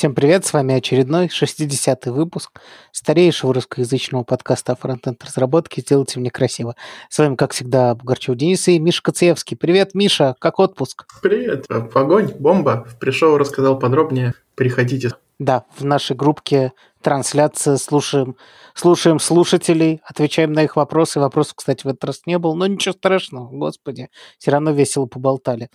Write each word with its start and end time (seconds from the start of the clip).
Всем 0.00 0.14
привет, 0.14 0.46
с 0.46 0.54
вами 0.54 0.74
очередной 0.74 1.26
60-й 1.26 2.10
выпуск 2.10 2.58
старейшего 2.90 3.52
русскоязычного 3.52 4.24
подкаста 4.24 4.72
о 4.72 4.76
фронтенд 4.76 5.22
разработке 5.22 5.82
«Сделайте 5.82 6.18
мне 6.18 6.30
красиво». 6.30 6.74
С 7.10 7.18
вами, 7.18 7.34
как 7.36 7.52
всегда, 7.52 7.94
Бугорчев 7.94 8.34
Денис 8.34 8.66
и 8.68 8.78
Миша 8.78 9.02
Коцеевский. 9.02 9.58
Привет, 9.58 9.94
Миша, 9.94 10.36
как 10.38 10.58
отпуск? 10.58 11.04
Привет, 11.20 11.66
огонь, 11.68 12.32
бомба. 12.38 12.88
Пришел, 12.98 13.36
рассказал 13.36 13.78
подробнее, 13.78 14.32
приходите. 14.54 15.16
Да, 15.38 15.64
в 15.76 15.84
нашей 15.84 16.16
группке 16.16 16.72
трансляция 17.02 17.76
слушаем, 17.76 18.36
слушаем 18.72 19.18
слушателей, 19.18 20.00
отвечаем 20.06 20.54
на 20.54 20.62
их 20.62 20.76
вопросы. 20.76 21.20
Вопросов, 21.20 21.56
кстати, 21.56 21.82
в 21.82 21.88
этот 21.90 22.04
раз 22.04 22.22
не 22.24 22.38
было, 22.38 22.54
но 22.54 22.66
ничего 22.66 22.94
страшного, 22.94 23.50
господи, 23.50 24.08
все 24.38 24.50
равно 24.50 24.70
весело 24.70 25.04
поболтали. 25.04 25.68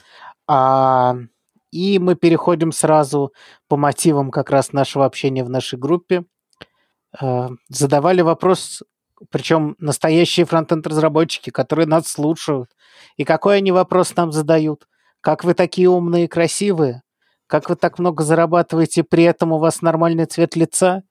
А 0.47 1.15
и 1.75 1.99
мы 1.99 2.15
переходим 2.15 2.71
сразу 2.71 3.33
по 3.67 3.75
мотивам 3.75 4.31
как 4.31 4.49
раз 4.49 4.71
нашего 4.71 5.05
общения 5.05 5.43
в 5.43 5.49
нашей 5.49 5.77
группе. 5.77 6.23
Э, 7.21 7.49
задавали 7.67 8.21
вопрос, 8.21 8.81
причем 9.29 9.75
настоящие 9.77 10.45
фронтенд-разработчики, 10.45 11.49
которые 11.49 11.85
нас 11.85 12.07
слушают. 12.07 12.69
И 13.17 13.25
какой 13.25 13.57
они 13.57 13.73
вопрос 13.73 14.15
нам 14.15 14.31
задают? 14.31 14.87
Как 15.19 15.43
вы 15.43 15.53
такие 15.53 15.89
умные 15.89 16.25
и 16.25 16.29
красивые? 16.29 17.01
Как 17.47 17.69
вы 17.69 17.75
так 17.75 17.99
много 17.99 18.23
зарабатываете, 18.23 19.03
при 19.03 19.23
этом 19.23 19.51
у 19.51 19.59
вас 19.59 19.81
нормальный 19.81 20.25
цвет 20.25 20.55
лица? 20.55 21.03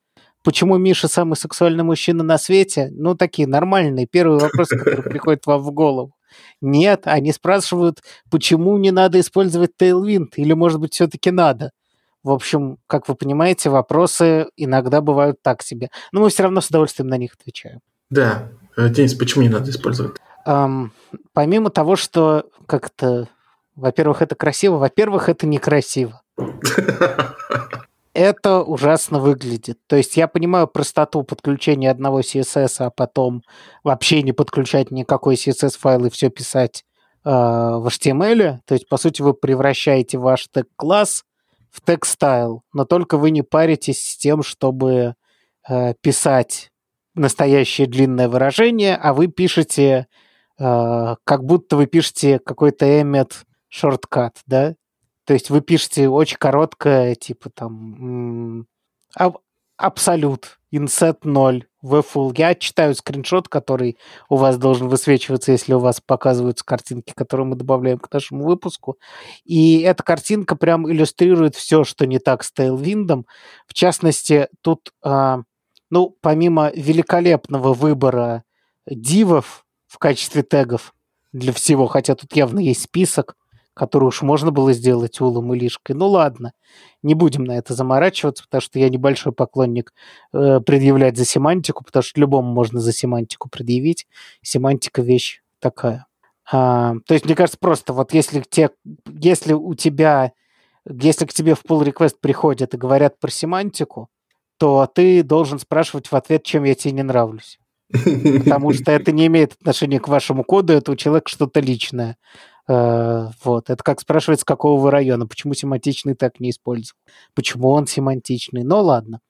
Почему 0.42 0.78
Миша 0.78 1.08
самый 1.08 1.36
сексуальный 1.36 1.84
мужчина 1.84 2.22
на 2.22 2.38
свете? 2.38 2.88
Ну, 2.92 3.14
такие 3.14 3.46
нормальные. 3.46 4.06
Первый 4.06 4.38
вопрос, 4.38 4.68
который 4.68 5.02
приходит 5.10 5.44
вам 5.44 5.60
в 5.60 5.70
голову. 5.72 6.14
Нет, 6.60 7.02
они 7.04 7.32
спрашивают, 7.32 8.02
почему 8.30 8.76
не 8.78 8.90
надо 8.90 9.20
использовать 9.20 9.72
Tailwind, 9.80 10.30
или, 10.36 10.52
может 10.52 10.80
быть, 10.80 10.94
все-таки 10.94 11.30
надо. 11.30 11.70
В 12.22 12.30
общем, 12.30 12.78
как 12.86 13.06
вы 13.08 13.14
понимаете, 13.14 13.68
вопросы 13.68 14.48
иногда 14.56 15.00
бывают 15.02 15.42
так 15.42 15.62
себе. 15.62 15.90
Но 16.10 16.20
мы 16.22 16.30
все 16.30 16.44
равно 16.44 16.60
с 16.62 16.68
удовольствием 16.68 17.08
на 17.08 17.18
них 17.18 17.34
отвечаем. 17.38 17.80
Да. 18.08 18.48
Э, 18.76 18.88
Денис, 18.88 19.14
почему 19.14 19.42
не 19.42 19.50
надо 19.50 19.70
использовать? 19.70 20.16
Эм, 20.46 20.92
помимо 21.32 21.70
того, 21.70 21.96
что 21.96 22.46
как-то, 22.66 23.28
во-первых, 23.76 24.22
это 24.22 24.34
красиво, 24.34 24.76
во-первых, 24.76 25.28
это 25.28 25.46
некрасиво. 25.46 26.22
это 28.14 28.62
ужасно 28.62 29.18
выглядит. 29.18 29.78
То 29.86 29.96
есть 29.96 30.16
я 30.16 30.28
понимаю 30.28 30.68
простоту 30.68 31.22
подключения 31.24 31.90
одного 31.90 32.20
CSS, 32.20 32.76
а 32.78 32.90
потом 32.90 33.42
вообще 33.82 34.22
не 34.22 34.32
подключать 34.32 34.90
никакой 34.90 35.34
CSS-файл 35.34 36.06
и 36.06 36.10
все 36.10 36.30
писать 36.30 36.84
э, 37.24 37.28
в 37.30 37.86
HTML. 37.86 38.60
То 38.64 38.74
есть, 38.74 38.88
по 38.88 38.96
сути, 38.96 39.20
вы 39.20 39.34
превращаете 39.34 40.18
ваш 40.18 40.48
тег-класс 40.48 41.24
в 41.70 41.80
тег-стайл, 41.80 42.62
но 42.72 42.84
только 42.84 43.18
вы 43.18 43.30
не 43.30 43.42
паритесь 43.42 44.00
с 44.00 44.16
тем, 44.16 44.44
чтобы 44.44 45.16
э, 45.68 45.94
писать 46.00 46.70
настоящее 47.16 47.88
длинное 47.88 48.28
выражение, 48.28 48.96
а 48.96 49.12
вы 49.12 49.26
пишете, 49.26 50.06
э, 50.58 51.14
как 51.24 51.44
будто 51.44 51.76
вы 51.76 51.86
пишете 51.86 52.38
какой-то 52.38 52.86
emmet 52.86 53.32
шорткат, 53.68 54.36
да? 54.46 54.76
То 55.26 55.32
есть 55.32 55.50
вы 55.50 55.60
пишете 55.60 56.08
очень 56.08 56.36
короткое, 56.38 57.14
типа 57.14 57.50
там 57.50 58.66
аб- 59.14 59.38
абсолют, 59.76 60.58
inset 60.72 61.18
0, 61.22 61.66
vfull. 61.82 62.34
Я 62.36 62.54
читаю 62.54 62.94
скриншот, 62.94 63.48
который 63.48 63.98
у 64.28 64.36
вас 64.36 64.58
должен 64.58 64.88
высвечиваться, 64.88 65.52
если 65.52 65.74
у 65.74 65.78
вас 65.78 66.00
показываются 66.00 66.64
картинки, 66.64 67.12
которые 67.14 67.46
мы 67.46 67.56
добавляем 67.56 67.98
к 67.98 68.12
нашему 68.12 68.44
выпуску. 68.44 68.98
И 69.44 69.80
эта 69.80 70.02
картинка 70.02 70.56
прям 70.56 70.90
иллюстрирует 70.90 71.54
все, 71.54 71.84
что 71.84 72.06
не 72.06 72.18
так 72.18 72.44
с 72.44 72.52
Tailwind. 72.52 73.24
В 73.66 73.74
частности, 73.74 74.48
тут, 74.62 74.92
а, 75.02 75.40
ну, 75.90 76.16
помимо 76.20 76.70
великолепного 76.74 77.72
выбора 77.72 78.44
дивов 78.86 79.64
в 79.86 79.98
качестве 79.98 80.42
тегов 80.42 80.94
для 81.32 81.52
всего, 81.52 81.86
хотя 81.86 82.14
тут 82.14 82.34
явно 82.36 82.60
есть 82.60 82.82
список, 82.82 83.36
которую 83.74 84.08
уж 84.08 84.22
можно 84.22 84.50
было 84.50 84.72
сделать 84.72 85.20
улом 85.20 85.52
и 85.52 85.58
лишкой. 85.58 85.96
Ну 85.96 86.08
ладно, 86.08 86.52
не 87.02 87.14
будем 87.14 87.44
на 87.44 87.58
это 87.58 87.74
заморачиваться, 87.74 88.44
потому 88.44 88.62
что 88.62 88.78
я 88.78 88.88
небольшой 88.88 89.32
поклонник 89.32 89.92
э, 90.32 90.60
предъявлять 90.60 91.16
за 91.16 91.24
семантику, 91.24 91.84
потому 91.84 92.02
что 92.02 92.20
любому 92.20 92.52
можно 92.52 92.80
за 92.80 92.92
семантику 92.92 93.48
предъявить. 93.48 94.06
Семантика 94.42 95.02
вещь 95.02 95.42
такая. 95.60 96.06
А, 96.50 96.94
то 97.06 97.14
есть, 97.14 97.24
мне 97.24 97.34
кажется, 97.34 97.58
просто 97.58 97.92
вот 97.92 98.12
если, 98.12 98.40
те, 98.48 98.70
если 99.06 99.54
у 99.54 99.74
тебя, 99.74 100.32
если 100.88 101.24
к 101.26 101.32
тебе 101.32 101.54
в 101.54 101.64
pull 101.64 101.84
request 101.84 102.16
приходят 102.20 102.74
и 102.74 102.78
говорят 102.78 103.18
про 103.18 103.30
семантику, 103.30 104.08
то 104.58 104.86
ты 104.86 105.22
должен 105.22 105.58
спрашивать 105.58 106.10
в 106.10 106.14
ответ, 106.14 106.44
чем 106.44 106.64
я 106.64 106.74
тебе 106.74 106.92
не 106.92 107.02
нравлюсь. 107.02 107.58
Потому 107.92 108.72
что 108.72 108.92
это 108.92 109.12
не 109.12 109.26
имеет 109.26 109.52
отношения 109.54 110.00
к 110.00 110.08
вашему 110.08 110.44
коду, 110.44 110.72
это 110.72 110.92
у 110.92 110.96
человека 110.96 111.28
что-то 111.28 111.60
личное. 111.60 112.16
Э, 112.68 113.28
вот. 113.44 113.70
Это 113.70 113.82
как 113.82 114.00
спрашивать, 114.00 114.40
с 114.40 114.44
какого 114.44 114.80
вы 114.80 114.90
района, 114.90 115.26
почему 115.26 115.54
семантичный 115.54 116.14
так 116.14 116.40
не 116.40 116.50
использовал, 116.50 116.98
почему 117.34 117.68
он 117.70 117.86
семантичный. 117.86 118.62
Ну 118.62 118.80
ладно. 118.80 119.20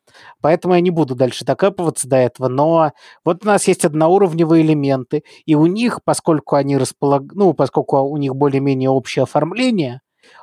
Поэтому 0.40 0.74
я 0.74 0.80
не 0.80 0.90
буду 0.90 1.14
дальше 1.14 1.44
докапываться 1.44 2.08
до 2.08 2.16
этого, 2.16 2.48
но 2.48 2.92
вот 3.24 3.44
у 3.44 3.46
нас 3.46 3.66
есть 3.66 3.84
одноуровневые 3.84 4.64
элементы, 4.64 5.24
и 5.46 5.54
у 5.54 5.66
них, 5.66 6.00
поскольку 6.04 6.56
они 6.56 6.76
располаг... 6.76 7.22
ну, 7.32 7.54
поскольку 7.54 7.98
у 7.98 8.16
них 8.16 8.36
более-менее 8.36 8.90
общее 8.90 9.24
оформление, 9.24 10.02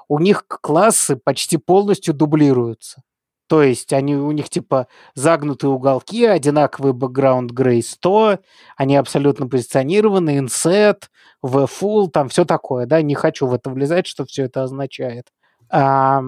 у 0.09 0.19
них 0.19 0.45
классы 0.47 1.15
почти 1.15 1.57
полностью 1.57 2.13
дублируются. 2.13 3.01
То 3.51 3.63
есть 3.63 3.91
они, 3.91 4.15
у 4.15 4.31
них 4.31 4.49
типа 4.49 4.87
загнутые 5.13 5.71
уголки, 5.71 6.23
одинаковый 6.23 6.93
бэкграунд 6.93 7.51
грей 7.51 7.83
100, 7.83 8.39
они 8.77 8.95
абсолютно 8.95 9.45
позиционированы, 9.45 10.37
inset, 10.37 11.09
v-full, 11.41 12.11
там 12.11 12.29
все 12.29 12.45
такое, 12.45 12.85
да, 12.85 13.01
не 13.01 13.13
хочу 13.13 13.47
в 13.47 13.53
это 13.53 13.69
влезать, 13.69 14.07
что 14.07 14.23
все 14.23 14.43
это 14.43 14.63
означает. 14.63 15.27
А, 15.69 16.23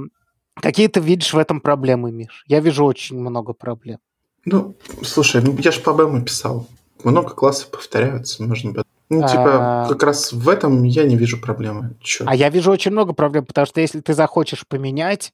какие 0.55 0.87
ты 0.87 0.99
видишь 0.99 1.33
в 1.33 1.37
этом 1.37 1.61
проблемы, 1.61 2.11
Миш? 2.11 2.43
Я 2.45 2.59
вижу 2.59 2.83
очень 2.83 3.17
много 3.17 3.53
проблем. 3.53 3.99
Ну, 4.43 4.75
слушай, 5.01 5.41
ну, 5.41 5.55
я 5.59 5.71
же 5.71 5.79
проблемы 5.79 6.25
писал. 6.25 6.67
Много 7.05 7.29
классов 7.29 7.71
повторяются, 7.71 8.43
нужно 8.43 8.73
бы 8.73 8.83
ну, 9.09 9.27
типа, 9.27 9.83
а... 9.83 9.87
как 9.87 10.03
раз 10.03 10.33
в 10.33 10.49
этом 10.49 10.83
я 10.83 11.03
не 11.03 11.15
вижу 11.15 11.39
проблемы. 11.39 11.95
Чё? 12.01 12.25
А 12.27 12.35
я 12.35 12.49
вижу 12.49 12.71
очень 12.71 12.91
много 12.91 13.13
проблем, 13.13 13.45
потому 13.45 13.67
что 13.67 13.79
если 13.79 14.01
ты 14.01 14.13
захочешь 14.13 14.65
поменять, 14.67 15.33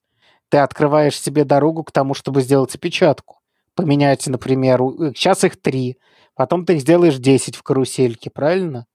ты 0.49 0.57
открываешь 0.57 1.19
себе 1.19 1.43
дорогу 1.43 1.83
к 1.83 1.91
тому, 1.91 2.13
чтобы 2.13 2.41
сделать 2.41 2.75
опечатку. 2.75 3.39
Поменять, 3.75 4.27
например, 4.27 4.79
сейчас 5.15 5.43
их 5.43 5.61
три, 5.61 5.97
потом 6.35 6.65
ты 6.65 6.75
их 6.75 6.81
сделаешь 6.81 7.17
10 7.17 7.55
в 7.55 7.63
карусельке, 7.63 8.29
правильно? 8.29 8.85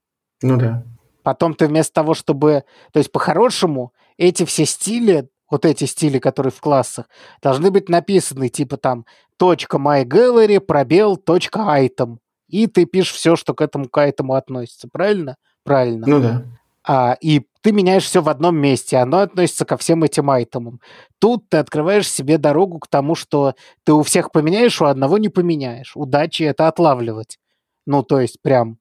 Ну 0.41 0.57
да. 0.57 0.83
Потом 1.23 1.55
ты 1.55 1.67
вместо 1.67 1.93
того, 1.93 2.13
чтобы... 2.13 2.65
То 2.91 2.99
есть 2.99 3.11
по-хорошему 3.11 3.93
эти 4.17 4.45
все 4.45 4.65
стили, 4.65 5.27
вот 5.49 5.65
эти 5.65 5.85
стили, 5.85 6.19
которые 6.19 6.51
в 6.51 6.59
классах, 6.59 7.07
должны 7.41 7.71
быть 7.71 7.89
написаны 7.89 8.49
типа 8.49 8.77
там 8.77 9.05
.mygallery, 9.39 10.59
пробел, 10.59 11.17
.item. 11.17 12.17
И 12.47 12.67
ты 12.67 12.85
пишешь 12.85 13.13
все, 13.13 13.35
что 13.35 13.53
к 13.55 13.61
этому 13.61 13.89
к 13.89 13.99
этому 13.99 14.33
относится, 14.33 14.87
правильно? 14.87 15.37
Правильно. 15.63 16.05
Ну 16.05 16.19
да. 16.21 16.45
А, 16.87 17.17
и 17.19 17.41
ты 17.61 17.71
меняешь 17.71 18.03
все 18.03 18.21
в 18.21 18.29
одном 18.29 18.57
месте, 18.57 18.97
оно 18.97 19.19
относится 19.19 19.65
ко 19.65 19.75
всем 19.77 20.03
этим 20.03 20.29
айтемам. 20.29 20.81
Тут 21.19 21.49
ты 21.49 21.57
открываешь 21.57 22.09
себе 22.09 22.37
дорогу 22.37 22.79
к 22.79 22.87
тому, 22.87 23.15
что 23.15 23.55
ты 23.83 23.93
у 23.93 24.03
всех 24.03 24.31
поменяешь, 24.31 24.81
у 24.81 24.85
одного 24.85 25.17
не 25.17 25.29
поменяешь. 25.29 25.93
Удачи 25.95 26.43
это 26.43 26.67
отлавливать. 26.67 27.39
Ну, 27.87 28.03
то 28.03 28.19
есть 28.19 28.41
прям 28.41 28.77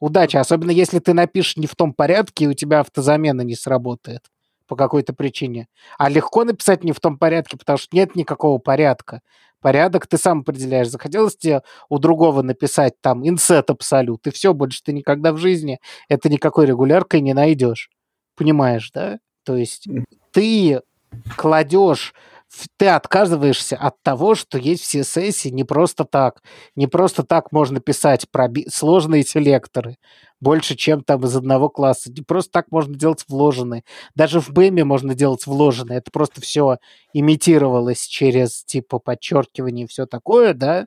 удача. 0.00 0.40
Особенно 0.40 0.70
если 0.70 1.00
ты 1.00 1.14
напишешь 1.14 1.56
не 1.56 1.66
в 1.66 1.74
том 1.74 1.92
порядке, 1.92 2.44
и 2.44 2.48
у 2.48 2.54
тебя 2.54 2.80
автозамена 2.80 3.42
не 3.42 3.56
сработает 3.56 4.22
по 4.68 4.76
какой-то 4.76 5.12
причине. 5.12 5.66
А 5.98 6.08
легко 6.08 6.44
написать 6.44 6.84
не 6.84 6.92
в 6.92 7.00
том 7.00 7.18
порядке, 7.18 7.56
потому 7.56 7.78
что 7.78 7.96
нет 7.96 8.14
никакого 8.14 8.58
порядка. 8.58 9.22
Порядок 9.60 10.06
ты 10.06 10.18
сам 10.18 10.40
определяешь. 10.40 10.88
Захотелось 10.88 11.36
тебе 11.36 11.62
у 11.88 11.98
другого 11.98 12.42
написать 12.42 12.94
там 13.00 13.26
инсет 13.26 13.70
абсолют, 13.70 14.26
и 14.26 14.30
все, 14.30 14.54
больше 14.54 14.82
ты 14.84 14.92
никогда 14.92 15.32
в 15.32 15.38
жизни 15.38 15.80
это 16.08 16.28
никакой 16.28 16.66
регуляркой 16.66 17.20
не 17.20 17.34
найдешь. 17.34 17.90
Понимаешь, 18.36 18.90
да? 18.94 19.18
То 19.44 19.56
есть 19.56 19.88
ты 20.30 20.82
кладешь 21.36 22.14
ты 22.76 22.88
отказываешься 22.88 23.76
от 23.76 24.02
того, 24.02 24.34
что 24.34 24.58
есть 24.58 24.82
все 24.82 25.04
сессии 25.04 25.48
не 25.48 25.64
просто 25.64 26.04
так. 26.04 26.42
Не 26.76 26.86
просто 26.86 27.22
так 27.22 27.52
можно 27.52 27.80
писать 27.80 28.26
проби- 28.30 28.68
сложные 28.70 29.24
селекторы 29.24 29.96
больше, 30.40 30.74
чем 30.76 31.02
там 31.02 31.24
из 31.24 31.36
одного 31.36 31.68
класса. 31.68 32.10
Не 32.12 32.22
просто 32.22 32.52
так 32.52 32.66
можно 32.70 32.94
делать 32.94 33.24
вложенные. 33.28 33.84
Даже 34.14 34.40
в 34.40 34.50
БЭМе 34.50 34.84
можно 34.84 35.14
делать 35.14 35.46
вложенные. 35.46 35.98
Это 35.98 36.10
просто 36.10 36.40
все 36.40 36.78
имитировалось 37.12 38.06
через 38.06 38.64
типа 38.64 38.98
подчеркивание 38.98 39.84
и 39.84 39.88
все 39.88 40.06
такое, 40.06 40.54
да? 40.54 40.86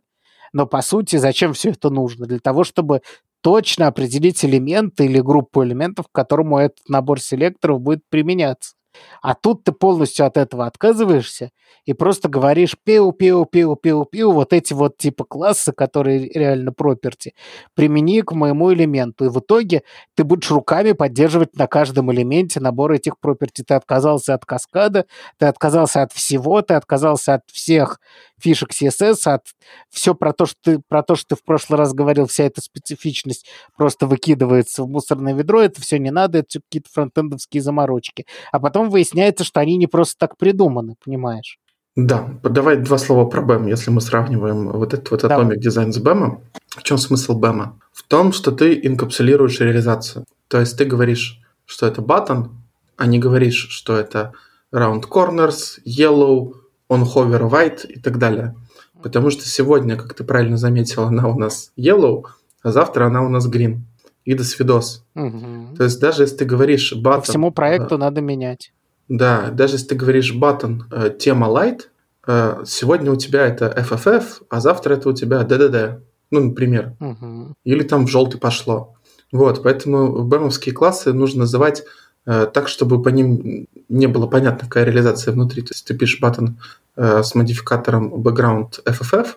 Но 0.54 0.66
по 0.68 0.82
сути, 0.82 1.16
зачем 1.18 1.54
все 1.54 1.70
это 1.72 1.90
нужно? 1.90 2.26
Для 2.26 2.40
того, 2.40 2.64
чтобы 2.64 3.02
точно 3.42 3.88
определить 3.88 4.44
элементы 4.46 5.06
или 5.06 5.20
группу 5.20 5.64
элементов, 5.64 6.08
к 6.08 6.12
которому 6.12 6.58
этот 6.58 6.88
набор 6.90 7.20
селекторов 7.20 7.82
будет 7.82 8.02
применяться. 8.10 8.74
А 9.22 9.36
тут 9.36 9.64
ты 9.64 9.72
полностью 9.72 10.26
от 10.26 10.38
этого 10.38 10.66
отказываешься 10.66 11.52
и 11.86 11.94
просто 11.94 12.30
говоришь 12.30 12.76
пиу, 12.84 13.12
пиу, 13.12 13.46
пиу, 13.46 13.76
пиу, 13.76 14.06
пиу, 14.06 14.32
вот 14.32 14.54
эти 14.54 14.74
вот 14.74 14.98
типа 14.98 15.24
классы, 15.24 15.72
которые 15.72 16.30
реально 16.30 16.72
проперти, 16.72 17.34
примени 17.74 18.22
к 18.22 18.34
моему 18.34 18.74
элементу. 18.74 19.26
И 19.26 19.30
в 19.30 19.40
итоге 19.40 19.84
ты 20.16 20.24
будешь 20.24 20.52
руками 20.52 20.92
поддерживать 20.92 21.56
на 21.56 21.68
каждом 21.68 22.12
элементе 22.12 22.60
набор 22.60 22.92
этих 22.92 23.20
проперти. 23.20 23.64
Ты 23.64 23.74
отказался 23.74 24.34
от 24.34 24.46
каскада, 24.46 25.06
ты 25.38 25.48
отказался 25.48 26.04
от 26.04 26.14
всего, 26.14 26.62
ты 26.62 26.76
отказался 26.76 27.36
от 27.36 27.44
всех 27.52 28.00
фишек 28.42 28.72
CSS, 28.72 29.32
от 29.32 29.48
все 29.90 30.16
про 30.16 30.34
то, 30.34 30.46
что 30.46 30.58
ты, 30.62 30.80
про 30.80 31.04
то, 31.04 31.16
что 31.16 31.36
ты 31.36 31.42
в 31.42 31.44
прошлый 31.44 31.78
раз 31.78 31.94
говорил, 31.94 32.28
вся 32.28 32.44
эта 32.46 32.62
специфичность 32.62 33.46
просто 33.78 34.08
выкидывается 34.08 34.84
в 34.84 34.90
мусорное 34.90 35.34
ведро, 35.34 35.62
это 35.62 35.82
все 35.82 36.00
не 36.00 36.12
надо, 36.12 36.40
это 36.40 36.60
какие-то 36.60 36.90
фронтендовские 36.92 37.62
заморочки. 37.62 38.26
А 38.52 38.60
потом 38.60 38.90
выясняется, 38.90 39.44
что 39.44 39.60
они 39.60 39.78
не 39.78 39.88
просто 39.88 40.18
так 40.18 40.38
придуманы, 40.38 40.96
понимаешь? 41.04 41.60
Да, 41.96 42.30
давай 42.44 42.78
два 42.78 42.98
слова 42.98 43.30
про 43.30 43.42
BEM, 43.42 43.68
если 43.68 43.92
мы 43.92 44.00
сравниваем 44.00 44.70
вот 44.70 44.94
этот 44.94 45.12
вот 45.12 45.24
Atomic 45.26 45.58
Design 45.58 45.92
с 45.92 46.02
BEM. 46.02 46.40
В 46.70 46.84
чем 46.84 46.98
смысл 46.98 47.38
BEM? 47.38 47.74
В 47.92 48.04
том, 48.04 48.32
что 48.32 48.52
ты 48.52 48.80
инкапсулируешь 48.82 49.60
реализацию. 49.60 50.26
То 50.48 50.62
есть 50.62 50.78
ты 50.78 50.86
говоришь, 50.86 51.42
что 51.66 51.88
это 51.88 52.02
button, 52.02 52.50
а 52.96 53.06
не 53.08 53.20
говоришь, 53.20 53.68
что 53.70 53.98
это 53.98 54.32
round 54.74 55.04
corners, 55.10 55.80
yellow, 55.86 56.54
on 56.92 57.04
hover 57.04 57.50
white 57.50 57.88
и 57.88 58.00
так 58.00 58.18
далее. 58.18 58.54
Потому 59.02 59.30
что 59.32 59.48
сегодня, 59.48 59.96
как 59.96 60.14
ты 60.14 60.24
правильно 60.24 60.58
заметил, 60.58 61.04
она 61.04 61.28
у 61.28 61.40
нас 61.40 61.72
yellow, 61.78 62.26
а 62.62 62.72
завтра 62.72 63.06
она 63.06 63.24
у 63.24 63.30
нас 63.30 63.50
green. 63.50 63.80
И 64.24 64.36
до 64.36 64.44
свидос. 64.44 65.04
Угу. 65.16 65.78
То 65.78 65.86
есть 65.86 66.00
даже 66.00 66.24
если 66.24 66.38
ты 66.38 66.46
говоришь 66.46 66.94
button... 66.94 67.16
По 67.16 67.22
всему 67.22 67.52
проекту 67.52 67.96
э, 67.96 67.98
надо 67.98 68.22
менять. 68.22 68.72
Да, 69.10 69.50
даже 69.50 69.76
если 69.76 69.88
ты 69.88 69.96
говоришь 69.96 70.36
button 70.36 70.82
э, 70.92 71.10
тема 71.18 71.48
light, 71.48 71.88
э, 72.28 72.64
сегодня 72.68 73.12
у 73.12 73.16
тебя 73.16 73.48
это 73.48 73.74
FFF, 73.76 74.44
а 74.50 74.60
завтра 74.60 74.94
это 74.94 75.10
у 75.10 75.14
тебя 75.14 75.42
DDD, 75.42 76.02
ну, 76.30 76.40
например. 76.40 76.94
Угу. 77.00 77.56
Или 77.64 77.82
там 77.82 78.06
в 78.06 78.12
желтый 78.12 78.40
пошло. 78.40 78.94
Вот, 79.32 79.64
поэтому 79.64 80.24
бэмовские 80.24 80.76
классы 80.76 81.14
нужно 81.14 81.42
называть 81.42 81.84
так, 82.26 82.68
чтобы 82.68 83.02
по 83.02 83.10
ним 83.10 83.68
не 83.90 84.08
было 84.08 84.28
понятно, 84.28 84.68
какая 84.68 84.86
реализация 84.86 85.34
внутри. 85.34 85.62
То 85.62 85.74
есть 85.74 85.86
ты 85.86 85.94
пишешь 85.94 86.22
button 86.22 86.54
э, 86.96 87.24
с 87.24 87.36
модификатором 87.36 88.14
background 88.14 88.84
FFF, 88.86 89.28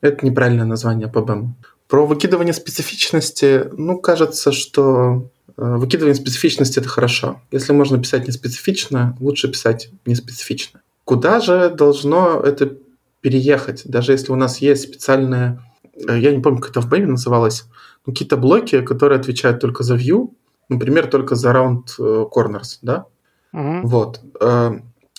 это 0.00 0.26
неправильное 0.26 0.66
название 0.66 1.08
по 1.08 1.18
BEM. 1.18 1.48
Про 1.88 2.06
выкидывание 2.06 2.54
специфичности, 2.54 3.64
ну, 3.72 3.98
кажется, 3.98 4.52
что 4.52 5.30
Э, 5.56 5.76
выкидывание 5.76 6.14
специфичности– 6.14 6.78
это 6.80 6.88
хорошо. 6.88 7.40
Если 7.50 7.72
можно 7.72 8.00
писать 8.00 8.26
неспецифично, 8.26 9.16
лучше 9.20 9.48
писать 9.48 9.90
неспецифично. 10.04 10.80
Куда 11.04 11.40
же 11.40 11.70
должно 11.70 12.40
это 12.40 12.76
переехать? 13.20 13.82
Даже 13.84 14.12
если 14.12 14.32
у 14.32 14.36
нас 14.36 14.58
есть 14.58 14.82
специальные, 14.82 15.60
э, 15.94 16.18
я 16.18 16.34
не 16.34 16.42
помню, 16.42 16.60
как 16.60 16.70
это 16.70 16.80
в 16.80 16.92
Baby 16.92 17.06
называлось, 17.06 17.64
но 18.04 18.12
какие-то 18.12 18.36
блоки, 18.36 18.80
которые 18.80 19.20
отвечают 19.20 19.60
только 19.60 19.84
за 19.84 19.96
view, 19.96 20.32
например, 20.68 21.06
только 21.06 21.34
за 21.34 21.50
round 21.50 21.84
э, 21.98 22.26
corners, 22.34 22.78
да? 22.82 23.06
Uh-huh. 23.52 23.82
Вот. 23.82 24.20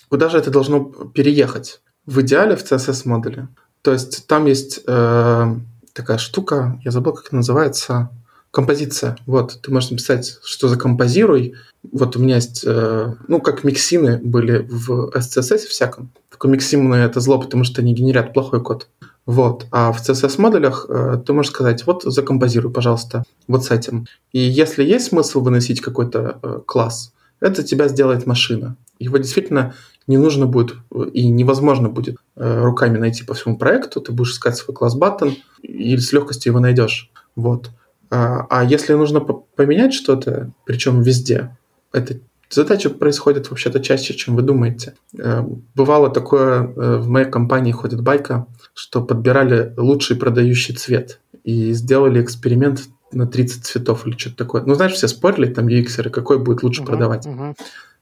Куда 0.08 0.28
же 0.28 0.38
это 0.38 0.50
должно 0.50 0.84
переехать? 0.84 1.80
В 2.04 2.20
идеале 2.20 2.54
в 2.56 2.62
CSS-модуле. 2.62 3.48
То 3.82 3.92
есть 3.92 4.26
там 4.26 4.46
есть 4.46 4.84
такая 4.84 6.18
штука, 6.18 6.78
я 6.84 6.90
забыл, 6.90 7.14
как 7.14 7.26
это 7.26 7.36
называется, 7.36 8.10
Композиция. 8.56 9.18
Вот, 9.26 9.60
ты 9.60 9.70
можешь 9.70 9.90
написать, 9.90 10.38
что 10.42 10.68
за 10.68 10.78
композируй. 10.78 11.56
Вот 11.92 12.16
у 12.16 12.20
меня 12.20 12.36
есть, 12.36 12.64
э, 12.66 13.12
ну, 13.28 13.38
как 13.38 13.64
миксины 13.64 14.16
были 14.16 14.66
в 14.66 15.10
SCSS 15.14 15.66
всяком. 15.66 16.10
Только 16.30 16.48
миксины 16.48 16.94
это 16.94 17.20
зло, 17.20 17.38
потому 17.38 17.64
что 17.64 17.82
они 17.82 17.92
генерят 17.92 18.32
плохой 18.32 18.62
код. 18.62 18.88
Вот. 19.26 19.66
А 19.72 19.90
в 19.92 20.00
CSS-модулях 20.00 20.86
э, 20.88 21.20
ты 21.26 21.32
можешь 21.32 21.50
сказать, 21.50 21.84
вот 21.84 22.04
закомпозируй, 22.04 22.72
пожалуйста, 22.72 23.24
вот 23.48 23.64
с 23.64 23.72
этим. 23.72 24.06
И 24.32 24.38
если 24.38 24.84
есть 24.84 25.08
смысл 25.08 25.40
выносить 25.40 25.80
какой-то 25.80 26.38
э, 26.42 26.60
класс, 26.64 27.12
это 27.40 27.64
тебя 27.64 27.88
сделает 27.88 28.24
машина. 28.24 28.76
Его 29.00 29.18
действительно 29.18 29.74
не 30.06 30.16
нужно 30.16 30.46
будет 30.46 30.76
и 31.12 31.28
невозможно 31.28 31.88
будет 31.88 32.18
э, 32.36 32.62
руками 32.62 32.98
найти 32.98 33.24
по 33.24 33.34
всему 33.34 33.58
проекту. 33.58 34.00
Ты 34.00 34.12
будешь 34.12 34.32
искать 34.32 34.56
свой 34.56 34.74
класс 34.74 34.96
button 34.96 35.34
и 35.62 35.96
с 35.96 36.12
легкостью 36.12 36.52
его 36.52 36.60
найдешь. 36.60 37.10
Вот. 37.34 37.70
А, 38.10 38.46
а 38.48 38.64
если 38.64 38.94
нужно 38.94 39.20
поменять 39.20 39.92
что-то, 39.92 40.52
причем 40.64 41.02
везде, 41.02 41.56
эта 41.92 42.20
задача 42.50 42.90
происходит 42.90 43.50
вообще-то 43.50 43.80
чаще, 43.80 44.14
чем 44.14 44.36
вы 44.36 44.42
думаете. 44.42 44.94
Э, 45.18 45.42
бывало 45.74 46.10
такое, 46.10 46.62
э, 46.62 46.96
в 46.98 47.08
моей 47.08 47.28
компании 47.30 47.72
ходит 47.72 48.00
байка, 48.00 48.46
что 48.74 49.02
подбирали 49.02 49.72
лучший 49.76 50.16
продающий 50.16 50.74
цвет 50.74 51.20
и 51.44 51.72
сделали 51.72 52.22
эксперимент 52.22 52.84
на 53.12 53.26
30 53.26 53.64
цветов 53.64 54.06
или 54.06 54.16
что-то 54.16 54.36
такое. 54.36 54.62
Ну, 54.62 54.74
знаешь, 54.74 54.92
все 54.92 55.08
спорили, 55.08 55.52
там 55.52 55.68
UX, 55.68 56.10
какой 56.10 56.38
будет 56.38 56.62
лучше 56.62 56.82
uh-huh, 56.82 56.86
продавать. 56.86 57.26
Uh-huh. 57.26 57.54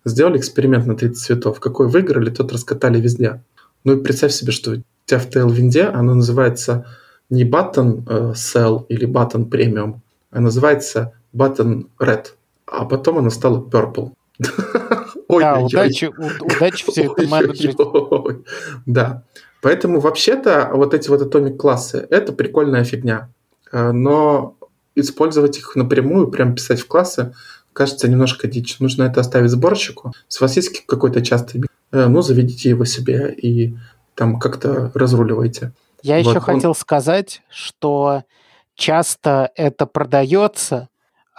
Сделали 0.05 0.39
эксперимент 0.39 0.87
на 0.87 0.97
30 0.97 1.19
цветов. 1.19 1.61
Какой 1.61 1.89
выиграли, 1.89 2.31
тот 2.31 2.53
раскатали 2.53 3.01
везде. 3.01 3.43
Ну 3.85 3.99
и 3.99 4.03
представь 4.03 4.33
себе, 4.33 4.53
что 4.53 4.73
у 4.73 4.75
тебя 5.07 5.19
в 5.19 5.29
Tailwind 5.29 5.79
оно 5.83 6.15
называется 6.15 6.87
не 7.31 7.45
button 7.45 8.05
э, 8.07 8.33
sell 8.33 8.87
или 8.89 9.07
button 9.07 9.49
premium, 9.49 10.01
а 10.31 10.41
называется 10.41 11.13
button 11.35 11.87
red, 12.01 12.27
а 12.67 12.85
потом 12.85 13.19
она 13.19 13.31
стала 13.31 13.61
purple. 13.61 14.13
Да, 14.39 15.59
удачи, 15.59 16.13
удачи 16.41 16.85
все 16.91 17.05
это 17.05 17.27
менеджерить. 17.27 17.77
Да. 18.87 19.25
Поэтому 19.63 19.99
вообще-то 20.01 20.71
вот 20.75 20.93
эти 20.93 21.09
вот 21.09 21.23
atomic 21.23 21.57
классы 21.57 22.07
это 22.11 22.33
прикольная 22.33 22.85
фигня. 22.85 23.31
Э, 23.73 23.93
но 23.93 24.57
использовать 24.95 25.59
их 25.59 25.75
напрямую, 25.75 26.29
прям 26.29 26.55
писать 26.55 26.81
в 26.81 26.87
классы, 26.87 27.35
кажется 27.73 28.07
немножко 28.09 28.47
дичь. 28.47 28.79
Нужно 28.79 29.05
это 29.05 29.21
оставить 29.21 29.51
сборщику. 29.51 30.13
С 30.29 30.41
вас 30.41 30.57
есть 30.57 30.85
какой-то 30.87 31.25
частый 31.25 31.63
э, 31.93 32.07
ну, 32.07 32.23
заведите 32.23 32.69
его 32.69 32.85
себе 32.85 33.33
и 33.33 33.77
там 34.15 34.39
как-то 34.39 34.91
разруливайте. 34.95 35.73
Я 36.03 36.17
вот, 36.17 36.27
еще 36.27 36.39
он... 36.39 36.41
хотел 36.41 36.75
сказать, 36.75 37.43
что 37.49 38.23
часто 38.75 39.51
это 39.57 39.87
продается 39.87 40.89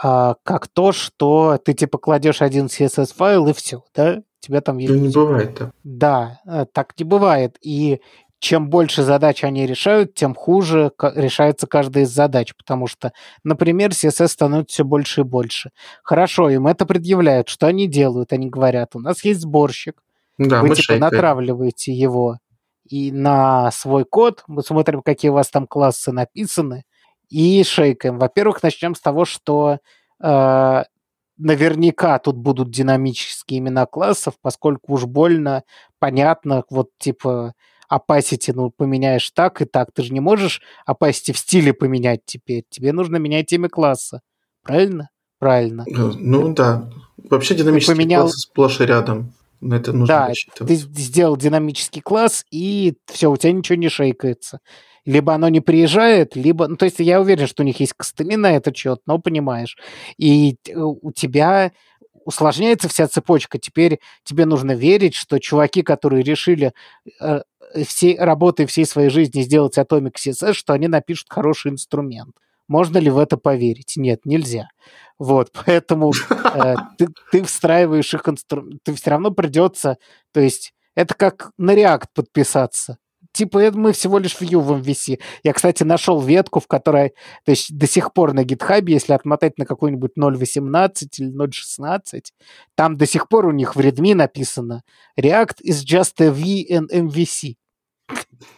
как 0.02 0.68
то, 0.68 0.92
что 0.92 1.58
ты 1.64 1.74
типа 1.74 1.98
кладешь 1.98 2.42
один 2.42 2.66
CSS 2.66 3.14
файл 3.16 3.48
и 3.48 3.54
все, 3.54 3.84
да? 3.94 4.22
Тебя 4.40 4.62
там 4.62 4.78
есть. 4.78 4.94
Ну, 4.94 5.00
не 5.00 5.10
бывает 5.10 5.58
так. 5.58 5.72
Да, 5.84 6.40
э, 6.46 6.66
так 6.72 6.94
не 7.00 7.04
бывает. 7.04 7.58
И 7.62 8.02
чем 8.40 8.70
больше 8.70 9.02
задач 9.02 9.44
они 9.44 9.66
решают, 9.66 10.14
тем 10.14 10.36
хуже 10.36 10.92
решается 11.00 11.66
каждая 11.66 12.04
из 12.04 12.12
задач, 12.12 12.54
потому 12.56 12.86
что, 12.86 13.12
например, 13.44 13.90
CSS 13.92 14.28
становится 14.28 14.74
все 14.74 14.84
больше 14.84 15.22
и 15.22 15.24
больше. 15.24 15.72
Хорошо, 16.04 16.50
им 16.50 16.68
это 16.68 16.86
предъявляют. 16.86 17.50
Что 17.50 17.66
они 17.66 17.88
делают? 17.88 18.34
Они 18.34 18.48
говорят, 18.48 18.96
у 18.96 19.00
нас 19.00 19.24
есть 19.24 19.42
сборщик, 19.42 20.04
да, 20.38 20.62
вы 20.62 20.76
типа 20.76 20.98
натравливаете 20.98 21.94
его 21.94 22.38
и 22.88 23.12
на 23.12 23.72
свой 23.72 24.06
код, 24.06 24.44
мы 24.48 24.62
смотрим, 24.62 25.02
какие 25.02 25.32
у 25.32 25.34
вас 25.34 25.50
там 25.50 25.66
классы 25.66 26.12
написаны, 26.12 26.84
и 27.30 27.64
шейкаем. 27.64 28.18
Во-первых, 28.18 28.64
начнем 28.64 28.96
с 28.96 29.02
того, 29.02 29.26
что 29.26 29.80
э, 30.22 30.84
наверняка 31.38 32.20
тут 32.20 32.38
будут 32.38 32.72
динамические 32.72 33.60
имена 33.60 33.86
классов, 33.86 34.36
поскольку 34.42 34.94
уж 34.94 35.06
больно 35.06 35.64
понятно, 36.00 36.64
вот 36.70 36.90
типа 36.98 37.54
opacity, 37.92 38.52
ну, 38.54 38.72
поменяешь 38.72 39.30
так 39.32 39.62
и 39.62 39.66
так. 39.66 39.92
Ты 39.94 40.04
же 40.04 40.14
не 40.14 40.20
можешь 40.20 40.62
opacity 40.90 41.34
в 41.34 41.38
стиле 41.38 41.74
поменять 41.74 42.22
теперь. 42.26 42.64
Тебе 42.70 42.94
нужно 42.94 43.18
менять 43.18 43.52
имя 43.54 43.70
класса. 43.70 44.22
Правильно? 44.64 45.10
Правильно. 45.40 45.86
Э, 45.88 46.12
ну 46.16 46.54
да. 46.54 46.90
Вообще 47.30 47.56
динамические 47.56 47.96
поменял... 47.96 48.24
классы 48.24 48.40
сплошь 48.40 48.82
и 48.82 48.86
рядом. 48.86 49.34
На 49.62 49.76
это 49.76 49.94
нужно 49.94 50.28
да, 50.28 50.66
ты 50.66 50.76
сделал 50.76 51.38
динамический 51.38 52.02
класс, 52.02 52.46
и 52.52 52.96
все, 53.06 53.32
у 53.32 53.38
тебя 53.38 53.54
ничего 53.54 53.78
не 53.78 53.90
шейкается 53.90 54.60
либо 55.06 55.34
оно 55.34 55.50
не 55.50 55.62
приезжает, 55.62 56.36
либо... 56.36 56.68
Ну, 56.68 56.76
то 56.76 56.86
есть 56.86 57.00
я 57.00 57.22
уверен, 57.22 57.48
что 57.48 57.64
у 57.64 57.66
них 57.66 57.80
есть 57.80 57.94
костыли 57.94 58.36
на 58.36 58.56
этот 58.56 58.76
счет, 58.76 59.02
но 59.06 59.20
понимаешь. 59.20 59.78
И 60.18 60.58
э, 60.68 60.74
у 60.76 61.12
тебя 61.12 61.72
усложняется 62.26 62.90
вся 62.90 63.08
цепочка. 63.08 63.60
Теперь 63.60 64.00
тебе 64.24 64.46
нужно 64.46 64.72
верить, 64.72 65.14
что 65.14 65.40
чуваки, 65.40 65.84
которые 65.84 66.24
решили 66.24 66.74
э, 67.22 67.42
всей 67.86 68.18
работой 68.18 68.66
всей 68.66 68.86
своей 68.86 69.10
жизни 69.10 69.42
сделать 69.42 69.78
Atomic 69.78 70.16
CSS, 70.16 70.54
что 70.54 70.74
они 70.74 70.88
напишут 70.88 71.28
хороший 71.30 71.72
инструмент. 71.72 72.36
Можно 72.68 72.98
ли 72.98 73.12
в 73.12 73.20
это 73.20 73.38
поверить? 73.38 73.94
Нет, 73.96 74.22
нельзя. 74.26 74.70
Вот, 75.20 75.52
поэтому 75.66 76.12
э, 76.30 76.76
ты, 76.98 77.08
ты 77.32 77.44
встраиваешь 77.44 78.14
их 78.14 78.28
инструмент, 78.28 78.82
ты 78.84 78.94
все 78.96 79.12
равно 79.12 79.30
придется, 79.30 79.98
то 80.34 80.40
есть 80.40 80.74
это 80.96 81.14
как 81.14 81.52
на 81.58 81.76
React 81.76 82.06
подписаться 82.16 82.98
типа, 83.36 83.72
мы 83.74 83.92
всего 83.92 84.18
лишь 84.18 84.36
view 84.40 84.60
в 84.60 84.72
MVC. 84.72 85.20
Я, 85.44 85.54
кстати, 85.54 85.84
нашел 85.84 86.22
ветку, 86.22 86.60
в 86.60 86.68
которой, 86.68 87.14
то 87.44 87.52
есть 87.52 87.78
до 87.78 87.88
сих 87.88 88.14
пор 88.14 88.34
на 88.34 88.44
GitHub, 88.44 88.84
если 88.88 89.14
отмотать 89.14 89.58
на 89.58 89.66
какой-нибудь 89.66 90.12
0.18 90.18 90.92
или 91.20 91.32
0.16, 91.32 92.22
там 92.76 92.98
до 92.98 93.06
сих 93.06 93.28
пор 93.28 93.46
у 93.46 93.52
них 93.52 93.76
в 93.76 93.80
Redmi 93.80 94.16
написано 94.16 94.84
React 95.20 95.58
is 95.64 95.84
just 95.86 96.14
a 96.20 96.30
V 96.30 96.66
and 96.72 96.88
MVC. 96.92 97.56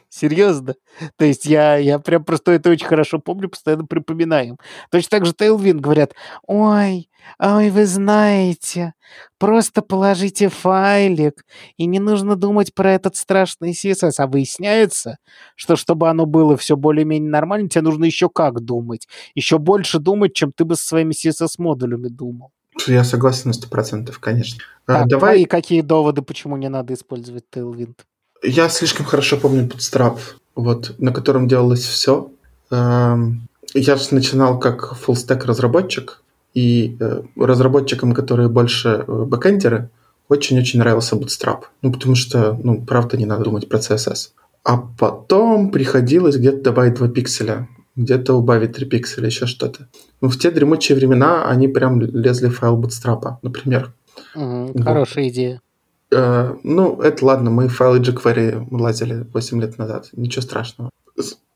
Серьезно. 0.09 0.75
То 1.17 1.25
есть 1.25 1.45
я, 1.45 1.75
я 1.75 1.99
прям 1.99 2.23
просто 2.23 2.53
это 2.53 2.69
очень 2.69 2.87
хорошо 2.87 3.19
помню, 3.19 3.49
постоянно 3.49 3.85
припоминаю. 3.85 4.57
Точно 4.89 5.09
так 5.09 5.25
же 5.25 5.33
Tailwind 5.33 5.79
говорят, 5.79 6.13
ой, 6.47 7.09
ой, 7.39 7.69
вы 7.69 7.85
знаете, 7.85 8.93
просто 9.37 9.81
положите 9.81 10.49
файлик, 10.49 11.45
и 11.75 11.85
не 11.85 11.99
нужно 11.99 12.35
думать 12.35 12.73
про 12.73 12.93
этот 12.93 13.15
страшный 13.15 13.73
CSS. 13.73 14.13
А 14.17 14.27
выясняется, 14.27 15.17
что 15.55 15.75
чтобы 15.75 16.09
оно 16.09 16.25
было 16.25 16.57
все 16.57 16.77
более-менее 16.77 17.29
нормально, 17.29 17.69
тебе 17.69 17.81
нужно 17.81 18.05
еще 18.05 18.29
как 18.29 18.61
думать. 18.61 19.07
Еще 19.35 19.59
больше 19.59 19.99
думать, 19.99 20.33
чем 20.33 20.51
ты 20.51 20.65
бы 20.65 20.75
со 20.75 20.85
своими 20.85 21.13
CSS-модулями 21.13 22.07
думал. 22.07 22.51
Я 22.87 23.03
согласен 23.03 23.49
на 23.49 23.53
сто 23.53 23.67
процентов, 23.67 24.19
конечно. 24.19 24.63
Так, 24.85 25.05
а, 25.05 25.07
давай... 25.07 25.41
И 25.41 25.45
какие 25.45 25.81
доводы, 25.81 26.21
почему 26.21 26.57
не 26.57 26.69
надо 26.69 26.93
использовать 26.93 27.45
Tailwind? 27.53 27.97
Я 28.43 28.69
слишком 28.69 29.05
хорошо 29.05 29.37
помню 29.37 29.67
Bootstrap, 29.67 30.17
вот, 30.55 30.95
на 30.99 31.11
котором 31.11 31.47
делалось 31.47 31.85
все. 31.85 32.31
Эм, 32.71 33.47
я 33.73 33.95
же 33.95 34.07
начинал 34.11 34.59
как 34.59 34.93
full-stack 35.05 35.45
разработчик, 35.45 36.21
и 36.53 36.97
э, 36.99 37.21
разработчикам, 37.35 38.13
которые 38.13 38.49
больше 38.49 39.05
э, 39.07 39.25
бэкэндеры, 39.25 39.89
очень-очень 40.27 40.79
нравился 40.79 41.15
Bootstrap. 41.15 41.65
Ну, 41.83 41.91
потому 41.91 42.15
что, 42.15 42.59
ну, 42.63 42.81
правда, 42.81 43.15
не 43.15 43.25
надо 43.25 43.43
думать 43.43 43.69
про 43.69 43.77
CSS. 43.77 44.29
А 44.63 44.77
потом 44.77 45.69
приходилось 45.71 46.35
где-то 46.35 46.63
добавить 46.63 46.95
2 46.95 47.09
пикселя, 47.09 47.67
где-то 47.95 48.33
убавить 48.33 48.73
3 48.73 48.85
пикселя, 48.87 49.27
еще 49.27 49.45
что-то. 49.45 49.87
Ну, 50.19 50.29
в 50.29 50.39
те 50.39 50.49
дремучие 50.49 50.97
времена 50.97 51.47
они 51.47 51.67
прям 51.67 52.01
лезли 52.01 52.47
в 52.47 52.57
файл 52.57 52.81
Bootstrap, 52.81 53.35
например. 53.43 53.93
Угу, 54.35 54.71
вот. 54.73 54.83
Хорошая 54.83 55.29
идея. 55.29 55.61
Э, 56.11 56.55
ну, 56.63 57.01
это 57.01 57.25
ладно, 57.25 57.49
мы 57.49 57.67
файлы 57.67 57.99
jQuery 57.99 58.67
лазили 58.71 59.27
8 59.33 59.61
лет 59.61 59.77
назад, 59.77 60.09
ничего 60.13 60.41
страшного. 60.41 60.89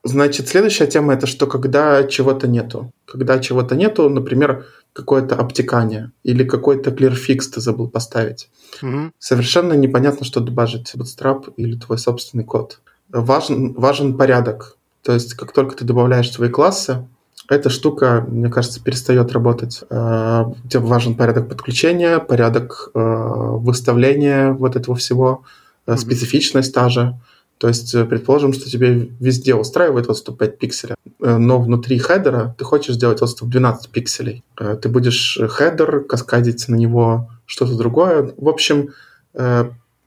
Значит, 0.04 0.48
следующая 0.48 0.88
тема 0.88 1.14
это 1.14 1.28
что 1.28 1.46
когда 1.46 2.04
чего-то 2.06 2.48
нету. 2.48 2.92
Когда 3.06 3.40
чего-то 3.40 3.76
нету, 3.76 4.10
например, 4.10 4.66
какое-то 4.94 5.36
обтекание 5.36 6.12
или 6.24 6.44
какой-то 6.44 6.90
clear 6.90 7.16
fix 7.16 7.42
ты 7.54 7.62
забыл 7.62 7.88
поставить. 7.88 8.50
Угу. 8.82 9.12
Совершенно 9.20 9.74
непонятно, 9.74 10.26
что 10.26 10.40
добавить 10.40 10.94
Bootstrap 10.96 11.54
или 11.56 11.78
твой 11.78 12.00
собственный 12.00 12.44
код. 12.44 12.82
Важен, 13.10 13.74
важен 13.74 14.18
порядок. 14.18 14.78
То 15.04 15.14
есть, 15.14 15.36
как 15.36 15.52
только 15.52 15.76
ты 15.76 15.86
добавляешь 15.86 16.32
свои 16.32 16.50
классы, 16.50 17.08
эта 17.52 17.70
штука, 17.70 18.26
мне 18.30 18.50
кажется, 18.50 18.82
перестает 18.82 19.34
работать. 19.34 19.84
Э, 19.90 20.46
тебе 20.70 20.80
важен 20.80 21.16
порядок 21.16 21.50
подключения, 21.50 22.20
порядок 22.20 22.92
э, 22.94 23.00
выставления 23.00 24.54
вот 24.54 24.78
этого 24.78 24.96
всего, 24.96 25.44
mm-hmm. 25.86 25.98
специфичность 25.98 26.74
та 26.74 26.88
же. 26.88 27.20
То 27.58 27.68
есть, 27.68 27.92
предположим, 28.08 28.54
что 28.54 28.70
тебе 28.70 29.10
везде 29.20 29.54
устраивает 29.54 30.10
отступ 30.10 30.40
5 30.40 30.58
пикселей, 30.58 30.96
но 31.20 31.60
внутри 31.60 32.00
хедера 32.00 32.56
ты 32.58 32.64
хочешь 32.64 32.96
сделать 32.96 33.22
отступ 33.22 33.50
12 33.50 33.90
пикселей. 33.92 34.44
Ты 34.82 34.90
будешь 34.90 35.38
header 35.48 36.00
каскадить 36.06 36.68
на 36.70 36.76
него 36.76 37.30
что-то 37.46 37.78
другое. 37.78 38.34
В 38.36 38.50
общем, 38.50 38.90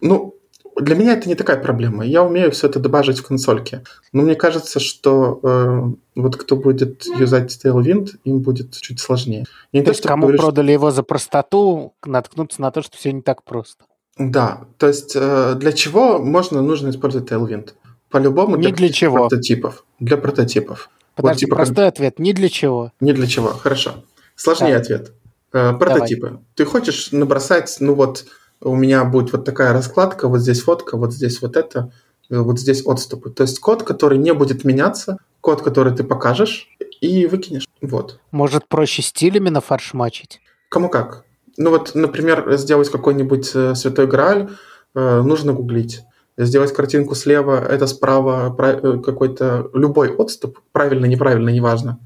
ну, 0.01 0.34
для 0.81 0.95
меня 0.95 1.13
это 1.13 1.29
не 1.29 1.35
такая 1.35 1.57
проблема. 1.57 2.05
Я 2.05 2.23
умею 2.23 2.51
все 2.51 2.69
это 2.69 2.81
добавить 2.81 3.19
в 3.19 3.27
консольке. 3.27 3.83
Но 4.13 4.23
мне 4.23 4.35
кажется, 4.35 4.81
что 4.81 5.41
э, 5.43 5.83
вот 6.17 6.37
кто 6.37 6.57
будет 6.57 7.05
юзать 7.07 7.59
Tailwind, 7.65 8.11
им 8.25 8.41
будет 8.41 8.73
чуть 8.81 9.01
сложнее. 9.01 9.45
Не 9.73 9.81
то, 9.81 9.87
то 9.87 9.91
есть 9.93 10.03
кому 10.03 10.23
говоришь... 10.23 10.41
продали 10.41 10.73
его 10.73 10.91
за 10.91 11.03
простоту, 11.03 11.95
наткнуться 12.05 12.61
на 12.61 12.71
то, 12.71 12.83
что 12.83 12.97
все 12.97 13.13
не 13.13 13.23
так 13.23 13.45
просто. 13.45 13.85
Да, 14.19 14.63
то 14.79 14.87
есть 14.89 15.13
э, 15.15 15.55
для 15.57 15.73
чего 15.73 16.19
можно, 16.19 16.63
нужно 16.63 16.91
использовать 16.91 17.31
Tailwind? 17.31 17.73
По-любому 18.11 18.57
не 18.57 18.73
для 18.73 18.91
чего. 18.91 19.29
прототипов. 19.29 19.85
Для 19.99 20.17
прототипов. 20.17 20.91
Подожди, 21.17 21.35
вот, 21.35 21.41
типа, 21.41 21.57
простой 21.57 21.85
как... 21.85 21.95
ответ. 21.95 22.19
Не 22.19 22.33
для 22.33 22.49
чего. 22.49 22.93
Не 23.01 23.13
для 23.13 23.27
чего, 23.27 23.49
хорошо. 23.49 24.05
Сложнее 24.37 24.75
да. 24.75 24.81
ответ. 24.81 25.13
Э, 25.53 25.73
прототипы. 25.73 26.27
Давай. 26.29 26.45
Ты 26.55 26.65
хочешь 26.65 27.13
набросать, 27.13 27.77
ну 27.81 27.95
вот, 27.95 28.25
у 28.61 28.75
меня 28.75 29.05
будет 29.05 29.33
вот 29.33 29.45
такая 29.45 29.73
раскладка, 29.73 30.29
вот 30.29 30.41
здесь 30.41 30.63
фотка, 30.63 30.97
вот 30.97 31.13
здесь 31.13 31.41
вот 31.43 31.57
это, 31.57 31.93
э, 32.31 32.39
вот 32.39 32.59
здесь 32.59 32.85
отступы. 32.87 33.31
То 33.31 33.43
есть 33.43 33.61
код, 33.61 33.83
который 33.83 34.19
не 34.19 34.33
будет 34.33 34.65
меняться, 34.65 35.19
код, 35.41 35.63
который 35.63 35.95
ты 35.95 36.05
покажешь 36.05 36.69
и 37.01 37.27
выкинешь. 37.27 37.67
Вот. 37.83 38.19
Может, 38.31 38.69
проще 38.69 39.03
стилями 39.03 39.51
на 39.51 39.61
фарш 39.61 39.95
мачить? 39.95 40.41
Кому 40.69 40.89
как. 40.89 41.25
Ну 41.57 41.71
вот, 41.71 41.95
например, 41.95 42.57
сделать 42.57 42.91
какой-нибудь 42.91 43.51
э, 43.55 43.75
святой 43.75 44.07
грааль, 44.07 44.49
э, 44.95 45.23
нужно 45.23 45.53
гуглить. 45.53 46.03
Сделать 46.37 46.73
картинку 46.75 47.15
слева, 47.15 47.65
это 47.65 47.87
справа 47.87 48.53
какой-то 48.57 49.71
любой 49.73 50.11
отступ, 50.11 50.59
правильно, 50.73 51.07
неправильно, 51.07 51.49
неважно, 51.51 52.01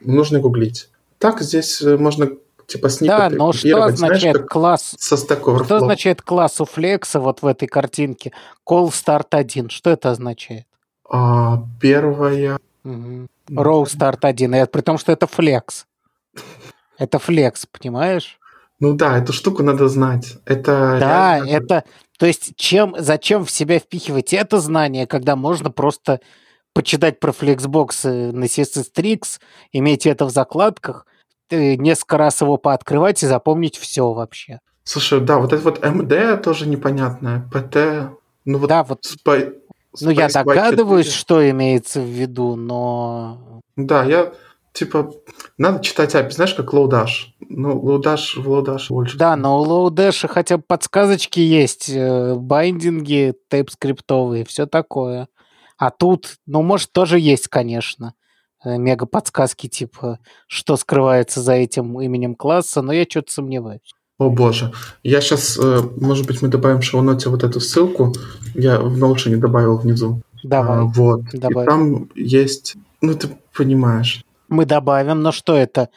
нужно 0.00 0.38
гуглить. 0.38 0.88
Так 1.18 1.40
здесь 1.40 1.82
можно 1.82 2.28
типа 2.66 2.88
Да, 3.00 3.30
но 3.30 3.52
что 3.52 3.84
означает 3.84 4.36
знаешь, 4.36 4.48
класс? 4.48 4.94
Со 4.98 5.16
Что 5.16 5.76
означает 5.76 6.22
класс 6.22 6.60
у 6.60 6.64
флекса 6.64 7.20
вот 7.20 7.42
в 7.42 7.46
этой 7.46 7.68
картинке? 7.68 8.32
Call 8.68 8.88
start 8.88 9.28
1. 9.30 9.70
Что 9.70 9.90
это 9.90 10.10
означает? 10.10 10.66
А, 11.08 11.62
первая... 11.80 12.58
Угу. 12.84 13.28
Row 13.50 13.84
start 13.84 14.18
1. 14.22 14.54
И 14.54 14.66
при 14.66 14.80
том, 14.80 14.98
что 14.98 15.12
это 15.12 15.26
флекс. 15.26 15.86
Это 16.98 17.18
флекс, 17.18 17.66
понимаешь? 17.66 18.38
Ну 18.80 18.94
да, 18.94 19.18
эту 19.18 19.32
штуку 19.32 19.62
надо 19.62 19.88
знать. 19.88 20.36
Это 20.44 20.98
да, 21.00 21.38
реально... 21.38 21.50
это... 21.50 21.84
То 22.18 22.26
есть 22.26 22.52
чем, 22.56 22.94
зачем 22.98 23.44
в 23.44 23.50
себя 23.50 23.78
впихивать 23.78 24.32
это 24.32 24.60
знание, 24.60 25.06
когда 25.06 25.34
можно 25.36 25.70
просто 25.70 26.20
почитать 26.72 27.20
про 27.20 27.32
флексбоксы 27.32 28.32
на 28.32 28.44
CSS 28.44 28.86
Tricks, 28.94 29.40
иметь 29.72 30.06
это 30.06 30.24
в 30.24 30.30
закладках, 30.30 31.06
несколько 31.50 32.18
раз 32.18 32.40
его 32.40 32.56
пооткрывать 32.56 33.22
и 33.22 33.26
запомнить 33.26 33.76
все 33.76 34.12
вообще. 34.12 34.60
Слушай, 34.84 35.20
да, 35.20 35.38
вот 35.38 35.52
это 35.52 35.62
вот 35.62 35.84
МД 35.84 36.42
тоже 36.42 36.68
непонятное, 36.68 37.48
ПТ, 37.52 38.10
ну 38.44 38.58
вот... 38.58 38.68
Да, 38.68 38.84
вот... 38.84 39.04
Спай... 39.04 39.52
Ну, 40.00 40.10
я 40.10 40.28
догадываюсь, 40.28 41.12
что 41.12 41.48
имеется 41.50 42.00
в 42.00 42.06
виду, 42.06 42.56
но... 42.56 43.60
Да, 43.76 44.02
я, 44.04 44.32
типа, 44.72 45.12
надо 45.56 45.84
читать 45.84 46.14
API, 46.16 46.30
знаешь, 46.30 46.54
как 46.54 46.74
Lodash. 46.74 47.28
Ну, 47.48 47.80
Lodash 47.80 48.40
в 48.40 48.48
Lodash 48.48 48.86
больше. 48.88 49.16
Да, 49.16 49.36
но 49.36 49.60
у 49.60 49.64
Lodash 49.64 50.26
хотя 50.26 50.56
бы 50.56 50.64
подсказочки 50.66 51.38
есть, 51.38 51.88
э, 51.88 52.34
байдинги, 52.34 53.34
тейп-скриптовые, 53.48 54.44
все 54.44 54.66
такое. 54.66 55.28
А 55.78 55.90
тут, 55.90 56.38
ну, 56.46 56.62
может, 56.62 56.90
тоже 56.92 57.20
есть, 57.20 57.46
конечно. 57.46 58.14
Э, 58.64 58.78
мега 58.78 59.06
подсказки 59.06 59.68
типа, 59.68 60.18
что 60.46 60.76
скрывается 60.76 61.40
за 61.40 61.52
этим 61.52 62.00
именем 62.00 62.34
класса, 62.34 62.82
но 62.82 62.92
я 62.92 63.04
что-то 63.08 63.32
сомневаюсь. 63.32 63.94
О 64.18 64.30
боже. 64.30 64.72
Я 65.02 65.20
сейчас, 65.20 65.58
э, 65.58 65.82
может 65.96 66.26
быть, 66.26 66.40
мы 66.40 66.48
добавим 66.48 66.80
в 66.80 66.84
шоу-ноте 66.84 67.28
вот 67.28 67.42
эту 67.42 67.60
ссылку. 67.60 68.14
Я 68.54 68.80
в 68.80 68.96
не 69.28 69.36
добавил 69.36 69.76
внизу. 69.76 70.22
Давай. 70.42 70.78
А, 70.78 70.82
вот. 70.82 71.22
Добавь. 71.32 71.66
И 71.66 71.68
там 71.68 72.10
есть, 72.14 72.76
ну 73.00 73.14
ты 73.14 73.28
понимаешь. 73.56 74.24
Мы 74.48 74.66
добавим, 74.66 75.20
но 75.20 75.32
что 75.32 75.56
это? 75.56 75.88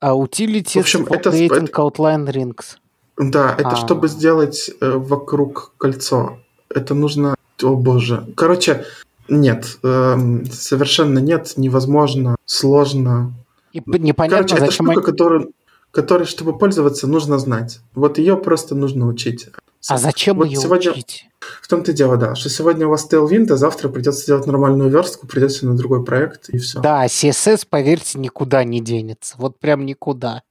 А 0.00 0.14
utilities 0.14 0.74
в 0.74 0.80
общем, 0.80 1.06
это, 1.06 1.30
creating 1.30 1.68
это, 1.68 1.80
outline 1.80 2.26
rings. 2.30 2.76
Да, 3.18 3.54
это 3.56 3.70
а. 3.70 3.76
чтобы 3.76 4.08
сделать 4.08 4.70
э, 4.80 4.90
вокруг 4.90 5.72
кольцо. 5.78 6.38
Это 6.68 6.94
нужно... 6.94 7.34
О 7.62 7.76
боже. 7.76 8.26
Короче, 8.36 8.84
нет, 9.32 9.78
э, 9.82 10.44
совершенно 10.52 11.18
нет, 11.18 11.54
невозможно, 11.56 12.36
сложно. 12.44 13.34
И 13.72 13.82
непонятно, 13.86 14.46
Короче, 14.46 14.64
это 14.64 14.72
штука, 14.72 15.00
которую, 15.00 15.52
которой, 15.90 16.24
чтобы 16.24 16.56
пользоваться, 16.56 17.06
нужно 17.06 17.38
знать. 17.38 17.80
Вот 17.94 18.18
ее 18.18 18.36
просто 18.36 18.74
нужно 18.74 19.06
учить. 19.06 19.48
А 19.88 19.98
зачем 19.98 20.36
вот 20.36 20.46
ее 20.46 20.58
сегодня... 20.58 20.92
учить? 20.92 21.28
В 21.60 21.66
том-то 21.66 21.90
и 21.90 21.94
дело, 21.94 22.16
да, 22.16 22.36
что 22.36 22.48
сегодня 22.48 22.86
у 22.86 22.90
вас 22.90 23.08
Tailwind, 23.10 23.50
а 23.52 23.56
завтра 23.56 23.88
придется 23.88 24.26
делать 24.26 24.46
нормальную 24.46 24.90
верстку, 24.90 25.26
придется 25.26 25.66
на 25.66 25.76
другой 25.76 26.04
проект, 26.04 26.48
и 26.50 26.58
все. 26.58 26.80
Да, 26.80 27.04
CSS, 27.06 27.66
поверьте, 27.68 28.18
никуда 28.18 28.62
не 28.62 28.80
денется. 28.80 29.34
Вот 29.38 29.58
прям 29.58 29.84
никуда. 29.84 30.42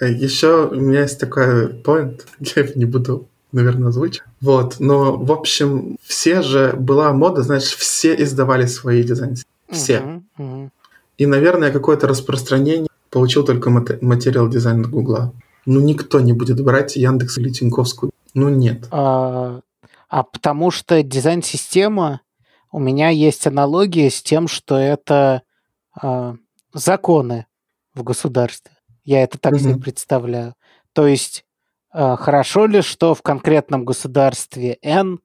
Э, 0.00 0.10
Еще 0.10 0.66
у 0.66 0.74
меня 0.74 1.00
есть 1.00 1.18
такой 1.18 1.72
point, 1.82 2.22
я 2.38 2.66
не 2.74 2.84
буду 2.84 3.28
наверное, 3.52 3.88
озвучу. 3.88 4.22
Вот, 4.40 4.76
но, 4.78 5.16
в 5.16 5.32
общем, 5.32 5.96
все 6.02 6.42
же, 6.42 6.74
была 6.78 7.12
мода, 7.12 7.42
знаешь, 7.42 7.74
все 7.76 8.14
издавали 8.14 8.66
свои 8.66 9.02
дизайны. 9.02 9.36
Все. 9.70 9.96
Uh-huh, 9.96 10.22
uh-huh. 10.38 10.70
И, 11.18 11.26
наверное, 11.26 11.72
какое-то 11.72 12.06
распространение 12.06 12.88
получил 13.10 13.44
только 13.44 13.70
материал 13.70 14.48
дизайн 14.48 14.82
от 14.82 14.90
Гугла. 14.90 15.32
Ну, 15.64 15.80
никто 15.80 16.20
не 16.20 16.32
будет 16.32 16.62
брать 16.62 16.96
Яндекс 16.96 17.38
или 17.38 17.50
Тиньковскую. 17.50 18.12
Ну, 18.34 18.48
нет. 18.50 18.86
А, 18.90 19.60
а 20.08 20.22
потому 20.22 20.70
что 20.70 21.02
дизайн-система 21.02 22.20
у 22.70 22.78
меня 22.78 23.08
есть 23.08 23.46
аналогия 23.46 24.10
с 24.10 24.22
тем, 24.22 24.48
что 24.48 24.76
это 24.76 25.42
э, 26.00 26.34
законы 26.74 27.46
в 27.94 28.02
государстве. 28.02 28.72
Я 29.04 29.22
это 29.22 29.38
так 29.38 29.54
mm-hmm. 29.54 29.58
себе 29.58 29.76
представляю. 29.76 30.54
То 30.92 31.06
есть 31.06 31.45
хорошо 31.96 32.66
ли, 32.66 32.82
что 32.82 33.14
в 33.14 33.22
конкретном 33.22 33.84
государстве 33.84 34.78
N 34.82 35.20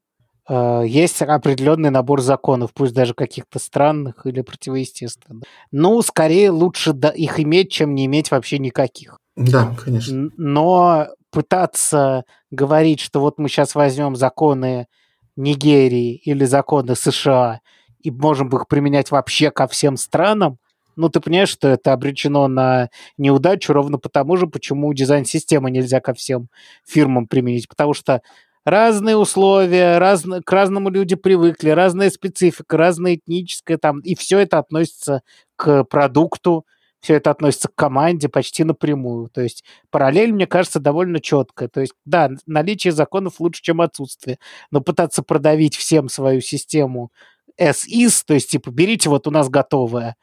э, 0.47 0.83
есть 0.87 1.21
определенный 1.21 1.89
набор 1.89 2.21
законов, 2.21 2.71
пусть 2.73 2.93
даже 2.93 3.13
каких-то 3.13 3.59
странных 3.59 4.25
или 4.25 4.41
противоестественных. 4.41 5.43
Ну, 5.71 6.01
скорее 6.01 6.51
лучше 6.51 6.91
их 7.15 7.39
иметь, 7.39 7.71
чем 7.71 7.95
не 7.95 8.05
иметь 8.05 8.31
вообще 8.31 8.59
никаких. 8.59 9.17
Да, 9.35 9.75
конечно. 9.83 10.29
Но 10.37 11.07
пытаться 11.31 12.23
говорить, 12.51 12.99
что 12.99 13.19
вот 13.21 13.37
мы 13.37 13.49
сейчас 13.49 13.75
возьмем 13.75 14.15
законы 14.15 14.87
Нигерии 15.35 16.15
или 16.15 16.45
законы 16.45 16.95
США 16.95 17.61
и 17.99 18.11
можем 18.11 18.49
их 18.49 18.67
применять 18.67 19.11
вообще 19.11 19.51
ко 19.51 19.67
всем 19.67 19.95
странам, 19.97 20.57
ну, 20.95 21.09
ты 21.09 21.19
понимаешь, 21.19 21.49
что 21.49 21.67
это 21.67 21.93
обречено 21.93 22.47
на 22.47 22.89
неудачу 23.17 23.73
ровно 23.73 23.97
потому 23.97 24.37
же, 24.37 24.47
почему 24.47 24.93
дизайн-системы 24.93 25.71
нельзя 25.71 25.99
ко 25.99 26.13
всем 26.13 26.49
фирмам 26.85 27.27
применить. 27.27 27.67
Потому 27.67 27.93
что 27.93 28.21
разные 28.65 29.17
условия, 29.17 29.97
раз, 29.97 30.23
к 30.23 30.51
разному 30.51 30.89
люди 30.89 31.15
привыкли, 31.15 31.69
разная 31.69 32.09
специфика, 32.09 32.77
разная 32.77 33.15
этническая 33.15 33.77
там, 33.77 33.99
и 33.99 34.15
все 34.15 34.39
это 34.39 34.59
относится 34.59 35.21
к 35.55 35.83
продукту, 35.85 36.65
все 37.01 37.15
это 37.15 37.31
относится 37.31 37.67
к 37.67 37.75
команде 37.75 38.29
почти 38.29 38.63
напрямую. 38.63 39.29
То 39.29 39.41
есть 39.41 39.63
параллель, 39.89 40.33
мне 40.33 40.45
кажется, 40.45 40.79
довольно 40.79 41.19
четкая. 41.19 41.67
То 41.67 41.81
есть, 41.81 41.93
да, 42.05 42.29
наличие 42.45 42.93
законов 42.93 43.39
лучше, 43.39 43.63
чем 43.63 43.81
отсутствие, 43.81 44.37
но 44.69 44.81
пытаться 44.81 45.23
продавить 45.23 45.75
всем 45.75 46.09
свою 46.09 46.41
систему 46.41 47.11
as 47.59 47.87
is, 47.87 48.23
то 48.25 48.33
есть, 48.33 48.49
типа, 48.49 48.71
берите, 48.71 49.09
вот 49.09 49.27
у 49.27 49.31
нас 49.31 49.49
готовое, 49.49 50.15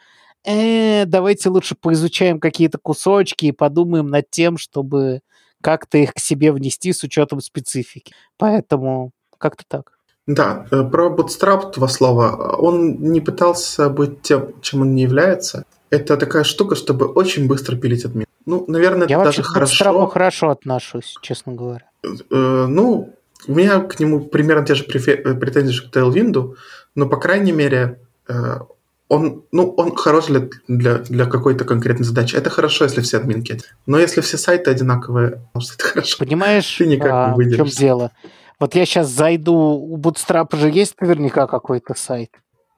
э, 0.44 1.04
давайте 1.06 1.48
лучше 1.48 1.74
поизучаем 1.74 2.40
какие-то 2.40 2.78
кусочки 2.78 3.46
и 3.46 3.52
подумаем 3.52 4.08
над 4.08 4.30
тем, 4.30 4.58
чтобы 4.58 5.20
как-то 5.60 5.98
их 5.98 6.14
к 6.14 6.18
себе 6.18 6.52
внести 6.52 6.92
с 6.92 7.02
учетом 7.02 7.40
специфики. 7.40 8.12
Поэтому 8.36 9.12
как-то 9.38 9.64
так. 9.66 9.98
Да, 10.26 10.66
э, 10.70 10.84
про 10.84 11.08
Bootstrap 11.08 11.72
два 11.74 11.88
слова. 11.88 12.56
Он 12.58 13.00
не 13.00 13.20
пытался 13.20 13.88
быть 13.88 14.22
тем, 14.22 14.60
чем 14.60 14.82
он 14.82 14.94
не 14.94 15.02
является. 15.02 15.64
Это 15.90 16.16
такая 16.18 16.44
штука, 16.44 16.74
чтобы 16.74 17.06
очень 17.06 17.48
быстро 17.48 17.76
пилить 17.76 18.04
админ. 18.04 18.26
Ну, 18.44 18.64
наверное, 18.68 19.08
Я 19.08 19.16
это 19.16 19.24
даже 19.24 19.42
хорошо. 19.42 19.84
Я 19.84 19.92
вообще 19.92 20.12
хорошо 20.12 20.50
отношусь, 20.50 21.16
честно 21.22 21.54
говоря. 21.54 21.86
Э, 22.02 22.66
ну, 22.68 23.14
у 23.46 23.54
меня 23.54 23.80
к 23.80 23.98
нему 24.00 24.20
примерно 24.20 24.66
те 24.66 24.74
же 24.74 24.84
претензии, 24.84 25.72
что 25.72 25.88
к 25.88 25.96
Tailwind, 25.96 26.56
но, 26.94 27.08
по 27.08 27.16
крайней 27.16 27.52
мере, 27.52 28.00
э, 28.28 28.58
он, 29.08 29.44
ну, 29.52 29.74
он 29.76 29.96
хорош 29.96 30.26
для, 30.26 30.48
для, 30.68 30.98
для 30.98 31.26
какой-то 31.26 31.64
конкретной 31.64 32.04
задачи. 32.04 32.36
Это 32.36 32.50
хорошо, 32.50 32.84
если 32.84 33.00
все 33.00 33.16
админки. 33.16 33.60
Но 33.86 33.98
если 33.98 34.20
все 34.20 34.36
сайты 34.36 34.70
одинаковые, 34.70 35.40
может, 35.54 35.74
это 35.74 35.84
хорошо. 35.84 36.18
Понимаешь, 36.18 36.76
Ты 36.76 36.86
никак 36.86 37.10
а, 37.10 37.34
не 37.36 37.44
в 37.44 37.56
чем 37.56 37.66
дело? 37.66 38.12
Вот 38.60 38.74
я 38.74 38.84
сейчас 38.84 39.08
зайду, 39.08 39.54
у 39.54 39.96
Bootstrap 39.96 40.54
же 40.56 40.70
есть 40.70 41.00
наверняка 41.00 41.46
какой-то 41.46 41.94
сайт. 41.94 42.30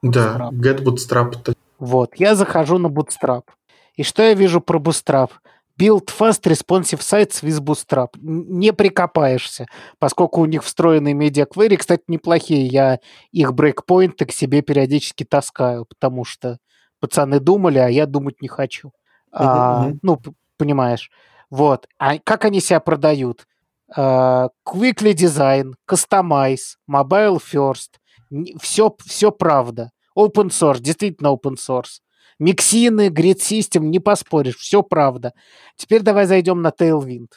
Да, 0.02 0.50
Get 0.52 0.82
Bootstrap. 0.82 1.54
Вот, 1.78 2.12
я 2.16 2.34
захожу 2.34 2.78
на 2.78 2.88
Bootstrap. 2.88 3.42
И 3.96 4.02
что 4.02 4.22
я 4.22 4.34
вижу 4.34 4.60
про 4.60 4.78
Bootstrap? 4.78 5.30
Build 5.80 6.10
Fast 6.10 6.42
Responsive 6.44 7.00
Sites 7.00 7.42
with 7.42 7.60
Bootstrap. 7.60 8.08
Не 8.20 8.72
прикопаешься, 8.75 9.66
поскольку 9.99 10.42
у 10.42 10.44
них 10.44 10.62
встроенные 10.62 11.14
медиаквери, 11.14 11.76
кстати, 11.76 12.02
неплохие. 12.08 12.66
Я 12.66 12.99
их 13.32 13.54
брейкпоинты 13.54 14.26
к 14.26 14.32
себе 14.32 14.60
периодически 14.60 15.25
таскаю, 15.25 15.87
потому 15.87 16.26
что 16.26 16.58
пацаны 17.00 17.40
думали, 17.40 17.78
а 17.78 17.88
я 17.88 18.04
думать 18.04 18.42
не 18.42 18.49
хочу. 18.49 18.92
А, 19.32 19.88
uh-huh. 19.88 19.99
Ну, 20.02 20.20
понимаешь. 20.58 21.10
Вот. 21.49 21.88
А 21.99 22.18
как 22.18 22.44
они 22.44 22.60
себя 22.60 22.80
продают? 22.80 23.46
Uh, 23.96 24.50
quickly 24.64 25.14
Design, 25.14 25.72
Customize, 25.90 26.76
Mobile 26.88 27.38
First. 27.40 27.99
Все, 28.60 28.94
все 29.04 29.32
правда. 29.32 29.90
Open 30.16 30.50
source, 30.50 30.80
действительно 30.80 31.28
open 31.28 31.56
source. 31.56 32.00
Миксины, 32.40 33.09
Grid 33.09 33.38
System, 33.38 33.81
не 33.81 34.00
поспоришь, 34.00 34.57
все 34.57 34.83
правда. 34.83 35.35
Теперь 35.76 36.00
давай 36.00 36.24
зайдем 36.24 36.62
на 36.62 36.68
Tailwind. 36.68 37.29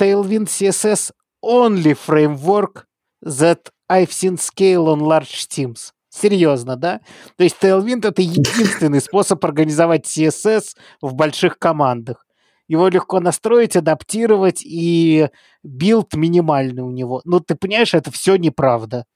Tailwind 0.00 0.46
CSS 0.46 1.10
only 1.44 1.94
framework 1.94 2.86
that 3.24 3.68
I've 3.90 4.12
seen 4.12 4.38
scale 4.38 4.86
on 4.86 5.00
large 5.00 5.48
teams. 5.48 5.92
Серьезно, 6.08 6.76
да? 6.76 7.00
То 7.36 7.44
есть 7.44 7.56
Tailwind— 7.60 8.06
это 8.08 8.22
единственный 8.22 9.00
способ 9.00 9.44
организовать 9.44 10.06
CSS 10.06 10.76
в 11.00 11.14
больших 11.14 11.58
командах. 11.58 12.24
Его 12.68 12.88
легко 12.88 13.18
настроить, 13.18 13.74
адаптировать, 13.76 14.62
и 14.64 15.28
билд 15.64 16.14
минимальный 16.14 16.82
у 16.82 16.90
него. 16.90 17.20
Ну, 17.24 17.40
ты 17.40 17.56
понимаешь, 17.56 17.94
это 17.94 18.12
все 18.12 18.36
неправда. 18.36 19.06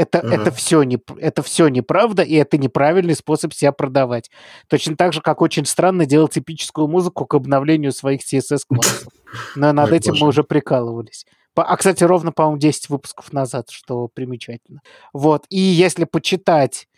Это, 0.00 0.20
uh-huh. 0.20 0.34
это, 0.34 0.50
все 0.50 0.82
не, 0.82 0.98
это 1.18 1.42
все 1.42 1.68
неправда, 1.68 2.22
и 2.22 2.34
это 2.34 2.56
неправильный 2.56 3.14
способ 3.14 3.52
себя 3.52 3.70
продавать. 3.70 4.30
Точно 4.66 4.96
так 4.96 5.12
же, 5.12 5.20
как 5.20 5.42
очень 5.42 5.66
странно 5.66 6.06
делать 6.06 6.38
эпическую 6.38 6.88
музыку 6.88 7.26
к 7.26 7.34
обновлению 7.34 7.92
своих 7.92 8.22
CSS-классов. 8.22 9.12
Но 9.56 9.72
над 9.74 9.92
этим 9.92 10.14
мы 10.18 10.28
уже 10.28 10.42
прикалывались. 10.42 11.26
А, 11.54 11.76
кстати, 11.76 12.02
ровно, 12.02 12.32
по-моему, 12.32 12.56
10 12.58 12.88
выпусков 12.88 13.30
назад, 13.34 13.68
что 13.68 14.08
примечательно. 14.08 14.80
Вот. 15.12 15.44
И 15.50 15.58
если 15.58 16.04
почитать 16.04 16.88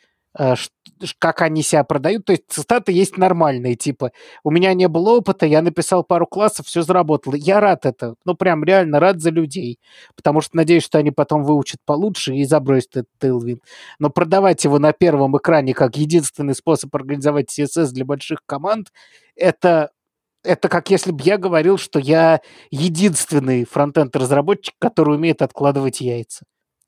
как 1.18 1.42
они 1.42 1.62
себя 1.62 1.84
продают. 1.84 2.24
То 2.24 2.32
есть 2.32 2.44
цитаты 2.48 2.92
есть 2.92 3.16
нормальные, 3.18 3.74
типа 3.74 4.12
«У 4.44 4.50
меня 4.50 4.72
не 4.74 4.88
было 4.88 5.16
опыта, 5.18 5.46
я 5.46 5.62
написал 5.62 6.04
пару 6.04 6.26
классов, 6.26 6.66
все 6.66 6.82
заработало». 6.82 7.34
Я 7.34 7.60
рад 7.60 7.86
это, 7.86 8.14
ну 8.24 8.34
прям 8.34 8.64
реально 8.64 9.00
рад 9.00 9.20
за 9.20 9.30
людей, 9.30 9.78
потому 10.16 10.40
что 10.40 10.56
надеюсь, 10.56 10.84
что 10.84 10.98
они 10.98 11.10
потом 11.10 11.44
выучат 11.44 11.80
получше 11.84 12.34
и 12.34 12.44
забросят 12.44 12.96
этот 12.96 13.10
Tailwind. 13.20 13.60
Но 13.98 14.10
продавать 14.10 14.64
его 14.64 14.78
на 14.78 14.92
первом 14.92 15.36
экране 15.36 15.74
как 15.74 15.96
единственный 15.96 16.54
способ 16.54 16.94
организовать 16.94 17.58
CSS 17.58 17.88
для 17.88 18.04
больших 18.04 18.40
команд, 18.46 18.92
это 19.36 19.90
это 20.44 20.68
как 20.68 20.90
если 20.90 21.12
бы 21.12 21.22
я 21.22 21.38
говорил, 21.38 21.78
что 21.78 22.00
я 22.00 22.40
единственный 22.70 23.64
фронтенд-разработчик, 23.64 24.74
который 24.78 25.14
умеет 25.14 25.40
откладывать 25.40 26.00
яйца. 26.00 26.44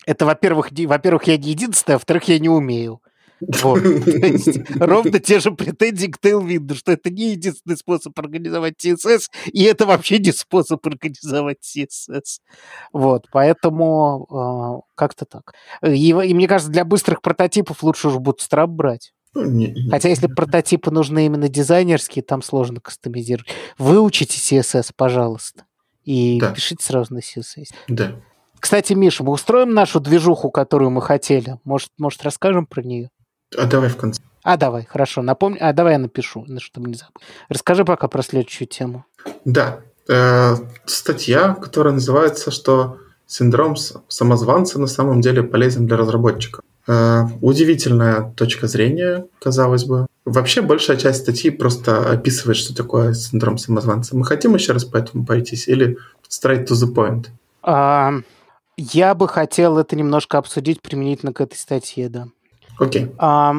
Это, 0.07 0.26
во-первых, 0.26 0.70
во-первых, 0.72 1.24
я 1.24 1.37
не 1.38 1.50
единственный, 1.50 1.94
а 1.94 1.98
во-вторых, 1.98 2.24
я 2.24 2.38
не 2.38 2.48
умею. 2.48 3.00
Вот. 3.40 3.83
ровно 4.81 5.18
те 5.18 5.40
же 5.40 5.51
претензии 5.53 6.07
к 6.07 6.18
Tailwind, 6.18 6.75
что 6.75 6.92
это 6.92 7.11
не 7.11 7.33
единственный 7.33 7.77
способ 7.77 8.18
организовать 8.18 8.75
CSS, 8.85 9.31
и 9.53 9.64
это 9.64 9.87
вообще 9.87 10.18
не 10.18 10.33
способ 10.33 10.87
организовать 10.87 11.59
CSS. 11.62 12.40
Вот, 12.92 13.27
поэтому 13.33 14.83
э, 14.87 14.90
как-то 14.94 15.25
так. 15.25 15.55
И, 15.83 16.09
и 16.09 16.35
мне 16.35 16.49
кажется, 16.49 16.73
для 16.73 16.85
быстрых 16.85 17.23
прототипов 17.23 17.83
лучше 17.83 18.09
уж 18.09 18.14
Bootstrap 18.14 18.68
брать. 18.68 19.12
Ну, 19.35 19.90
Хотя 19.90 20.09
если 20.09 20.29
прототипы 20.29 20.92
нужны 20.92 21.27
именно 21.27 21.49
дизайнерские, 21.49 22.23
там 22.23 22.40
сложно 22.40 22.81
кастомизировать. 22.81 23.49
Выучите 23.79 24.38
CSS, 24.38 24.92
пожалуйста, 24.97 25.64
и 26.05 26.38
да. 26.40 26.53
пишите 26.53 26.85
сразу 26.85 27.14
на 27.14 27.18
CSS. 27.18 27.70
Да. 27.88 28.12
Кстати, 28.61 28.92
Миша, 28.92 29.25
мы 29.25 29.33
устроим 29.33 29.75
нашу 29.75 30.01
движуху, 30.01 30.51
которую 30.51 30.90
мы 30.90 31.03
хотели. 31.03 31.59
Может, 31.64 31.90
может 31.99 32.23
расскажем 32.23 32.64
про 32.64 32.83
нее? 32.83 33.11
А 33.57 33.67
давай 33.67 33.88
в 33.88 33.97
конце. 33.97 34.21
А, 34.43 34.57
давай, 34.57 34.85
хорошо, 34.85 35.23
напомни. 35.23 35.59
А, 35.59 35.73
давай 35.73 35.95
я 35.95 35.99
напишу, 35.99 36.47
чтобы 36.59 36.90
не 36.90 36.97
забыть. 36.97 37.14
Расскажи 37.49 37.85
пока 37.85 38.09
про 38.09 38.23
следующую 38.23 38.69
тему. 38.69 39.07
Да. 39.45 39.81
Э, 40.07 40.57
статья, 40.85 41.55
которая 41.55 41.95
называется, 41.95 42.51
что 42.51 42.99
синдром 43.27 43.77
самозванца 44.09 44.79
на 44.79 44.87
самом 44.87 45.23
деле 45.23 45.43
полезен 45.43 45.87
для 45.87 45.97
разработчика. 45.97 46.61
Э, 46.87 47.23
удивительная 47.40 48.33
точка 48.37 48.67
зрения, 48.67 49.27
казалось 49.40 49.85
бы. 49.85 50.07
Вообще, 50.27 50.61
большая 50.61 50.99
часть 50.99 51.23
статьи 51.23 51.51
просто 51.51 52.11
описывает, 52.11 52.59
что 52.59 52.75
такое 52.75 53.14
синдром 53.14 53.57
самозванца. 53.57 54.17
Мы 54.17 54.25
хотим 54.25 54.55
еще 54.55 54.73
раз 54.73 54.85
по 54.85 54.99
этому 54.99 55.25
пойтись 55.25 55.69
или 55.69 55.97
straight 56.29 56.67
to 56.67 56.75
the 56.75 56.93
point? 56.93 57.29
А, 57.62 58.12
я 58.77 59.14
бы 59.14 59.29
хотел 59.29 59.79
это 59.79 59.97
немножко 59.97 60.38
обсудить 60.38 60.83
применительно 60.83 61.33
к 61.33 61.40
этой 61.40 61.57
статье, 61.57 62.09
да. 62.09 62.29
Окей. 62.78 63.04
Okay. 63.04 63.14
А, 63.18 63.54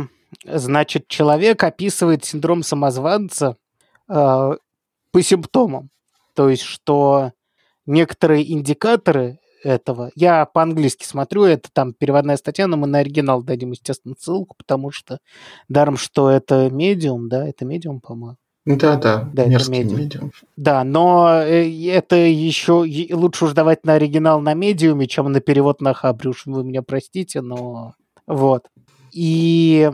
значит, 0.45 1.07
человек 1.07 1.63
описывает 1.63 2.25
синдром 2.25 2.63
самозванца 2.63 3.57
а, 4.07 4.55
по 5.11 5.21
симптомам. 5.21 5.89
То 6.33 6.49
есть, 6.49 6.63
что 6.63 7.31
некоторые 7.85 8.51
индикаторы 8.51 9.39
этого. 9.63 10.11
Я 10.15 10.45
по-английски 10.45 11.05
смотрю, 11.05 11.43
это 11.43 11.69
там 11.73 11.93
переводная 11.93 12.37
статья, 12.37 12.67
но 12.67 12.77
мы 12.77 12.87
на 12.87 12.99
оригинал 12.99 13.41
дадим, 13.41 13.71
естественно, 13.71 14.13
ссылку, 14.17 14.55
потому 14.57 14.91
что 14.91 15.17
даром, 15.67 15.97
что 15.97 16.29
это 16.29 16.69
медиум, 16.69 17.29
да, 17.29 17.47
это 17.47 17.65
медиум, 17.65 17.99
по-моему. 17.99 18.37
Да, 18.65 18.95
да, 18.95 19.29
да 19.31 19.43
это 19.43 19.69
медиум. 19.69 19.99
медиум. 19.99 20.31
Да, 20.55 20.83
но 20.83 21.41
э, 21.43 21.69
это 21.87 22.15
еще 22.15 22.85
лучше 23.11 23.45
уж 23.45 23.53
давать 23.53 23.85
на 23.85 23.93
оригинал 23.93 24.41
на 24.41 24.53
медиуме, 24.53 25.07
чем 25.07 25.31
на 25.31 25.39
перевод 25.39 25.81
на 25.81 25.93
хабре. 25.93 26.31
Уж 26.31 26.45
вы 26.47 26.63
меня 26.63 26.81
простите, 26.81 27.41
но 27.41 27.93
вот. 28.25 28.67
И 29.15 29.89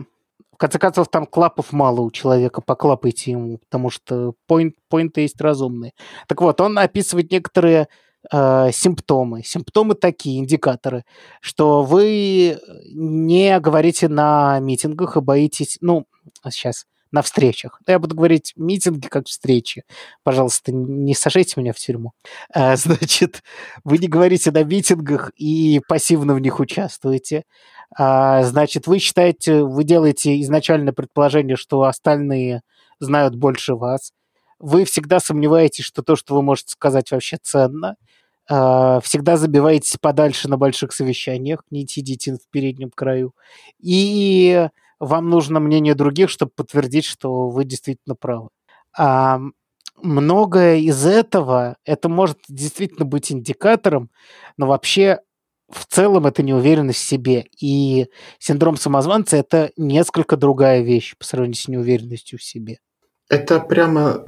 в 0.52 0.56
конце 0.56 0.80
концов, 0.80 1.08
там 1.08 1.26
клапов 1.26 1.72
мало 1.72 2.00
у 2.00 2.10
человека, 2.10 2.60
поклапайте 2.60 3.30
ему, 3.30 3.58
потому 3.58 3.88
что 3.88 4.34
point, 4.50 4.72
поинты 4.88 5.20
есть 5.20 5.40
разумные. 5.40 5.92
Так 6.26 6.40
вот, 6.40 6.60
он 6.60 6.76
описывает 6.76 7.30
некоторые 7.30 7.86
э, 8.32 8.70
симптомы. 8.72 9.44
Симптомы 9.44 9.94
такие, 9.94 10.40
индикаторы, 10.40 11.04
что 11.40 11.84
вы 11.84 12.58
не 12.92 13.60
говорите 13.60 14.08
на 14.08 14.58
митингах 14.58 15.16
и 15.16 15.20
боитесь, 15.20 15.78
ну, 15.80 16.06
сейчас, 16.50 16.86
на 17.12 17.22
встречах. 17.22 17.80
Я 17.86 18.00
буду 18.00 18.16
говорить 18.16 18.54
митинги 18.56 19.06
как 19.06 19.28
встречи. 19.28 19.84
Пожалуйста, 20.24 20.72
не 20.72 21.14
сажайте 21.14 21.60
меня 21.60 21.72
в 21.72 21.76
тюрьму. 21.76 22.12
А, 22.52 22.74
значит, 22.76 23.44
вы 23.84 23.98
не 23.98 24.08
говорите 24.08 24.50
на 24.50 24.64
митингах 24.64 25.30
и 25.36 25.80
пассивно 25.86 26.34
в 26.34 26.40
них 26.40 26.58
участвуете. 26.58 27.44
А, 27.96 28.42
значит, 28.44 28.86
вы 28.86 28.98
считаете, 28.98 29.62
вы 29.62 29.84
делаете 29.84 30.40
изначально 30.42 30.92
предположение, 30.92 31.56
что 31.56 31.82
остальные 31.82 32.62
знают 33.00 33.34
больше 33.34 33.74
вас. 33.74 34.12
Вы 34.58 34.84
всегда 34.84 35.20
сомневаетесь, 35.20 35.84
что 35.84 36.02
то, 36.02 36.16
что 36.16 36.34
вы 36.34 36.42
можете 36.42 36.72
сказать, 36.72 37.10
вообще 37.10 37.38
ценно. 37.42 37.96
А, 38.48 39.00
всегда 39.00 39.36
забиваетесь 39.36 39.96
подальше 40.00 40.48
на 40.48 40.56
больших 40.56 40.92
совещаниях, 40.92 41.64
не 41.70 41.86
сидите 41.86 42.34
в 42.34 42.48
переднем 42.50 42.90
краю. 42.90 43.34
И 43.80 44.68
вам 45.00 45.30
нужно 45.30 45.60
мнение 45.60 45.94
других, 45.94 46.30
чтобы 46.30 46.52
подтвердить, 46.54 47.04
что 47.04 47.48
вы 47.48 47.64
действительно 47.64 48.14
правы. 48.14 48.48
А, 48.96 49.40
многое 50.02 50.78
из 50.78 51.04
этого, 51.06 51.76
это 51.84 52.08
может 52.08 52.38
действительно 52.48 53.04
быть 53.04 53.32
индикатором, 53.32 54.10
но 54.56 54.66
вообще 54.66 55.20
в 55.72 55.86
целом 55.86 56.26
это 56.26 56.42
неуверенность 56.42 57.00
в 57.00 57.06
себе. 57.06 57.46
И 57.60 58.06
синдром 58.38 58.76
самозванца– 58.76 59.36
это 59.38 59.70
несколько 59.76 60.36
другая 60.36 60.82
вещь 60.82 61.16
по 61.18 61.24
сравнению 61.24 61.56
с 61.56 61.68
неуверенностью 61.68 62.38
в 62.38 62.42
себе. 62.42 62.78
Это 63.28 63.60
прямо 63.60 64.22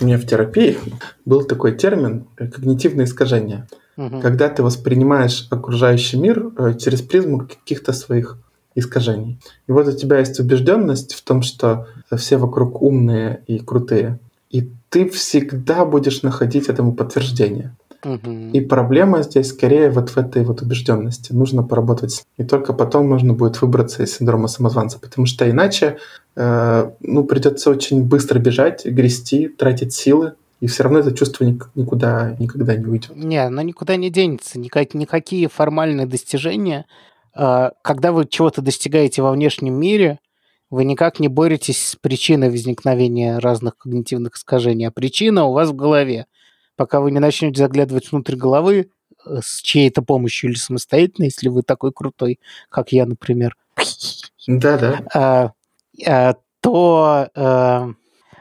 у 0.00 0.04
меня 0.04 0.18
в 0.18 0.26
терапии 0.26 0.76
был 1.24 1.44
такой 1.44 1.76
термин 1.76 2.26
когнитивное 2.36 3.04
искажение. 3.04 3.68
Угу. 3.96 4.20
Когда 4.20 4.48
ты 4.48 4.62
воспринимаешь 4.62 5.46
окружающий 5.50 6.16
мир 6.16 6.50
э, 6.58 6.74
через 6.74 7.02
призму 7.02 7.46
каких-то 7.46 7.92
своих 7.92 8.38
искажений. 8.74 9.38
И 9.68 9.72
вот 9.72 9.86
у 9.86 9.92
тебя 9.92 10.18
есть 10.18 10.40
убежденность 10.40 11.14
в 11.14 11.22
том, 11.22 11.42
что 11.42 11.86
все 12.16 12.36
вокруг 12.36 12.82
умные 12.82 13.42
и 13.46 13.58
крутые. 13.58 14.18
И 14.50 14.70
ты 14.88 15.08
всегда 15.08 15.84
будешь 15.84 16.22
находить 16.22 16.68
этому 16.68 16.94
подтверждение. 16.94 17.76
И 18.04 18.60
проблема 18.60 19.22
здесь 19.22 19.48
скорее 19.48 19.90
вот 19.90 20.10
в 20.10 20.16
этой 20.16 20.44
вот 20.44 20.60
убежденности. 20.62 21.32
Нужно 21.32 21.62
поработать. 21.62 22.24
И 22.36 22.44
только 22.44 22.72
потом 22.72 23.08
можно 23.08 23.32
будет 23.32 23.60
выбраться 23.62 24.02
из 24.02 24.16
синдрома 24.16 24.48
самозванца. 24.48 24.98
Потому 24.98 25.26
что 25.26 25.48
иначе 25.48 25.98
э, 26.34 26.90
ну, 27.00 27.24
придется 27.24 27.70
очень 27.70 28.02
быстро 28.02 28.38
бежать, 28.38 28.84
грести, 28.84 29.48
тратить 29.48 29.92
силы. 29.92 30.34
И 30.60 30.66
все 30.66 30.84
равно 30.84 31.00
это 31.00 31.12
чувство 31.12 31.44
никуда 31.44 32.36
никогда 32.38 32.74
не 32.76 32.86
уйдет. 32.86 33.12
Не, 33.14 33.38
оно 33.38 33.62
никуда 33.62 33.96
не 33.96 34.10
денется. 34.10 34.58
Никак, 34.58 34.94
никакие 34.94 35.48
формальные 35.48 36.06
достижения. 36.06 36.86
Э, 37.36 37.70
когда 37.82 38.10
вы 38.10 38.26
чего-то 38.26 38.62
достигаете 38.62 39.22
во 39.22 39.30
внешнем 39.30 39.74
мире, 39.74 40.18
вы 40.70 40.84
никак 40.84 41.20
не 41.20 41.28
боретесь 41.28 41.88
с 41.88 41.96
причиной 41.96 42.50
возникновения 42.50 43.38
разных 43.38 43.76
когнитивных 43.76 44.34
искажений, 44.34 44.88
а 44.88 44.90
причина 44.90 45.44
у 45.44 45.52
вас 45.52 45.68
в 45.68 45.76
голове 45.76 46.26
пока 46.76 47.00
вы 47.00 47.10
не 47.10 47.18
начнете 47.18 47.58
заглядывать 47.58 48.10
внутрь 48.10 48.36
головы 48.36 48.90
э, 49.24 49.40
с 49.42 49.60
чьей-то 49.60 50.02
помощью 50.02 50.50
или 50.50 50.56
самостоятельно, 50.56 51.24
если 51.26 51.48
вы 51.48 51.62
такой 51.62 51.92
крутой, 51.92 52.40
как 52.68 52.92
я, 52.92 53.06
например. 53.06 53.56
Да-да. 54.46 55.04
А, 55.14 55.52
а, 56.06 56.34
то 56.60 57.28
а, 57.34 57.88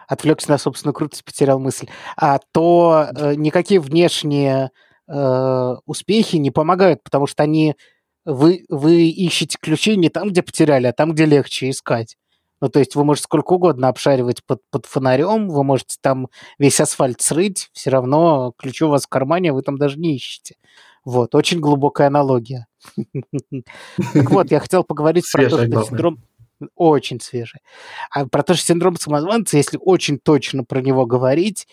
отвлекся 0.08 0.50
на 0.50 0.58
собственную 0.58 0.94
крутость, 0.94 1.24
потерял 1.24 1.60
мысль. 1.60 1.88
А 2.18 2.40
то 2.52 3.08
а, 3.10 3.36
никакие 3.36 3.80
внешние 3.80 4.72
успехи 5.88 6.38
не 6.38 6.52
помогают, 6.52 7.04
потому 7.04 7.28
что 7.28 7.44
они 7.44 7.76
вы, 8.24 8.64
вы 8.70 9.10
ищете 9.10 9.58
ключи 9.60 9.98
не 9.98 10.08
там, 10.08 10.30
где 10.30 10.42
потеряли, 10.42 10.88
а 10.88 10.94
там, 10.94 11.12
где 11.12 11.26
легче 11.26 11.70
искать. 11.70 12.16
Ну, 12.62 12.70
то 12.70 12.80
есть 12.80 12.96
вы 12.96 13.04
можете 13.04 13.26
сколько 13.26 13.54
угодно 13.54 13.88
обшаривать 13.88 14.46
под, 14.46 14.62
под 14.70 14.86
фонарем, 14.86 15.50
вы 15.50 15.64
можете 15.64 15.98
там 16.00 16.30
весь 16.60 16.80
асфальт 16.80 17.20
срыть, 17.22 17.70
все 17.74 17.90
равно 17.90 18.54
ключи 18.58 18.86
у 18.86 18.90
вас 18.90 19.06
в 19.06 19.10
кармане, 19.10 19.52
вы 19.52 19.64
там 19.64 19.78
даже 19.78 20.00
не 20.00 20.16
ищете. 20.16 20.56
Вот, 21.04 21.34
очень 21.34 21.60
глубокая 21.60 22.08
аналогия. 22.08 22.68
Так 24.14 24.30
вот, 24.32 24.52
я 24.52 24.60
хотел 24.60 24.84
поговорить 24.84 25.26
про 25.32 25.50
то, 25.50 25.66
что 25.66 25.84
синдром... 25.84 26.20
Очень 26.76 27.20
свежий. 27.20 27.62
А 28.12 28.28
про 28.28 28.44
то, 28.44 28.54
что 28.54 28.64
синдром 28.68 28.96
самозванца, 28.96 29.58
если 29.58 29.80
очень 29.82 30.20
точно 30.20 30.64
про 30.64 30.80
него 30.80 31.08
говорить, 31.08 31.68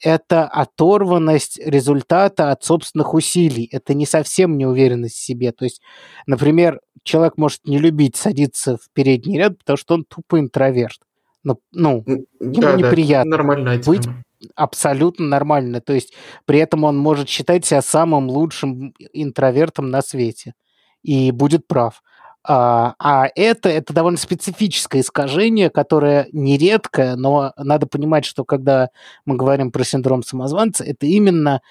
это 0.00 0.46
оторванность 0.46 1.58
результата 1.64 2.50
от 2.50 2.62
собственных 2.64 3.14
усилий. 3.14 3.68
Это 3.72 3.94
не 3.94 4.06
совсем 4.06 4.58
неуверенность 4.58 5.16
в 5.16 5.24
себе. 5.24 5.52
То 5.52 5.64
есть, 5.64 5.80
например, 6.26 6.80
человек 7.02 7.34
может 7.36 7.66
не 7.66 7.78
любить 7.78 8.16
садиться 8.16 8.76
в 8.76 8.90
передний 8.92 9.38
ряд, 9.38 9.58
потому 9.58 9.76
что 9.76 9.94
он 9.94 10.04
тупо 10.04 10.38
интроверт. 10.40 10.98
Ну, 11.42 11.58
ну 11.72 12.04
ему 12.06 12.60
да, 12.60 12.74
неприятно. 12.74 13.30
Да, 13.30 13.36
нормальная 13.36 13.78
тема. 13.78 13.96
Быть 13.96 14.08
абсолютно 14.54 15.26
нормально. 15.26 15.80
То 15.80 15.92
есть 15.92 16.14
при 16.44 16.58
этом 16.58 16.84
он 16.84 16.98
может 16.98 17.28
считать 17.28 17.64
себя 17.64 17.82
самым 17.82 18.28
лучшим 18.28 18.94
интровертом 19.12 19.90
на 19.90 20.02
свете. 20.02 20.54
И 21.02 21.30
будет 21.32 21.66
прав. 21.66 22.02
А, 22.46 22.94
а 22.98 23.26
это, 23.34 23.70
это 23.70 23.94
довольно 23.94 24.18
специфическое 24.18 25.00
искажение, 25.00 25.70
которое 25.70 26.28
нередкое, 26.32 27.16
но 27.16 27.54
надо 27.56 27.86
понимать, 27.86 28.26
что 28.26 28.44
когда 28.44 28.90
мы 29.24 29.36
говорим 29.36 29.72
про 29.72 29.82
синдром 29.82 30.22
самозванца, 30.22 30.84
это 30.84 31.06
именно 31.06 31.62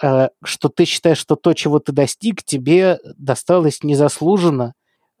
э, 0.00 0.28
что 0.44 0.68
ты 0.68 0.84
считаешь, 0.84 1.18
что 1.18 1.34
то, 1.34 1.52
чего 1.52 1.80
ты 1.80 1.90
достиг, 1.90 2.44
тебе 2.44 3.00
досталось 3.18 3.82
незаслуженно, 3.82 4.74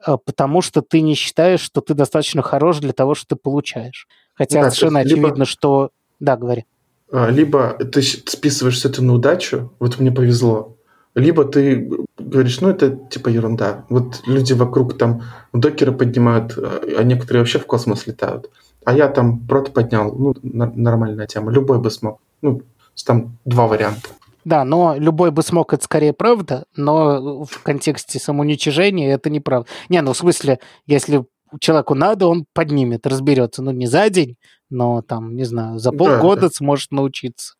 э, 0.06 0.16
потому 0.24 0.62
что 0.62 0.80
ты 0.80 1.00
не 1.00 1.14
считаешь, 1.14 1.60
что 1.60 1.80
ты 1.80 1.94
достаточно 1.94 2.42
хорош 2.42 2.78
для 2.78 2.92
того, 2.92 3.16
что 3.16 3.34
ты 3.34 3.36
получаешь. 3.36 4.06
Хотя 4.34 4.62
да, 4.62 4.70
совершенно 4.70 5.02
либо... 5.02 5.22
очевидно, 5.22 5.44
что... 5.44 5.90
Да, 6.20 6.36
говори. 6.36 6.66
А, 7.10 7.30
либо 7.30 7.72
ты 7.72 8.00
списываешь 8.02 8.84
это 8.84 9.02
на 9.02 9.14
удачу, 9.14 9.72
вот 9.80 9.98
мне 9.98 10.12
повезло, 10.12 10.76
либо 11.14 11.44
ты 11.44 11.90
говоришь, 12.18 12.60
ну 12.60 12.70
это 12.70 12.90
типа 13.10 13.28
ерунда. 13.28 13.84
Вот 13.88 14.22
люди 14.26 14.52
вокруг 14.52 14.96
там 14.96 15.22
докеры 15.52 15.92
поднимают, 15.92 16.56
а 16.56 17.02
некоторые 17.02 17.42
вообще 17.42 17.58
в 17.58 17.66
космос 17.66 18.06
летают. 18.06 18.50
А 18.84 18.92
я 18.92 19.08
там 19.08 19.46
прот 19.46 19.72
поднял, 19.72 20.14
ну 20.14 20.34
нормальная 20.42 21.26
тема. 21.26 21.50
Любой 21.50 21.78
бы 21.78 21.90
смог. 21.90 22.20
Ну, 22.42 22.62
там 23.04 23.38
два 23.44 23.66
варианта. 23.66 24.08
Да, 24.44 24.64
но 24.64 24.94
любой 24.96 25.30
бы 25.30 25.42
смог, 25.42 25.74
это 25.74 25.84
скорее 25.84 26.12
правда, 26.12 26.64
но 26.74 27.44
в 27.44 27.62
контексте 27.62 28.18
самоуничижения 28.18 29.12
это 29.12 29.28
неправда. 29.28 29.68
Не, 29.88 30.00
ну 30.00 30.12
в 30.12 30.16
смысле, 30.16 30.60
если 30.86 31.24
человеку 31.58 31.94
надо, 31.94 32.26
он 32.26 32.46
поднимет, 32.54 33.06
разберется. 33.06 33.62
Ну, 33.62 33.70
не 33.70 33.86
за 33.86 34.08
день, 34.08 34.36
но 34.70 35.02
там, 35.02 35.34
не 35.34 35.44
знаю, 35.44 35.78
за 35.78 35.92
полгода 35.92 36.42
да, 36.42 36.46
да. 36.48 36.54
сможет 36.54 36.90
научиться 36.90 37.54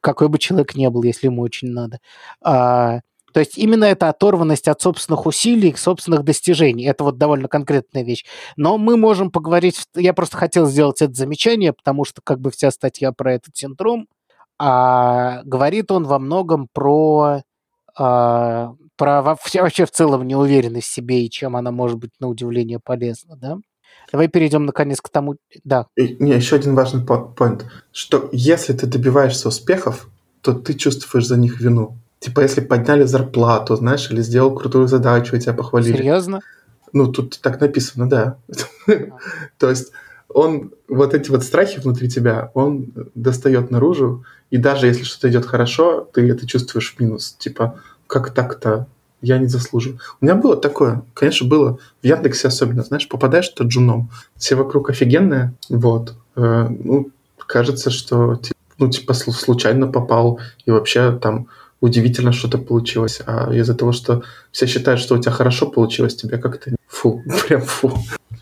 какой 0.00 0.28
бы 0.28 0.38
человек 0.38 0.74
ни 0.74 0.86
был, 0.88 1.02
если 1.02 1.26
ему 1.26 1.42
очень 1.42 1.68
надо. 1.68 1.98
А, 2.42 3.00
то 3.32 3.40
есть 3.40 3.58
именно 3.58 3.84
эта 3.84 4.08
оторванность 4.10 4.68
от 4.68 4.80
собственных 4.80 5.26
усилий, 5.26 5.74
собственных 5.76 6.22
достижений, 6.22 6.84
это 6.84 7.02
вот 7.02 7.18
довольно 7.18 7.48
конкретная 7.48 8.04
вещь. 8.04 8.24
Но 8.56 8.78
мы 8.78 8.96
можем 8.96 9.30
поговорить, 9.32 9.86
я 9.96 10.14
просто 10.14 10.36
хотел 10.36 10.66
сделать 10.66 11.02
это 11.02 11.12
замечание, 11.14 11.72
потому 11.72 12.04
что 12.04 12.22
как 12.22 12.40
бы 12.40 12.52
вся 12.52 12.70
статья 12.70 13.10
про 13.12 13.34
этот 13.34 13.56
синдром, 13.56 14.06
а 14.58 15.42
говорит 15.44 15.90
он 15.90 16.04
во 16.04 16.20
многом 16.20 16.68
про, 16.72 17.42
а, 17.98 18.74
про 18.96 19.22
вообще, 19.22 19.62
вообще 19.62 19.84
в 19.86 19.90
целом 19.90 20.26
неуверенность 20.28 20.86
в 20.88 20.94
себе 20.94 21.24
и 21.26 21.30
чем 21.30 21.56
она 21.56 21.72
может 21.72 21.98
быть 21.98 22.12
на 22.20 22.28
удивление 22.28 22.78
полезна, 22.78 23.36
да? 23.36 23.58
Давай 24.14 24.28
перейдем 24.28 24.64
наконец 24.64 25.00
к 25.00 25.08
тому, 25.08 25.34
да. 25.64 25.88
И, 25.96 26.16
не, 26.20 26.36
еще 26.36 26.54
один 26.54 26.76
важный 26.76 27.04
поинт, 27.04 27.66
что 27.90 28.28
если 28.30 28.72
ты 28.72 28.86
добиваешься 28.86 29.48
успехов, 29.48 30.06
то 30.40 30.52
ты 30.52 30.74
чувствуешь 30.74 31.26
за 31.26 31.36
них 31.36 31.60
вину. 31.60 31.98
Типа, 32.20 32.42
если 32.42 32.60
подняли 32.60 33.02
зарплату, 33.02 33.74
знаешь, 33.74 34.08
или 34.12 34.22
сделал 34.22 34.54
крутую 34.54 34.86
задачу, 34.86 35.34
и 35.34 35.40
тебя 35.40 35.52
похвалили. 35.52 35.96
Серьезно? 35.96 36.42
Ну, 36.92 37.10
тут 37.10 37.40
так 37.40 37.60
написано, 37.60 38.08
да. 38.08 38.36
То 39.58 39.68
есть 39.68 39.90
он, 40.28 40.70
вот 40.86 41.12
эти 41.12 41.32
вот 41.32 41.42
страхи 41.42 41.80
внутри 41.80 42.08
тебя, 42.08 42.52
он 42.54 42.92
достает 43.16 43.72
наружу, 43.72 44.24
и 44.48 44.58
даже 44.58 44.86
если 44.86 45.02
что-то 45.02 45.28
идет 45.28 45.44
хорошо, 45.44 46.08
ты 46.14 46.30
это 46.30 46.46
чувствуешь 46.46 46.94
в 46.94 47.00
минус. 47.00 47.34
Типа, 47.36 47.80
как 48.06 48.32
так-то? 48.32 48.86
Я 49.24 49.38
не 49.38 49.46
заслужил. 49.46 49.98
У 50.20 50.24
меня 50.24 50.34
было 50.34 50.56
такое, 50.56 51.02
конечно, 51.14 51.48
было 51.48 51.78
в 52.02 52.06
Яндексе 52.06 52.48
особенно, 52.48 52.82
знаешь, 52.82 53.08
попадаешь 53.08 53.48
туда 53.48 53.68
джуном, 53.68 54.10
все 54.36 54.54
вокруг 54.54 54.90
офигенные, 54.90 55.54
вот, 55.68 56.14
э, 56.36 56.66
ну, 56.68 57.10
кажется, 57.38 57.90
что, 57.90 58.40
ну, 58.78 58.90
типа, 58.90 59.14
случайно 59.14 59.86
попал, 59.86 60.40
и 60.66 60.70
вообще 60.70 61.18
там 61.20 61.48
удивительно 61.80 62.32
что-то 62.32 62.58
получилось. 62.58 63.20
А 63.26 63.52
из-за 63.52 63.74
того, 63.74 63.92
что 63.92 64.22
все 64.50 64.66
считают, 64.66 65.00
что 65.00 65.14
у 65.14 65.18
тебя 65.18 65.32
хорошо 65.32 65.66
получилось, 65.66 66.16
тебе 66.16 66.38
как-то 66.38 66.74
фу, 66.86 67.22
прям 67.48 67.62
фу. 67.62 67.92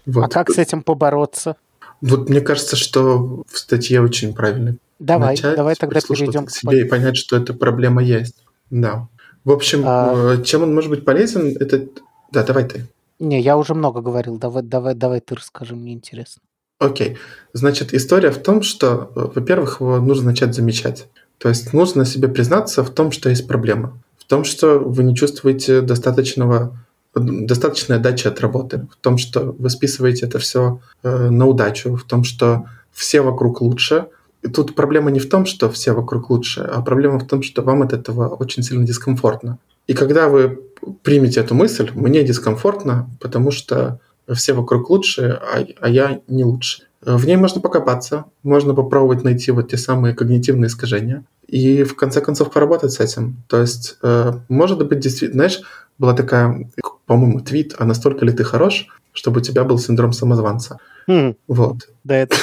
Вот. 0.06 0.24
А 0.24 0.28
как 0.28 0.50
с 0.50 0.58
этим 0.58 0.82
побороться? 0.82 1.56
Вот 2.00 2.28
мне 2.28 2.40
кажется, 2.40 2.76
что 2.76 3.44
в 3.48 3.58
статье 3.58 4.00
очень 4.00 4.34
правильно. 4.34 4.76
Давай, 4.98 5.30
начать, 5.30 5.56
давай 5.56 5.74
тогда 5.74 6.00
перейдем 6.00 6.46
к 6.46 6.50
себе 6.50 6.82
и 6.82 6.84
понять, 6.84 7.16
что 7.16 7.36
эта 7.36 7.54
проблема 7.54 8.02
есть. 8.02 8.36
Да. 8.70 9.08
В 9.44 9.50
общем, 9.50 9.83
а... 9.85 10.35
Э, 10.35 10.42
чем 10.42 10.62
он 10.62 10.74
может 10.74 10.90
быть 10.90 11.05
полезен, 11.05 11.57
это... 11.59 11.87
Да, 12.31 12.42
давай 12.44 12.64
ты. 12.64 12.87
Не, 13.18 13.40
я 13.40 13.57
уже 13.57 13.74
много 13.74 14.00
говорил. 14.00 14.38
Давай, 14.38 14.62
давай, 14.62 14.94
давай 14.94 15.20
ты 15.20 15.35
расскажи, 15.35 15.74
мне 15.74 15.92
интересно. 15.92 16.42
Окей. 16.78 17.18
Значит, 17.52 17.94
история 17.94 18.31
в 18.31 18.38
том, 18.38 18.62
что, 18.62 19.12
э, 19.14 19.28
во-первых, 19.35 19.81
его 19.81 20.00
нужно 20.00 20.31
начать 20.31 20.55
замечать. 20.55 21.07
То 21.38 21.48
есть 21.48 21.72
нужно 21.72 22.05
себе 22.05 22.28
признаться 22.28 22.85
в 22.85 22.90
том, 22.90 23.12
что 23.12 23.28
есть 23.28 23.46
проблема. 23.46 23.98
В 24.18 24.24
том, 24.24 24.44
что 24.44 24.78
вы 24.78 25.02
не 25.05 25.14
чувствуете 25.14 25.81
достаточного 25.81 26.76
достаточной 27.14 27.96
отдачи 27.96 28.26
от 28.26 28.40
работы, 28.40 28.87
в 28.90 28.96
том, 28.96 29.18
что 29.18 29.55
вы 29.59 29.68
списываете 29.68 30.26
это 30.26 30.38
все 30.38 30.81
э, 31.02 31.28
на 31.28 31.46
удачу, 31.46 31.94
в 31.94 32.05
том, 32.05 32.24
что 32.24 32.64
все 32.90 33.20
вокруг 33.20 33.61
лучше. 33.61 34.07
И 34.42 34.48
тут 34.48 34.74
проблема 34.74 35.11
не 35.11 35.20
в 35.20 35.28
том, 35.28 35.46
что 35.46 35.70
все 35.70 35.92
вокруг 35.92 36.31
лучше, 36.31 36.61
а 36.61 36.83
проблема 36.83 37.18
в 37.18 37.26
том, 37.26 37.42
что 37.42 37.62
вам 37.62 37.83
от 37.83 37.92
этого 37.92 38.28
очень 38.28 38.62
сильно 38.62 38.85
дискомфортно. 38.85 39.59
И 39.87 39.94
когда 39.94 40.28
вы 40.28 40.61
примете 41.02 41.40
эту 41.40 41.55
мысль, 41.55 41.90
мне 41.94 42.22
дискомфортно, 42.24 43.09
потому 43.20 43.50
что 43.50 44.00
все 44.33 44.52
вокруг 44.52 44.90
лучше, 44.90 45.40
а, 45.42 45.64
а 45.81 45.88
я 45.88 46.20
не 46.28 46.44
лучше. 46.44 46.85
В 47.00 47.26
ней 47.26 47.37
можно 47.37 47.61
покопаться, 47.61 48.26
можно 48.44 48.74
попробовать 48.74 49.24
найти 49.24 49.50
вот 49.50 49.70
те 49.70 49.76
самые 49.76 50.14
когнитивные 50.14 50.68
искажения 50.68 51.24
и 51.48 51.83
в 51.83 51.96
конце 51.96 52.20
концов 52.20 52.52
поработать 52.52 52.92
с 52.92 53.00
этим. 53.00 53.42
То 53.48 53.61
есть, 53.61 53.98
э, 54.02 54.33
может 54.48 54.87
быть, 54.87 55.00
действительно, 55.00 55.48
знаешь, 55.48 55.61
была 55.98 56.14
такая, 56.14 56.70
по-моему, 57.07 57.40
твит, 57.40 57.74
а 57.78 57.85
настолько 57.85 58.24
ли 58.24 58.33
ты 58.33 58.44
хорош, 58.44 58.87
чтобы 59.12 59.40
у 59.40 59.42
тебя 59.42 59.64
был 59.64 59.78
синдром 59.78 60.12
самозванца. 60.12 60.78
Mm. 61.09 61.37
Вот. 61.48 61.88
Да, 62.05 62.16
это 62.16 62.37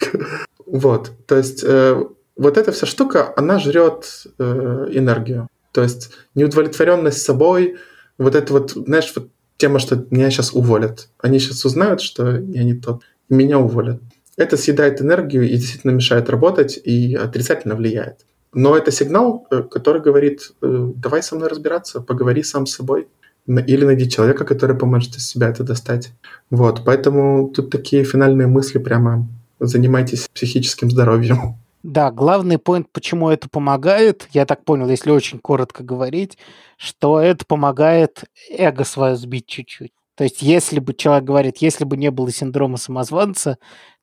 Вот, 0.70 1.12
то 1.26 1.36
есть 1.36 1.64
э, 1.64 2.04
вот 2.36 2.56
эта 2.56 2.72
вся 2.72 2.86
штука, 2.86 3.32
она 3.36 3.58
жрет 3.58 4.26
э, 4.38 4.88
энергию. 4.92 5.48
То 5.72 5.82
есть 5.82 6.10
неудовлетворенность 6.34 7.22
собой, 7.22 7.76
вот 8.18 8.34
это 8.34 8.52
вот, 8.52 8.72
знаешь, 8.72 9.12
вот 9.14 9.28
тема, 9.56 9.78
что 9.78 10.06
меня 10.10 10.30
сейчас 10.30 10.52
уволят. 10.52 11.08
Они 11.18 11.38
сейчас 11.38 11.64
узнают, 11.64 12.00
что 12.00 12.38
я 12.38 12.64
не 12.64 12.74
тот, 12.74 13.02
меня 13.28 13.58
уволят. 13.58 14.00
Это 14.36 14.56
съедает 14.56 15.02
энергию 15.02 15.44
и 15.44 15.56
действительно 15.56 15.90
мешает 15.90 16.30
работать 16.30 16.78
и 16.82 17.14
отрицательно 17.14 17.74
влияет. 17.74 18.20
Но 18.52 18.76
это 18.76 18.90
сигнал, 18.92 19.46
э, 19.50 19.62
который 19.62 20.00
говорит, 20.00 20.52
э, 20.62 20.92
давай 20.96 21.22
со 21.22 21.34
мной 21.34 21.48
разбираться, 21.48 22.00
поговори 22.00 22.42
сам 22.42 22.66
с 22.66 22.74
собой. 22.74 23.08
Или 23.46 23.84
найди 23.84 24.08
человека, 24.10 24.44
который 24.44 24.76
поможет 24.76 25.16
из 25.16 25.26
себя 25.26 25.48
это 25.48 25.64
достать. 25.64 26.12
Вот, 26.50 26.82
поэтому 26.84 27.48
тут 27.48 27.70
такие 27.70 28.04
финальные 28.04 28.46
мысли 28.46 28.78
прямо 28.78 29.26
занимайтесь 29.60 30.28
психическим 30.32 30.90
здоровьем. 30.90 31.56
Да, 31.82 32.10
главный 32.10 32.58
поинт, 32.58 32.88
почему 32.92 33.30
это 33.30 33.48
помогает, 33.48 34.28
я 34.32 34.46
так 34.46 34.64
понял, 34.64 34.88
если 34.88 35.10
очень 35.10 35.38
коротко 35.38 35.84
говорить, 35.84 36.36
что 36.76 37.20
это 37.20 37.44
помогает 37.46 38.24
эго 38.50 38.84
свое 38.84 39.16
сбить 39.16 39.46
чуть-чуть. 39.46 39.92
То 40.16 40.24
есть, 40.24 40.42
если 40.42 40.80
бы 40.80 40.94
человек 40.94 41.24
говорит, 41.24 41.58
если 41.58 41.84
бы 41.84 41.96
не 41.96 42.10
было 42.10 42.32
синдрома 42.32 42.76
самозванца, 42.76 43.58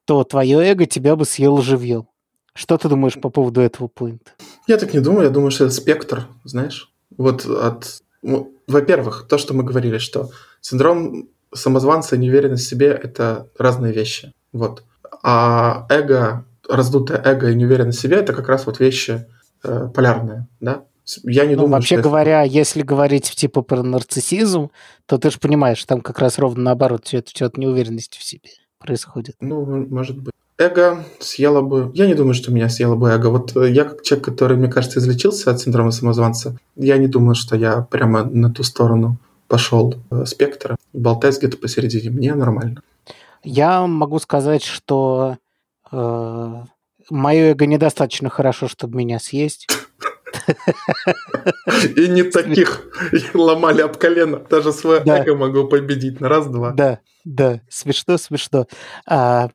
то 0.05 0.23
твое 0.23 0.59
эго 0.59 0.85
тебя 0.85 1.15
бы 1.17 1.25
съел 1.25 1.61
живьем. 1.61 2.07
Что 2.53 2.77
ты 2.77 2.87
думаешь 2.87 3.19
по 3.19 3.29
поводу 3.29 3.59
этого 3.59 3.89
поинта? 3.89 4.31
Я 4.65 4.77
так 4.77 4.93
не 4.93 5.01
думаю, 5.01 5.25
я 5.25 5.29
думаю, 5.29 5.51
что 5.51 5.65
это 5.65 5.73
спектр, 5.73 6.27
знаешь. 6.45 6.89
Вот 7.17 7.45
от... 7.45 8.01
Ну, 8.21 8.53
во-первых, 8.65 9.27
то, 9.29 9.37
что 9.37 9.53
мы 9.53 9.63
говорили, 9.63 9.97
что 9.97 10.29
синдром 10.61 11.27
самозванца 11.53 12.15
и 12.15 12.19
неуверенность 12.19 12.65
в 12.65 12.69
себе– 12.69 12.87
это 13.03 13.49
разные 13.57 13.91
вещи. 13.91 14.31
Вот. 14.53 14.83
А 15.27 15.87
эго, 15.89 16.45
раздутое 16.69 17.19
эго 17.19 17.49
и 17.49 17.55
неуверенность 17.55 17.97
в 17.97 18.01
себе– 18.01 18.17
это 18.17 18.31
как 18.31 18.47
раз 18.47 18.67
вот 18.67 18.79
вещи 18.79 19.25
э, 19.63 19.89
полярные, 19.91 20.47
да? 20.59 20.83
Я 21.23 21.45
не 21.45 21.55
ну, 21.55 21.63
думаю, 21.63 21.73
вообще 21.73 21.95
что 21.95 22.03
говоря, 22.03 22.45
это... 22.45 22.53
если 22.53 22.83
говорить 22.83 23.31
типа 23.31 23.63
про 23.63 23.81
нарциссизм, 23.81 24.69
то 25.07 25.17
ты 25.17 25.31
же 25.31 25.39
понимаешь, 25.39 25.83
там 25.85 26.01
как 26.01 26.19
раз 26.19 26.37
ровно 26.37 26.65
наоборот, 26.65 27.05
все 27.05 27.17
это, 27.17 27.31
все 27.33 27.45
это 27.45 27.59
неуверенность 27.59 28.15
в 28.15 28.23
себе 28.23 28.49
происходит. 28.77 29.35
Ну, 29.39 29.65
может 29.89 30.19
быть 30.19 30.31
эго 30.59 31.03
съело 31.19 31.61
бы... 31.61 31.91
Я 31.95 32.05
не 32.05 32.13
думаю, 32.13 32.35
что 32.35 32.51
меня 32.51 32.69
съело 32.69 32.95
бы 32.95 33.09
эго. 33.09 33.29
Вот 33.29 33.57
э, 33.57 33.71
я 33.71 33.85
как 33.85 34.03
человек, 34.03 34.25
который, 34.25 34.57
мне 34.57 34.67
кажется, 34.67 34.99
излечился 34.99 35.49
от 35.49 35.59
синдрома 35.59 35.89
самозванца, 35.89 36.55
я 36.75 36.97
не 36.97 37.07
думаю, 37.07 37.33
что 37.33 37.55
я 37.55 37.81
прямо 37.81 38.23
на 38.23 38.53
ту 38.53 38.61
сторону 38.61 39.17
пошел 39.47 39.95
э, 40.11 40.25
спектра. 40.25 40.75
Болтать 40.93 41.37
где-то 41.39 41.57
посередине. 41.57 42.11
Мне 42.11 42.35
нормально. 42.35 42.81
Я 43.45 43.85
могу 43.85 44.19
сказать, 44.19 44.63
что 44.63 45.37
э, 45.91 46.63
мое 47.09 47.51
эго 47.51 47.65
недостаточно 47.67 48.29
хорошо, 48.29 48.67
чтобы 48.67 48.97
меня 48.97 49.19
съесть. 49.19 49.67
И 51.95 52.07
не 52.07 52.23
таких 52.23 52.87
ломали 53.33 53.81
об 53.81 53.97
колено. 53.97 54.39
Даже 54.39 54.73
свое 54.73 55.01
эго 55.05 55.35
могу 55.35 55.67
победить 55.67 56.19
на 56.19 56.27
раз-два. 56.27 56.71
Да, 56.71 56.99
да, 57.23 57.61
смешно, 57.69 58.17
смешно. 58.17 58.67
А, 59.07 59.49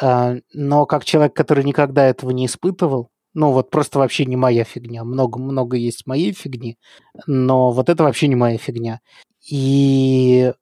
а, 0.00 0.36
но 0.52 0.86
как 0.86 1.04
человек, 1.04 1.34
который 1.34 1.64
никогда 1.64 2.06
этого 2.06 2.30
не 2.30 2.46
испытывал, 2.46 3.10
ну 3.32 3.52
вот 3.52 3.70
просто 3.70 3.98
вообще 3.98 4.26
не 4.26 4.36
моя 4.36 4.64
фигня. 4.64 5.04
Много-много 5.04 5.76
есть 5.76 6.06
моей 6.06 6.32
фигни, 6.32 6.78
но 7.26 7.70
вот 7.72 7.88
это 7.88 8.04
вообще 8.04 8.28
не 8.28 8.36
моя 8.36 8.58
фигня. 8.58 9.00
И 9.50 10.52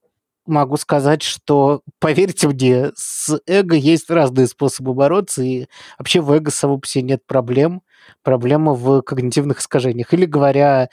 могу 0.49 0.77
сказать, 0.77 1.23
что, 1.23 1.83
поверьте 2.01 2.49
мне, 2.49 2.93
с 2.97 3.41
эго 3.47 3.77
есть 3.77 4.11
разные 4.11 4.47
способы 4.47 4.95
бороться, 4.95 5.43
и 5.43 5.67
вообще 5.99 6.21
в 6.21 6.33
эго 6.33 6.51
само 6.51 6.79
по 6.79 6.87
нет 7.03 7.23
проблем 7.27 7.83
проблема 8.23 8.75
в 8.75 9.03
когнитивных 9.03 9.61
искажениях. 9.61 10.13
Или 10.13 10.27
говоря 10.27 10.89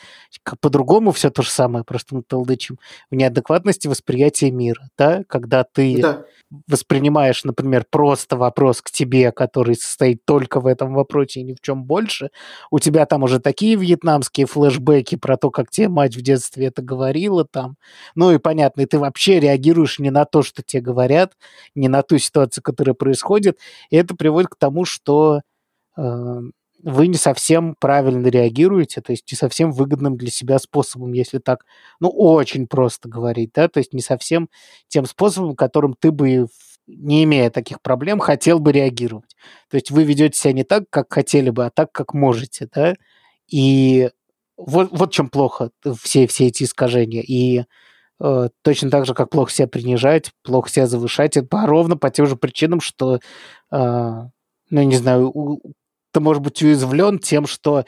по-другому, 0.62 1.12
все 1.12 1.30
то 1.30 1.41
же 1.41 1.50
самое, 1.50 1.84
просто 1.84 2.15
мы 2.15 2.24
толдычим, 2.24 2.80
в 3.10 3.15
неадекватности 3.15 3.88
восприятия 3.88 4.52
мира, 4.52 4.89
да, 4.98 5.24
когда 5.28 5.63
ты 5.63 6.02
да. 6.02 6.26
воспринимаешь, 6.68 7.44
например, 7.44 7.86
просто 7.89 8.38
вопрос 8.38 8.82
к 8.82 8.91
тебе, 8.91 9.32
который 9.32 9.76
состоит 9.76 10.24
только 10.26 10.60
в 10.60 10.68
этом 10.68 10.94
вопросе 10.94 11.41
и 11.41 11.44
ни 11.44 11.54
в 11.54 11.62
чем 11.62 11.84
больше, 11.84 12.30
у 12.72 12.80
тебя 12.80 13.06
там 13.06 13.24
уже 13.24 13.39
такие 13.39 13.76
вьетнамские 13.76 14.46
флешбеки 14.46 15.15
про 15.15 15.38
то, 15.38 15.50
как 15.52 15.70
тебе 15.70 15.89
мать 15.89 16.15
в 16.15 16.22
детстве 16.22 16.68
это 16.68 16.82
говорила 16.82 17.46
там, 17.46 17.76
ну 18.15 18.32
и 18.32 18.38
понятно, 18.38 18.82
и 18.82 18.86
ты 18.86 19.00
вообще 19.00 19.39
реагируешь 19.39 20.00
не 20.00 20.10
на 20.10 20.26
то, 20.26 20.44
что 20.44 20.63
тебе 20.63 20.82
говорят, 20.82 21.34
не 21.74 21.88
на 21.88 22.02
ту 22.04 22.18
ситуацию, 22.18 22.63
которая 22.63 22.94
происходит, 22.94 23.60
и 23.89 23.96
это 23.96 24.15
приводит 24.15 24.50
к 24.50 24.56
тому, 24.58 24.86
что 24.86 25.41
э, 25.98 26.41
вы 26.86 27.08
не 27.08 27.17
совсем 27.17 27.76
правильно 27.80 28.28
реагируете, 28.28 29.02
то 29.02 29.12
есть 29.12 29.30
не 29.32 29.36
совсем 29.36 29.71
выгодным 29.71 30.17
для 30.17 30.30
себя 30.30 30.60
способом, 30.60 31.13
если 31.13 31.39
так, 31.39 31.65
ну, 32.00 32.10
очень 32.10 32.67
просто 32.67 33.10
говорить, 33.10 33.50
да, 33.56 33.67
то 33.67 33.80
есть 33.80 33.91
не 33.91 34.02
совсем 34.02 34.50
тем 34.88 35.06
способом, 35.08 35.56
которым 35.56 35.95
ты 36.00 36.12
бы, 36.12 36.48
не 36.86 37.24
имея 37.24 37.50
таких 37.50 37.82
проблем, 37.82 38.19
хотел 38.19 38.60
бы 38.60 38.71
реагировать. 38.71 39.36
То 39.71 39.78
есть 39.78 39.89
вы 39.89 40.04
ведете 40.04 40.38
себя 40.39 40.54
не 40.54 40.63
так, 40.63 40.84
как 40.91 41.12
хотели 41.12 41.50
бы, 41.50 41.65
а 41.65 41.71
так, 41.71 41.91
как 41.91 42.13
можете, 42.13 42.69
да, 42.71 42.93
и 43.50 44.12
вот, 44.56 44.89
вот 44.91 45.12
чем 45.12 45.30
плохо 45.30 45.71
все, 46.04 46.28
все 46.28 46.48
эти 46.48 46.63
искажения. 46.63 47.24
И 47.24 47.63
э, 48.19 48.50
точно 48.62 48.91
так 48.91 49.08
же, 49.08 49.15
как 49.15 49.32
плохо 49.32 49.52
себя 49.52 49.67
принижать, 49.67 50.32
плохо 50.43 50.69
себя 50.69 50.86
завышать, 50.86 51.36
это 51.36 51.65
ровно 51.65 51.98
по 51.98 52.12
тем 52.12 52.28
же 52.28 52.36
причинам, 52.36 52.80
что, 52.80 53.15
э, 53.15 53.19
ну, 54.69 54.84
не 54.84 54.95
знаю, 54.98 55.34
ты, 56.15 56.21
может 56.21 56.41
быть, 56.41 56.63
уязвлен 56.63 57.19
тем, 57.19 57.45
что 57.45 57.84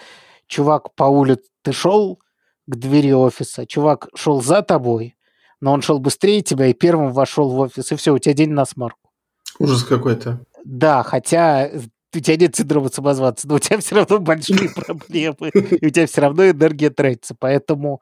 чувак 0.47 0.93
по 0.95 1.05
улице, 1.05 1.43
ты 1.61 1.71
шел 1.71 2.19
к 2.67 2.75
двери 2.75 3.13
офиса, 3.13 3.65
чувак 3.65 4.09
шел 4.15 4.41
за 4.41 4.61
тобой, 4.63 5.15
но 5.61 5.71
он 5.71 5.81
шел 5.81 5.99
быстрее 5.99 6.41
тебя 6.41 6.67
и 6.67 6.73
первым 6.73 7.13
вошел 7.13 7.49
в 7.49 7.57
офис, 7.57 7.89
и 7.89 7.95
все, 7.95 8.13
у 8.13 8.19
тебя 8.19 8.33
день 8.33 8.51
на 8.51 8.65
смарку. 8.65 9.11
Ужас 9.59 9.85
какой-то. 9.85 10.41
Да, 10.65 11.03
хотя 11.03 11.71
у 12.13 12.19
тебя 12.19 12.35
нет 12.35 12.53
синдрома 12.53 12.89
самозванца, 12.89 13.47
но 13.47 13.55
у 13.55 13.59
тебя 13.59 13.79
все 13.79 13.95
равно 13.95 14.19
большие 14.19 14.69
проблемы, 14.75 15.49
и 15.53 15.85
у 15.85 15.89
тебя 15.89 16.05
все 16.05 16.19
равно 16.19 16.49
энергия 16.49 16.89
тратится. 16.89 17.33
Поэтому, 17.39 18.01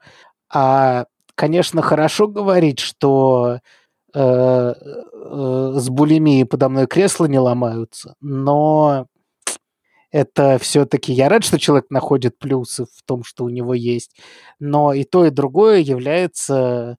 а, 0.52 1.06
конечно, 1.36 1.84
хорошо 1.84 2.28
говорить, 2.28 2.80
что 2.80 3.60
э, 4.12 4.20
э, 4.20 5.74
с 5.76 5.90
булимией 5.90 6.46
подо 6.46 6.70
мной 6.70 6.88
кресла 6.88 7.26
не 7.26 7.38
ломаются, 7.38 8.16
но 8.22 9.06
это 10.16 10.58
все-таки 10.60 11.12
я 11.12 11.28
рад, 11.28 11.44
что 11.44 11.60
человек 11.60 11.88
находит 11.90 12.40
плюсы 12.40 12.86
в 12.86 13.04
том, 13.06 13.26
что 13.26 13.44
у 13.44 13.50
него 13.50 13.74
есть, 13.74 14.16
но 14.60 14.94
и 14.94 15.04
то, 15.04 15.26
и 15.26 15.30
другое 15.30 15.80
является 15.80 16.96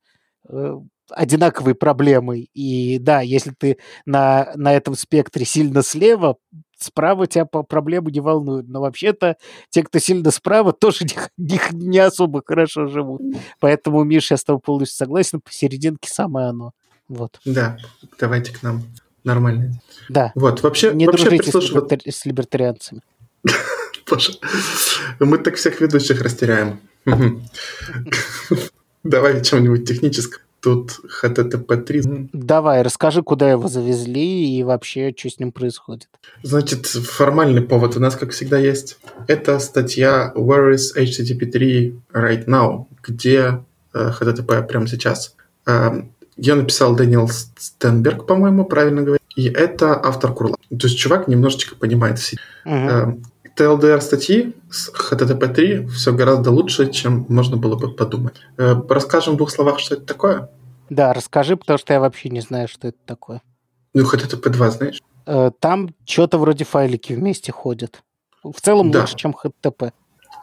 э, 0.47 0.75
одинаковой 1.11 1.75
проблемой. 1.75 2.51
И 2.53 2.99
да, 2.99 3.23
если 3.23 3.55
ты 3.59 3.79
на, 4.05 4.53
на 4.55 4.75
этом 4.75 4.95
спектре 4.95 5.47
сильно 5.47 5.83
слева, 5.83 6.37
справа 6.77 7.27
тебя 7.27 7.47
по 7.47 7.63
проблемы 7.63 8.13
не 8.13 8.21
волнуют. 8.21 8.69
Но 8.69 8.83
вообще-то 8.83 9.39
те, 9.71 9.83
кто 9.83 9.99
сильно 9.99 10.31
справа, 10.31 10.73
тоже 10.79 11.07
не, 11.07 11.17
не, 11.39 11.59
не 11.73 11.99
особо 12.01 12.43
хорошо 12.45 12.87
живут. 12.87 13.23
Поэтому, 13.61 14.05
Миша, 14.05 14.35
я 14.35 14.39
с 14.39 14.45
тобой 14.45 14.61
полностью 14.61 14.99
согласен, 14.99 15.41
посерединке 15.41 16.11
самое 16.13 16.49
оно. 16.49 16.73
Вот. 17.09 17.41
Да, 17.47 17.79
давайте 18.19 18.53
к 18.53 18.63
нам 18.63 18.83
нормально. 19.27 19.81
Да. 20.09 20.33
Вот, 20.35 20.63
вообще, 20.63 20.93
не 20.95 21.07
вообще 21.07 21.25
дружите 21.25 21.43
прислушив... 21.43 21.69
с, 21.69 21.75
либертари... 21.75 22.11
с 22.11 22.25
либертарианцами. 22.25 23.01
Боже, 24.11 24.33
мы 25.21 25.39
так 25.39 25.57
всех 25.57 25.81
ведущих 25.81 26.23
растеряем. 26.23 26.81
Давай 29.05 29.43
чем-нибудь 29.43 29.87
техническое. 29.87 30.41
Тут 30.61 30.99
HTTP 31.23 31.77
3. 31.83 32.31
Давай, 32.33 32.83
расскажи, 32.83 33.23
куда 33.23 33.49
его 33.49 33.69
завезли 33.69 34.59
и 34.59 34.65
вообще, 34.65 35.15
что 35.17 35.31
с 35.31 35.39
ним 35.39 35.53
происходит. 35.53 36.09
Значит, 36.43 36.87
формальный 36.87 37.63
повод 37.63 37.97
у 37.97 38.01
нас, 38.01 38.17
как 38.17 38.31
всегда, 38.31 38.59
есть. 38.59 38.99
Это 39.29 39.61
статья 39.61 40.33
Where 40.35 40.75
is 40.75 40.97
HTTP 40.97 41.47
3 41.47 42.01
right 42.13 42.47
now? 42.47 42.87
Где 43.03 43.63
HTTP 43.95 44.67
прямо 44.67 44.89
сейчас? 44.89 45.37
Ее 46.37 46.55
написал 46.55 46.97
Дэниел 46.97 47.31
Стенберг, 47.59 48.27
по-моему, 48.27 48.65
правильно 48.65 49.03
говорю. 49.03 49.16
И 49.37 49.49
это 49.49 50.01
автор 50.03 50.33
Курла. 50.33 50.57
То 50.71 50.87
есть 50.87 50.99
чувак 50.99 51.29
немножечко 51.29 51.77
понимает 51.77 52.19
все. 52.19 52.37
Uh-huh. 52.65 53.23
TLDR 53.57 54.01
статьи 54.01 54.55
с 54.71 54.91
HTTP 54.91 55.49
3 55.49 55.87
все 55.87 56.13
гораздо 56.13 56.51
лучше, 56.51 56.91
чем 56.91 57.27
можно 57.29 57.57
было 57.57 57.77
бы 57.77 57.91
подумать. 57.91 58.37
Э, 58.59 58.75
расскажем 58.89 59.35
в 59.35 59.37
двух 59.39 59.51
словах, 59.51 59.79
что 59.79 59.95
это 59.95 60.05
такое? 60.05 60.51
Да, 60.91 61.13
расскажи, 61.13 61.57
потому 61.57 61.79
что 61.79 61.93
я 61.95 62.01
вообще 62.01 62.29
не 62.29 62.41
знаю, 62.41 62.69
что 62.69 62.89
это 62.89 62.99
такое. 63.07 63.43
Ну, 63.95 64.05
HTTP 64.05 64.51
2 64.51 64.71
знаешь? 64.71 65.03
Э, 65.27 65.51
там 65.59 65.95
что-то 66.05 66.39
вроде 66.39 66.65
файлики 66.65 67.15
вместе 67.15 67.51
ходят. 67.51 68.03
В 68.43 68.61
целом 68.61 68.91
да. 68.91 69.01
лучше, 69.01 69.17
чем 69.17 69.35
HTTP. 69.35 69.93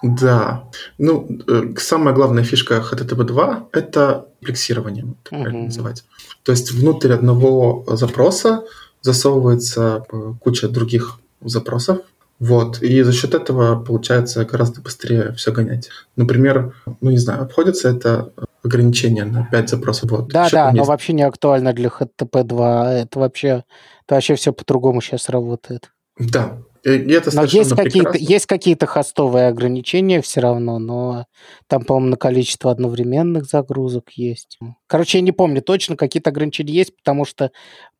Да. 0.04 0.66
Ну, 0.98 1.28
э, 1.48 1.74
самая 1.78 2.13
главная 2.13 2.44
фишка 2.44 2.84
HTTP 2.92 3.24
2– 3.24 3.70
это 3.72 4.28
комплексирование, 4.44 5.06
правильно 5.24 5.58
uh-huh. 5.58 5.66
называть. 5.66 6.04
То 6.44 6.52
есть 6.52 6.72
внутрь 6.72 7.13
одного 7.13 7.86
запроса 7.88 8.63
засовывается 9.02 10.06
куча 10.42 10.68
других 10.68 11.20
запросов, 11.42 12.00
вот. 12.39 12.82
И 12.82 13.02
за 13.04 13.13
счет 13.13 13.34
этого 13.34 13.82
получается 13.82 14.44
гораздо 14.44 14.82
быстрее 14.82 15.32
все 15.34 15.54
гонять. 15.54 15.89
Например, 16.18 16.74
ну 17.00 17.12
не 17.12 17.18
знаю, 17.18 17.44
обходится 17.44 17.89
это 17.89 18.34
ограничение 18.63 19.24
на 19.24 19.46
5 19.46 19.70
запросов. 19.70 20.12
Вот. 20.12 20.28
Да, 20.28 20.50
да, 20.50 20.72
но 20.74 20.84
вообще 20.84 21.13
не 21.13 21.24
актуально 21.24 21.72
для 21.72 21.88
HTTP 21.88 22.44
2. 22.44 22.94
Это 22.94 23.20
вообще, 23.20 23.63
это 24.06 24.16
вообще 24.16 24.36
все 24.36 24.52
по-другому 24.52 25.00
сейчас 25.02 25.30
работает. 25.30 25.92
Да, 26.20 26.58
и 26.84 27.12
это 27.12 27.34
но 27.34 27.43
есть 27.43 27.76
какие-то, 27.76 28.17
есть 28.17 28.46
какие-то 28.46 28.86
хостовые 28.86 29.48
ограничения 29.48 30.22
все 30.22 30.41
равно, 30.41 30.80
но 30.80 31.26
там, 31.67 31.86
по-моему, 31.86 32.12
на 32.12 32.17
количество 32.17 32.72
одновременных 32.72 33.46
загрузок 33.46 34.12
есть. 34.12 34.60
Короче, 34.88 35.19
я 35.19 35.24
не 35.24 35.32
помню 35.32 35.62
точно, 35.62 35.96
какие-то 35.96 36.30
ограничения 36.30 36.74
есть, 36.74 36.96
потому 36.98 37.24
что 37.24 37.52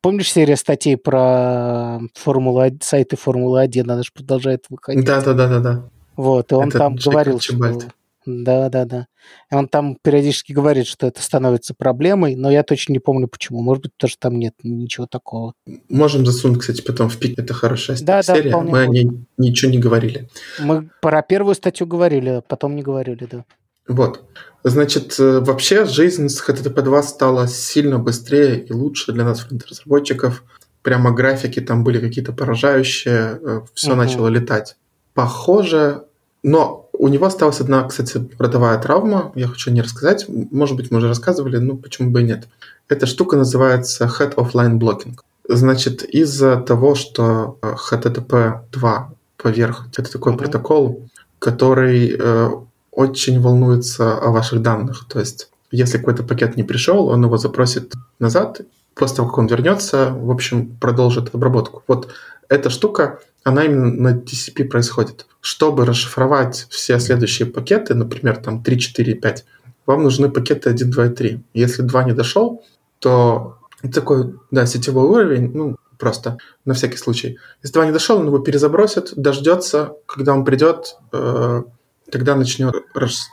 помнишь 0.02 0.30
серия 0.30 0.56
статей 0.56 0.98
про 0.98 2.00
Формула, 2.14 2.70
сайты 2.82 3.16
Формулы-1, 3.16 3.82
она 3.82 4.02
же 4.02 4.10
продолжает 4.12 4.66
выходить. 4.68 5.04
Да-да-да-да. 5.04 5.88
Вот, 6.16 6.52
и 6.52 6.54
он 6.54 6.68
это 6.68 6.78
там 6.78 6.96
говорил, 6.96 7.40
что... 7.40 7.78
Да, 8.26 8.68
да, 8.68 8.84
да. 8.84 9.06
И 9.50 9.54
он 9.54 9.68
там 9.68 9.96
периодически 10.02 10.52
говорит, 10.52 10.86
что 10.86 11.06
это 11.06 11.22
становится 11.22 11.74
проблемой, 11.74 12.36
но 12.36 12.50
я 12.50 12.62
точно 12.62 12.92
не 12.92 12.98
помню 12.98 13.28
почему. 13.28 13.62
Может 13.62 13.84
быть, 13.84 13.92
потому 13.94 14.10
что 14.10 14.20
там 14.20 14.38
нет 14.38 14.54
ничего 14.62 15.06
такого. 15.06 15.54
Можем 15.88 16.24
засунуть, 16.24 16.60
кстати, 16.60 16.82
потом 16.82 17.08
в 17.08 17.18
пик. 17.18 17.38
Это 17.38 17.52
хорошая 17.54 17.98
да, 18.00 18.22
серия. 18.22 18.50
Да, 18.50 18.60
Мы 18.60 18.82
о 18.82 18.86
ней 18.86 19.10
ничего 19.36 19.70
не 19.70 19.78
говорили. 19.78 20.28
Мы 20.58 20.90
про 21.00 21.22
первую 21.22 21.54
статью 21.54 21.86
говорили, 21.86 22.28
а 22.28 22.40
потом 22.40 22.76
не 22.76 22.82
говорили, 22.82 23.28
да. 23.30 23.44
Вот. 23.86 24.24
Значит, 24.62 25.16
э, 25.18 25.40
вообще 25.40 25.84
жизнь 25.84 26.28
с 26.28 26.42
HTTP 26.42 26.80
2 26.80 27.02
стала 27.02 27.46
сильно 27.46 27.98
быстрее 27.98 28.60
и 28.60 28.72
лучше 28.72 29.12
для 29.12 29.24
нас, 29.24 29.46
разработчиков. 29.68 30.42
Прямо 30.82 31.12
графики 31.12 31.60
там 31.60 31.84
были 31.84 32.00
какие-то 32.00 32.32
поражающие, 32.32 33.38
э, 33.42 33.60
все 33.74 33.90
угу. 33.90 33.96
начало 33.96 34.28
летать. 34.28 34.76
Похоже, 35.12 36.04
но 36.42 36.83
у 36.98 37.08
него 37.08 37.26
осталась 37.26 37.60
одна, 37.60 37.84
кстати, 37.84 38.28
родовая 38.38 38.78
травма. 38.78 39.32
Я 39.34 39.48
хочу 39.48 39.70
не 39.70 39.82
рассказать. 39.82 40.26
Может 40.28 40.76
быть, 40.76 40.90
мы 40.90 40.98
уже 40.98 41.08
рассказывали, 41.08 41.58
ну 41.58 41.76
почему 41.76 42.10
бы 42.10 42.22
и 42.22 42.24
нет. 42.24 42.48
Эта 42.88 43.06
штука 43.06 43.36
называется 43.36 44.04
Head 44.04 44.34
of 44.36 44.52
Line 44.52 44.78
Blocking. 44.78 45.18
Значит, 45.48 46.04
из-за 46.04 46.56
того, 46.56 46.94
что 46.94 47.58
э, 47.62 47.74
HTTP 47.90 48.60
2 48.72 49.12
поверх, 49.36 49.88
это 49.96 50.10
такой 50.10 50.32
mm-hmm. 50.32 50.38
протокол, 50.38 51.08
который 51.38 52.16
э, 52.18 52.50
очень 52.90 53.40
волнуется 53.40 54.16
о 54.16 54.30
ваших 54.30 54.62
данных. 54.62 55.06
То 55.08 55.20
есть, 55.20 55.50
если 55.70 55.98
какой-то 55.98 56.22
пакет 56.22 56.56
не 56.56 56.62
пришел, 56.62 57.08
он 57.08 57.24
его 57.24 57.36
запросит 57.36 57.92
назад, 58.18 58.60
после 58.94 59.16
того, 59.16 59.28
как 59.28 59.38
он 59.38 59.46
вернется, 59.46 60.10
в 60.12 60.30
общем, 60.30 60.76
продолжит 60.76 61.34
обработку. 61.34 61.82
Вот 61.86 62.08
эта 62.48 62.70
штука 62.70 63.20
она 63.42 63.64
именно 63.64 63.92
на 63.92 64.16
TCP 64.16 64.64
происходит. 64.64 65.26
Чтобы 65.40 65.84
расшифровать 65.84 66.66
все 66.70 66.98
следующие 66.98 67.46
пакеты, 67.46 67.94
например, 67.94 68.36
там 68.38 68.62
3, 68.62 68.78
4, 68.78 69.14
5, 69.14 69.44
вам 69.86 70.02
нужны 70.02 70.30
пакеты 70.30 70.70
1, 70.70 70.90
2 70.90 71.06
и 71.06 71.08
3. 71.10 71.44
Если 71.52 71.82
2 71.82 72.04
не 72.04 72.12
дошел, 72.12 72.64
то 72.98 73.58
такой, 73.92 74.34
да, 74.50 74.64
сетевой 74.64 75.04
уровень, 75.04 75.52
ну, 75.52 75.76
просто 75.98 76.38
на 76.64 76.72
всякий 76.72 76.96
случай. 76.96 77.38
Если 77.62 77.74
2 77.74 77.86
не 77.86 77.92
дошел, 77.92 78.18
он 78.18 78.26
его 78.26 78.38
перезабросит, 78.38 79.12
дождется, 79.14 79.92
когда 80.06 80.32
он 80.32 80.44
придет, 80.46 80.96
э, 81.12 81.62
тогда 82.10 82.34
начнет 82.34 82.74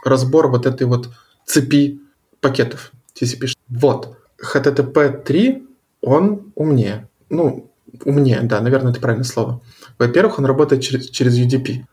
разбор 0.03 0.49
вот 0.49 0.65
этой 0.65 0.87
вот 0.87 1.09
цепи 1.45 2.01
пакетов 2.41 2.91
TCP. 3.15 3.53
Вот. 3.69 4.17
HTTP 4.43 5.23
3, 5.23 5.67
он 6.01 6.51
умнее. 6.55 7.07
Ну, 7.29 7.69
умнее, 8.05 8.41
да, 8.43 8.61
наверное, 8.61 8.91
это 8.91 9.01
правильное 9.01 9.25
слово. 9.25 9.61
Во-первых, 9.99 10.39
он 10.39 10.45
работает 10.45 10.81
через, 10.81 11.09
через 11.09 11.37
UDP. 11.37 11.83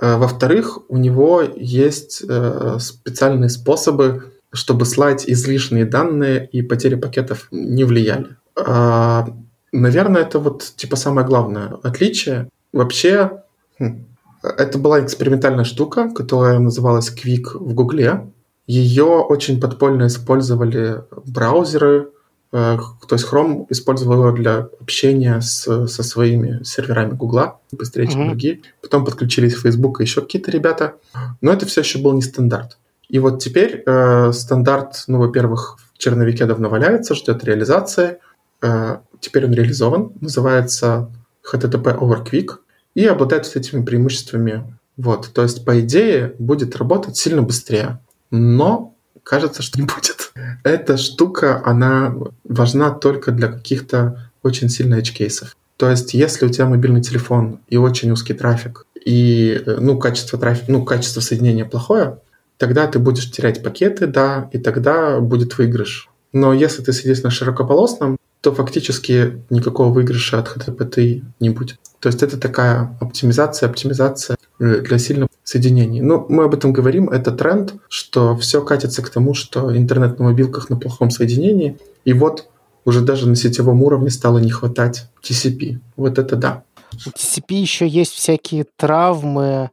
Э, 0.00 0.16
во-вторых, 0.16 0.78
у 0.88 0.96
него 0.96 1.42
есть 1.42 2.22
э, 2.26 2.76
специальные 2.80 3.50
способы, 3.50 4.32
чтобы 4.52 4.84
слать 4.84 5.28
излишние 5.28 5.84
данные 5.84 6.48
и 6.50 6.62
потери 6.62 6.96
пакетов 6.96 7.48
не 7.50 7.84
влияли. 7.84 8.36
А, 8.56 9.28
наверное, 9.72 10.22
это 10.22 10.38
вот 10.38 10.72
типа 10.76 10.96
самое 10.96 11.26
главное 11.26 11.78
отличие. 11.82 12.48
Вообще, 12.72 13.42
хм, 13.78 14.06
это 14.42 14.78
была 14.78 15.04
экспериментальная 15.04 15.64
штука, 15.64 16.10
которая 16.10 16.58
называлась 16.58 17.14
Quick 17.14 17.50
в 17.54 17.74
Гугле. 17.74 18.30
Ее 18.66 19.04
очень 19.04 19.60
подпольно 19.60 20.06
использовали 20.06 21.02
браузеры, 21.26 22.10
Э, 22.52 22.78
то 23.06 23.14
есть 23.14 23.26
Chrome 23.30 23.66
использовал 23.68 24.26
его 24.26 24.32
для 24.32 24.68
общения 24.80 25.40
с, 25.40 25.86
со 25.86 26.02
своими 26.02 26.62
серверами 26.64 27.12
Гугла 27.12 27.60
быстрее, 27.72 28.08
чем 28.08 28.22
mm-hmm. 28.22 28.28
другие. 28.28 28.60
Потом 28.82 29.04
подключились 29.04 29.54
Facebook 29.54 30.00
и 30.00 30.04
еще 30.04 30.20
какие-то 30.20 30.50
ребята. 30.50 30.94
Но 31.40 31.52
это 31.52 31.66
все 31.66 31.82
еще 31.82 31.98
был 32.00 32.12
не 32.12 32.22
стандарт. 32.22 32.78
И 33.08 33.18
вот 33.18 33.42
теперь 33.42 33.82
э, 33.86 34.32
стандарт, 34.32 35.04
ну, 35.06 35.18
во-первых, 35.18 35.78
в 35.94 35.98
черновике 35.98 36.46
давно 36.46 36.68
валяется, 36.68 37.14
ждет 37.14 37.44
реализации. 37.44 38.18
Э, 38.62 38.98
теперь 39.20 39.46
он 39.46 39.52
реализован. 39.52 40.12
Называется 40.20 41.10
HTTP 41.52 41.98
over 41.98 42.24
Quick 42.24 42.58
и 42.94 43.04
обладает 43.06 43.46
вот 43.46 43.56
этими 43.56 43.84
преимуществами. 43.84 44.76
Вот, 44.96 45.30
то 45.32 45.42
есть, 45.42 45.64
по 45.64 45.80
идее, 45.80 46.34
будет 46.38 46.76
работать 46.76 47.16
сильно 47.16 47.42
быстрее. 47.42 48.00
Но 48.30 48.94
кажется, 49.22 49.62
что 49.62 49.80
не 49.80 49.86
будет. 49.86 50.32
Эта 50.64 50.96
штука, 50.96 51.62
она 51.64 52.14
важна 52.44 52.90
только 52.90 53.32
для 53.32 53.48
каких-то 53.48 54.30
очень 54.42 54.68
сильных 54.68 55.00
edge-кейсов. 55.00 55.56
То 55.76 55.90
есть, 55.90 56.14
если 56.14 56.46
у 56.46 56.48
тебя 56.48 56.66
мобильный 56.66 57.02
телефон 57.02 57.60
и 57.68 57.76
очень 57.76 58.10
узкий 58.10 58.34
трафик, 58.34 58.86
и 59.04 59.62
ну, 59.66 59.98
качество 59.98 60.38
трафика, 60.38 60.70
ну, 60.70 60.84
качество 60.84 61.20
соединения 61.20 61.64
плохое, 61.64 62.18
тогда 62.58 62.86
ты 62.86 62.98
будешь 62.98 63.30
терять 63.30 63.62
пакеты, 63.62 64.06
да, 64.06 64.50
и 64.52 64.58
тогда 64.58 65.20
будет 65.20 65.56
выигрыш. 65.56 66.10
Но 66.32 66.52
если 66.52 66.82
ты 66.82 66.92
сидишь 66.92 67.22
на 67.22 67.30
широкополосном, 67.30 68.18
то 68.40 68.52
фактически 68.52 69.42
никакого 69.50 69.92
выигрыша 69.92 70.38
от 70.38 70.56
HTTP 70.56 71.22
не 71.40 71.50
будет. 71.50 71.78
То 72.00 72.08
есть 72.08 72.22
это 72.22 72.38
такая 72.38 72.96
оптимизация, 73.00 73.68
оптимизация 73.68 74.36
э, 74.36 74.39
для 74.60 74.98
сильных 74.98 75.28
соединений. 75.42 76.00
Ну, 76.00 76.26
мы 76.28 76.44
об 76.44 76.54
этом 76.54 76.72
говорим, 76.72 77.08
это 77.08 77.32
тренд, 77.32 77.74
что 77.88 78.36
все 78.36 78.62
катится 78.62 79.02
к 79.02 79.08
тому, 79.08 79.34
что 79.34 79.76
интернет 79.76 80.18
на 80.18 80.26
мобилках 80.26 80.68
на 80.70 80.76
плохом 80.76 81.10
соединении, 81.10 81.78
и 82.04 82.12
вот 82.12 82.48
уже 82.84 83.00
даже 83.00 83.28
на 83.28 83.36
сетевом 83.36 83.82
уровне 83.82 84.10
стало 84.10 84.38
не 84.38 84.50
хватать 84.50 85.08
TCP. 85.22 85.78
Вот 85.96 86.18
это 86.18 86.36
да. 86.36 86.62
У 86.92 87.10
TCP 87.10 87.54
еще 87.54 87.88
есть 87.88 88.12
всякие 88.12 88.66
травмы 88.76 89.70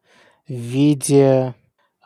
в 0.47 0.53
виде 0.53 1.23
э, 1.47 1.53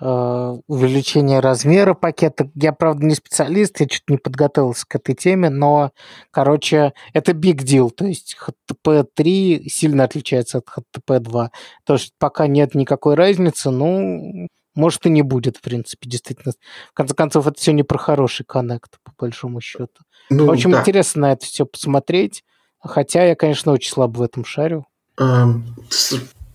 увеличение 0.02 1.40
размера 1.40 1.94
пакета. 1.94 2.50
Я, 2.56 2.74
правда, 2.74 3.06
не 3.06 3.14
специалист, 3.14 3.80
я 3.80 3.88
чуть 3.88 4.10
не 4.10 4.18
подготовился 4.18 4.86
к 4.88 4.96
этой 4.96 5.14
теме, 5.14 5.50
но, 5.50 5.92
короче, 6.32 6.94
это 7.14 7.34
big 7.34 7.58
deal. 7.58 7.92
То 7.92 8.06
есть 8.06 8.36
HTTP 8.36 9.06
3 9.14 9.70
сильно 9.70 10.04
отличается 10.06 10.58
от 10.58 10.66
HTTP 10.68 11.20
2. 11.20 11.52
То 11.86 11.94
есть 11.94 12.14
пока 12.18 12.48
нет 12.48 12.74
никакой 12.74 13.14
разницы, 13.16 13.70
ну, 13.70 14.48
может 14.74 15.06
и 15.06 15.10
не 15.10 15.22
будет, 15.22 15.58
в 15.58 15.62
принципе, 15.62 16.10
действительно. 16.10 16.54
В 16.90 16.94
конце 16.94 17.14
концов, 17.14 17.48
это 17.48 17.60
все 17.60 17.74
не 17.74 17.84
про 17.84 17.98
хороший 17.98 18.46
коннект, 18.46 18.98
по 19.04 19.12
большому 19.20 19.62
счету. 19.62 20.04
Ну, 20.30 20.46
Очень 20.48 20.72
да. 20.72 20.80
интересно 20.80 21.22
на 21.22 21.34
это 21.34 21.46
все 21.46 21.66
посмотреть. 21.66 22.44
Хотя 22.80 23.24
я, 23.26 23.36
конечно, 23.36 23.72
очень 23.74 23.92
слабо 23.92 24.20
в 24.20 24.22
этом 24.24 24.46
шарю. 24.46 24.88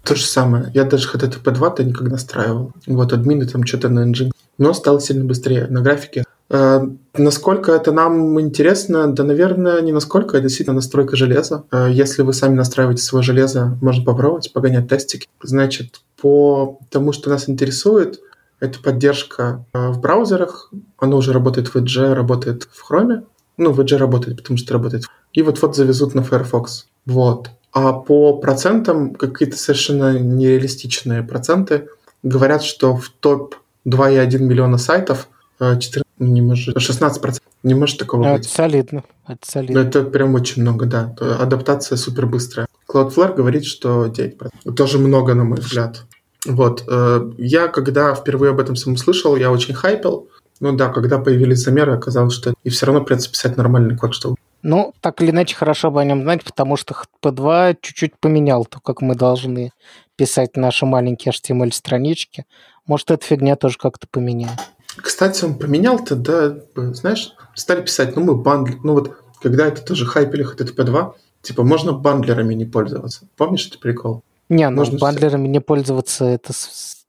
То 0.07 0.15
же 0.15 0.25
самое. 0.25 0.71
Я 0.73 0.85
даже 0.85 1.09
HTTP 1.09 1.43
2-то 1.43 1.83
никогда 1.83 2.13
настраивал. 2.13 2.73
Вот, 2.87 3.13
админы 3.13 3.45
там 3.47 3.65
что-то 3.65 3.89
на 3.89 4.09
engine. 4.09 4.31
Но 4.57 4.73
стало 4.73 5.01
сильно 5.01 5.25
быстрее 5.25 5.67
на 5.69 5.81
графике. 5.81 6.23
Э, 6.49 6.81
насколько 7.17 7.73
это 7.73 7.91
нам 7.91 8.41
интересно? 8.41 9.09
Да, 9.09 9.25
наверное, 9.25 9.81
не 9.81 9.91
насколько. 9.91 10.37
Это 10.37 10.47
действительно 10.47 10.77
настройка 10.77 11.17
железа. 11.17 11.65
Э, 11.73 11.89
если 11.91 12.23
вы 12.23 12.35
сами 12.35 12.55
настраиваете 12.55 13.03
свое 13.03 13.25
железо, 13.25 13.77
можно 13.81 14.05
попробовать, 14.05 14.53
погонять 14.53 14.89
тестики. 14.89 15.29
Значит, 15.43 16.01
по 16.21 16.79
тому, 16.89 17.11
что 17.11 17.29
нас 17.29 17.49
интересует, 17.49 18.21
это 18.61 18.79
поддержка 18.81 19.65
э, 19.73 19.89
в 19.89 20.01
браузерах. 20.01 20.71
Оно 20.99 21.17
уже 21.17 21.33
работает 21.33 21.67
в 21.67 21.77
Edge, 21.77 22.15
работает 22.15 22.69
в 22.73 22.89
Chrome. 22.89 23.25
Ну, 23.57 23.73
в 23.73 23.81
Edge 23.81 23.97
работает, 23.97 24.37
потому 24.37 24.57
что 24.57 24.73
работает. 24.73 25.05
И 25.33 25.43
вот-вот 25.43 25.75
завезут 25.75 26.15
на 26.15 26.23
Firefox. 26.23 26.87
Вот. 27.07 27.51
А 27.77 27.93
по 27.93 28.39
процентам 28.39 29.15
какие-то 29.15 29.59
совершенно 29.59 30.19
нереалистичные 30.19 31.23
проценты 31.23 31.89
говорят, 32.23 32.63
что 32.63 32.97
в 32.97 33.11
топ 33.11 33.55
2,1 33.87 34.39
миллиона 34.39 34.79
сайтов 34.79 35.29
14, 35.59 35.97
э, 35.99 36.03
не 36.19 36.41
может, 36.41 36.81
16 36.81 37.21
процентов. 37.21 37.53
Не 37.63 37.75
может 37.75 37.99
такого 37.99 38.25
ну, 38.25 38.33
быть. 38.33 38.47
Это 38.47 38.55
солидно. 38.55 39.05
Это 39.29 39.47
солидно. 39.47 39.79
Это 39.81 40.03
прям 40.05 40.35
очень 40.35 40.63
много, 40.63 40.87
да. 40.87 41.15
Адаптация 41.39 41.97
супер 41.97 42.25
быстрая. 42.25 42.67
Cloudflare 42.89 43.35
говорит, 43.35 43.67
что 43.67 44.07
9%. 44.07 44.73
Тоже 44.75 44.99
много, 44.99 45.35
на 45.35 45.45
мой 45.45 45.59
взгляд. 45.59 46.05
Вот. 46.47 46.83
Э, 46.89 47.31
я, 47.37 47.69
когда 47.69 48.15
впервые 48.15 48.53
об 48.53 48.61
этом 48.61 48.77
всем 48.77 48.95
услышал, 48.95 49.37
я 49.37 49.53
очень 49.53 49.75
хайпел. 49.75 50.31
Ну 50.61 50.75
да, 50.75 50.89
когда 50.89 51.19
появились 51.19 51.59
замеры, 51.59 51.93
оказалось, 51.93 52.33
что 52.33 52.55
и 52.65 52.71
все 52.71 52.87
равно 52.87 53.05
придется 53.05 53.31
писать 53.31 53.59
нормальный 53.59 53.99
код, 53.99 54.15
чтобы 54.15 54.37
ну, 54.67 54.93
так 55.01 55.23
или 55.23 55.31
иначе, 55.31 55.55
хорошо 55.55 55.93
бы 55.93 56.01
о 56.01 56.05
нем 56.05 56.23
знать, 56.23 56.43
потому 56.43 56.77
что 56.77 56.93
HTTP2 57.23 57.77
чуть-чуть 57.81 58.19
поменял 58.19 58.65
то, 58.65 58.81
как 58.81 59.01
мы 59.01 59.15
должны 59.15 59.71
писать 60.17 60.57
наши 60.57 60.85
маленькие 60.87 61.33
HTML-странички. 61.33 62.47
Может, 62.85 63.13
эта 63.13 63.25
фигня 63.25 63.55
тоже 63.55 63.79
как-то 63.79 64.09
поменяет. 64.09 64.59
Кстати, 64.97 65.45
он 65.45 65.55
поменял-то, 65.55 66.17
да, 66.17 66.57
знаешь, 66.95 67.33
стали 67.55 67.83
писать, 67.83 68.17
ну, 68.17 68.25
мы 68.25 68.35
бандли, 68.35 68.77
ну, 68.83 68.95
вот, 68.95 69.17
когда 69.41 69.69
это 69.69 69.83
тоже 69.83 70.05
хайпили 70.05 70.45
HTTP2, 70.45 71.13
типа, 71.43 71.63
можно 71.63 71.93
бандлерами 71.93 72.55
не 72.55 72.65
пользоваться. 72.65 73.29
Помнишь 73.37 73.69
этот 73.69 73.79
прикол? 73.79 74.25
Не, 74.49 74.69
ну, 74.69 74.79
можно 74.79 74.99
бандлерами 74.99 75.45
все... 75.45 75.53
не 75.53 75.61
пользоваться, 75.61 76.25
это 76.25 76.53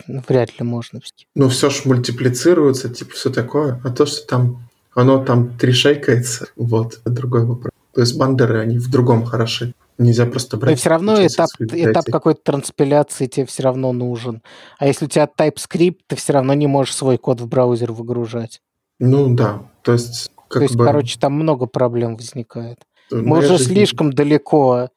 вряд 0.08 0.60
ли 0.60 0.64
можно. 0.64 1.00
Ну, 1.34 1.50
все 1.50 1.72
ж 1.72 1.86
мультиплицируется, 1.86 2.90
типа, 2.90 3.16
все 3.16 3.32
такое. 3.32 3.82
А 3.84 3.90
то, 3.90 4.06
что 4.06 4.28
там 4.28 4.67
оно 4.98 5.24
там 5.24 5.56
тришейкается, 5.58 6.48
вот, 6.56 7.02
это 7.06 7.12
другой 7.12 7.46
вопрос. 7.46 7.72
То 7.94 8.02
есть 8.02 8.18
бандеры, 8.18 8.60
они 8.60 8.80
в 8.80 8.90
другом 8.90 9.26
хороши. 9.26 9.74
Нельзя 10.00 10.26
просто 10.26 10.58
брать. 10.58 10.72
Но 10.72 10.76
все 10.78 10.90
равно 10.90 11.26
этап, 11.26 11.50
этап 11.60 12.06
какой-то 12.06 12.42
транспиляции 12.44 13.28
тебе 13.28 13.46
все 13.46 13.64
равно 13.64 13.94
нужен. 13.94 14.42
А 14.80 14.88
если 14.88 15.06
у 15.06 15.08
тебя 15.08 15.28
TypeScript, 15.28 15.98
ты 16.08 16.16
все 16.16 16.34
равно 16.34 16.56
не 16.56 16.66
можешь 16.66 16.96
свой 16.96 17.18
код 17.20 17.42
в 17.42 17.48
браузер 17.48 17.92
выгружать. 17.92 18.62
Ну 19.00 19.34
да, 19.36 19.64
то 19.84 19.94
есть... 19.94 20.32
Как 20.50 20.62
то 20.62 20.64
есть, 20.64 20.76
бы... 20.76 20.86
короче, 20.86 21.20
там 21.20 21.34
много 21.34 21.68
проблем 21.68 22.16
возникает. 22.16 22.80
Ну, 23.12 23.22
Мы 23.22 23.40
уже 23.40 23.58
жизнь... 23.58 23.74
слишком 23.74 24.12
далеко, 24.12 24.90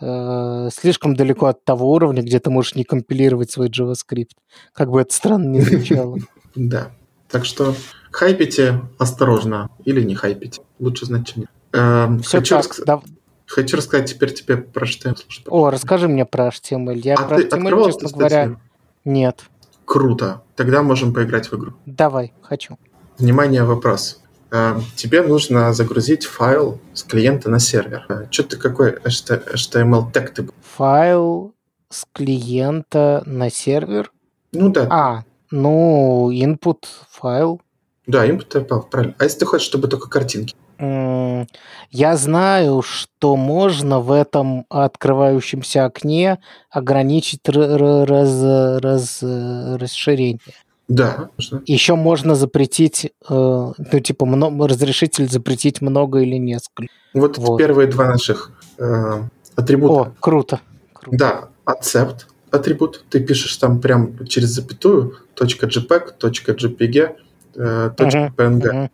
э, 0.00 0.68
слишком 0.70 1.16
далеко 1.16 1.46
от 1.46 1.64
того 1.64 1.92
уровня, 1.92 2.22
где 2.22 2.40
ты 2.40 2.50
можешь 2.50 2.74
не 2.74 2.84
компилировать 2.84 3.50
свой 3.50 3.70
JavaScript. 3.70 4.32
Как 4.72 4.90
бы 4.90 5.00
это 5.00 5.14
странно 5.14 5.48
не 5.48 5.60
звучало. 5.62 6.18
Да. 6.54 6.90
Так 7.28 7.44
что 7.44 7.74
хайпите 8.16 8.80
осторожно 8.98 9.68
или 9.84 10.00
не 10.00 10.14
хайпите. 10.14 10.62
Лучше 10.78 11.04
знать, 11.04 11.26
чем 11.28 11.40
нет. 11.42 11.50
Эм, 11.72 12.20
Все 12.20 12.38
хочу, 12.38 12.56
так, 12.56 12.66
рас... 12.66 12.80
да. 12.86 13.00
хочу 13.46 13.76
рассказать 13.76 14.08
теперь 14.08 14.32
тебе 14.32 14.56
про 14.56 14.86
HTML. 14.86 15.18
О, 15.48 15.68
расскажи 15.70 16.08
мне 16.08 16.24
про 16.24 16.48
HTML. 16.48 16.94
Я 16.94 17.16
а 17.16 17.28
про 17.28 17.36
ты 17.36 17.42
HTML, 17.42 17.92
честно 17.92 18.08
говоря, 18.08 18.56
нет. 19.04 19.44
Круто. 19.84 20.42
Тогда 20.54 20.82
можем 20.82 21.12
поиграть 21.12 21.52
в 21.52 21.56
игру. 21.56 21.74
Давай, 21.84 22.32
хочу. 22.40 22.78
Внимание, 23.18 23.64
вопрос. 23.64 24.22
Эм, 24.50 24.82
тебе 24.94 25.20
нужно 25.20 25.74
загрузить 25.74 26.24
файл 26.24 26.80
с 26.94 27.02
клиента 27.02 27.50
на 27.50 27.58
сервер. 27.58 28.06
Э, 28.08 28.26
Что 28.30 28.44
ты 28.44 28.56
какой 28.56 28.92
HTML 28.92 30.10
тег 30.10 30.30
ты? 30.32 30.48
Файл 30.76 31.52
с 31.90 32.06
клиента 32.14 33.22
на 33.26 33.50
сервер? 33.50 34.10
Ну 34.52 34.70
да. 34.70 34.86
А, 34.90 35.24
ну, 35.50 36.30
input 36.32 36.84
файл. 37.10 37.60
Да, 38.06 38.26
input 38.26 38.66
файл, 38.66 38.82
правильно. 38.82 39.14
А 39.18 39.24
если 39.24 39.40
ты 39.40 39.46
хочешь, 39.46 39.66
чтобы 39.66 39.88
только 39.88 40.08
картинки? 40.08 40.54
Я 40.78 42.16
знаю, 42.16 42.82
что 42.82 43.36
можно 43.36 44.00
в 44.00 44.12
этом 44.12 44.66
открывающемся 44.68 45.86
окне 45.86 46.38
ограничить 46.70 47.40
раз, 47.48 48.82
раз, 48.82 49.22
расширение. 49.22 50.40
Да, 50.88 51.30
можно. 51.36 51.62
Еще 51.66 51.94
можно 51.96 52.34
запретить, 52.34 53.06
э, 53.06 53.10
ну, 53.28 54.00
типа, 54.00 54.24
много, 54.24 54.68
разрешитель 54.68 55.28
запретить 55.28 55.80
много 55.80 56.20
или 56.20 56.36
несколько. 56.36 56.92
Вот, 57.12 57.38
вот. 57.38 57.56
первые 57.56 57.88
два 57.88 58.06
наших 58.06 58.52
э, 58.78 59.22
атрибута. 59.56 59.92
О, 59.92 60.12
круто. 60.20 60.60
круто. 60.92 61.16
Да, 61.16 61.48
accept 61.64 62.26
атрибут, 62.50 63.04
ты 63.10 63.20
пишешь 63.20 63.56
там 63.56 63.80
прям 63.80 64.26
через 64.26 64.50
запятую 64.50 65.16
.jpeg, 65.36 66.18
.jpg, 66.20 67.16
э, 67.56 67.90
.png. 67.96 68.36
Uh-huh, 68.36 68.90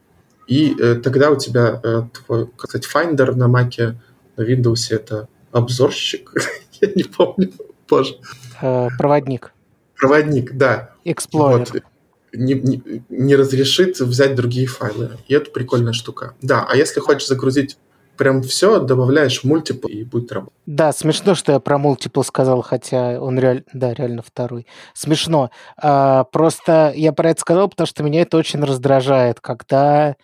И 0.47 0.77
э, 0.79 0.95
тогда 0.97 1.31
у 1.31 1.37
тебя 1.37 1.81
э, 1.83 2.03
твой, 2.13 2.47
как 2.57 2.71
сказать, 2.71 2.89
Finder 2.93 3.35
на 3.35 3.45
Mac, 3.45 3.97
на 4.37 4.43
Windows 4.43 4.91
это 4.91 5.29
обзорщик, 5.51 6.33
я 6.81 6.89
не 6.95 7.05
помню, 7.05 7.53
позже. 7.87 8.17
Э, 8.61 8.89
проводник. 8.99 9.53
Проводник, 9.97 10.53
да. 10.53 10.95
Explorer. 11.05 11.69
Вот. 11.73 11.83
Не, 12.33 12.55
не, 12.55 13.05
не 13.11 13.37
разрешит 13.37 14.01
взять 14.01 14.35
другие 14.35 14.67
файлы. 14.67 15.19
И 15.29 15.35
это 15.35 15.51
прикольная 15.51 15.93
штука. 15.93 16.35
Да, 16.41 16.67
а 16.69 16.77
если 16.77 17.01
хочешь 17.01 17.29
загрузить 17.29 17.77
прям 18.23 18.41
все, 18.43 18.79
добавляешь 18.79 19.43
мультипл 19.43 19.89
и 19.89 20.05
будет 20.05 20.31
работать. 20.31 20.57
Да, 20.65 20.93
смешно, 20.93 21.35
что 21.35 21.51
я 21.51 21.59
про 21.59 21.77
мультипл 21.77 22.23
сказал, 22.23 22.63
хотя 22.63 23.21
он 23.21 23.37
реально, 23.37 23.65
да, 23.73 23.93
реально 23.93 24.23
второй. 24.23 24.69
Смешно. 24.95 25.51
А, 25.77 26.23
просто 26.25 26.93
я 26.95 27.13
про 27.13 27.31
это 27.31 27.41
сказал, 27.41 27.69
потому 27.69 27.89
что 27.89 28.05
меня 28.05 28.23
это 28.23 28.37
очень 28.37 28.63
раздражает, 28.63 29.41
когда 29.41 30.15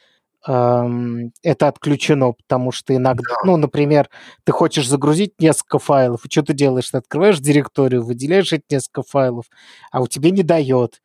это 0.44 1.68
отключено, 1.68 2.32
потому 2.32 2.72
что 2.72 2.94
иногда, 2.94 3.34
да. 3.34 3.40
ну, 3.44 3.56
например, 3.56 4.08
ты 4.44 4.52
хочешь 4.52 4.88
загрузить 4.88 5.34
несколько 5.40 5.78
файлов, 5.78 6.24
и 6.24 6.30
что 6.30 6.42
ты 6.42 6.54
делаешь? 6.54 6.88
Ты 6.88 6.98
открываешь 6.98 7.40
директорию, 7.40 8.04
выделяешь 8.04 8.52
эти 8.52 8.62
несколько 8.70 9.02
файлов, 9.02 9.46
а 9.90 10.00
у 10.00 10.06
тебя 10.06 10.30
не 10.30 10.44
дает. 10.44 11.02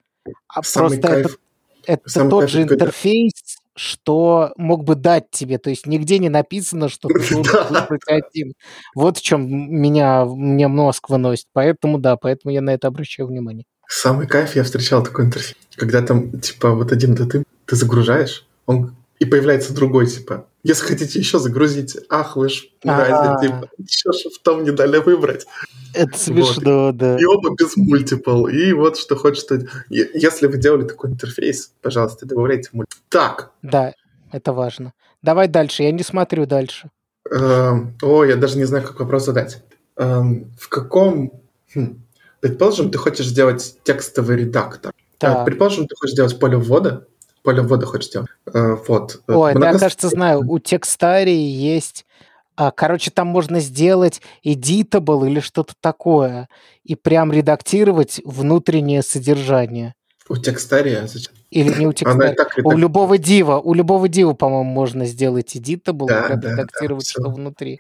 А 0.48 0.62
Самый 0.64 1.02
просто 1.02 1.08
кайф. 1.08 1.40
это, 1.88 2.04
это 2.06 2.30
тот 2.30 2.50
же 2.50 2.62
интерфейс, 2.62 3.53
что 3.76 4.54
мог 4.56 4.84
бы 4.84 4.96
дать 4.96 5.30
тебе. 5.32 5.58
То 5.58 5.70
есть 5.70 5.86
нигде 5.86 6.20
не 6.20 6.30
написано, 6.30 6.90
что 6.90 7.08
ты 7.08 7.34
должен 7.34 7.66
выбрать 7.70 8.08
один. 8.08 8.54
Вот 8.96 9.18
в 9.18 9.22
чем 9.22 9.48
меня, 9.50 10.26
мне 10.26 10.68
мозг 10.68 11.10
выносит. 11.10 11.48
Поэтому 11.54 11.98
да, 12.00 12.18
поэтому 12.18 12.54
я 12.54 12.62
на 12.62 12.72
это 12.72 12.88
обращаю 12.88 13.28
внимание. 13.28 13.66
Самый 13.88 14.28
кайф 14.28 14.56
я 14.56 14.64
встречал 14.64 15.04
такой 15.04 15.26
интерфейс. 15.26 15.58
Когда 15.76 16.02
там, 16.02 16.40
типа, 16.40 16.72
вот 16.72 16.92
один 16.92 17.16
ты, 17.16 17.44
ты 17.66 17.76
загружаешь, 17.76 18.46
он 18.66 18.96
и 19.20 19.26
появляется 19.26 19.74
другой, 19.74 20.08
типа, 20.08 20.48
если 20.64 20.86
хотите 20.86 21.20
еще 21.20 21.40
загрузить, 21.40 21.98
ах, 22.10 22.38
вы 22.38 22.48
ж 22.48 22.70
мразь, 22.84 23.42
типа, 23.42 23.70
еще 23.78 24.14
шифтом 24.14 24.64
не 24.64 24.72
дали 24.72 24.98
выбрать. 24.98 25.46
Это 25.94 26.18
смешно, 26.18 26.86
вот. 26.86 26.98
да. 26.98 27.18
И 27.18 27.26
оба 27.26 27.54
без 27.54 27.76
мультипл. 27.76 28.48
И 28.48 28.72
вот 28.72 28.98
что 28.98 29.16
хочешь... 29.18 29.44
Если 29.90 30.48
вы 30.48 30.58
делали 30.58 30.88
такой 30.88 31.12
интерфейс, 31.12 31.74
пожалуйста, 31.82 32.26
добавляйте 32.26 32.70
мультипл. 32.72 33.02
Так. 33.10 33.52
Да, 33.62 33.94
это 34.32 34.54
важно. 34.54 34.94
Давай 35.22 35.50
дальше, 35.50 35.84
я 35.84 35.92
не 35.92 36.04
смотрю 36.04 36.46
дальше. 36.46 36.90
Эм, 37.30 37.98
о, 38.02 38.24
я 38.24 38.38
даже 38.38 38.58
не 38.58 38.66
знаю, 38.66 38.86
как 38.86 39.00
вопрос 39.00 39.26
задать. 39.26 39.64
Эм, 39.98 40.52
в 40.58 40.70
каком... 40.70 41.42
Хм. 41.76 42.02
Предположим, 42.40 42.90
ты 42.90 42.98
хочешь 42.98 43.28
сделать 43.28 43.78
текстовый 43.84 44.38
редактор. 44.38 44.94
Да. 45.20 45.44
Предположим, 45.44 45.88
ты 45.88 45.96
хочешь 45.96 46.14
сделать 46.14 46.38
поле 46.40 46.58
ввода, 46.58 47.08
поле 47.44 47.62
ввода 47.62 47.86
хочешь 47.86 48.08
сделать. 48.08 48.30
Э, 48.52 48.76
вот. 48.88 49.22
Ой, 49.28 49.54
Много... 49.54 49.74
да, 49.74 49.80
кажется, 49.80 50.10
знаю. 50.10 50.40
У 50.50 50.60
текстарии 50.60 51.34
есть... 51.34 52.06
А, 52.56 52.70
короче, 52.70 53.10
там 53.10 53.28
можно 53.28 53.60
сделать 53.60 54.22
editable 54.46 55.28
или 55.28 55.40
что-то 55.40 55.74
такое 55.82 56.50
и 56.84 56.94
прям 56.94 57.32
редактировать 57.32 58.22
внутреннее 58.24 59.02
содержание. 59.02 59.96
У 60.30 60.38
текстария 60.38 61.08
зачем? 61.08 61.34
Или 61.50 61.74
не 61.80 61.88
у 61.88 61.94
текстария. 61.94 62.36
У 62.64 62.78
любого 62.78 63.18
дива, 63.18 63.60
у 63.60 63.74
любого 63.74 64.08
дива, 64.08 64.34
по-моему, 64.34 64.70
можно 64.70 65.06
сделать 65.06 65.56
editable, 65.56 66.08
да, 66.08 66.28
редактировать, 66.28 67.12
да, 67.16 67.22
что 67.22 67.32
внутри. 67.32 67.80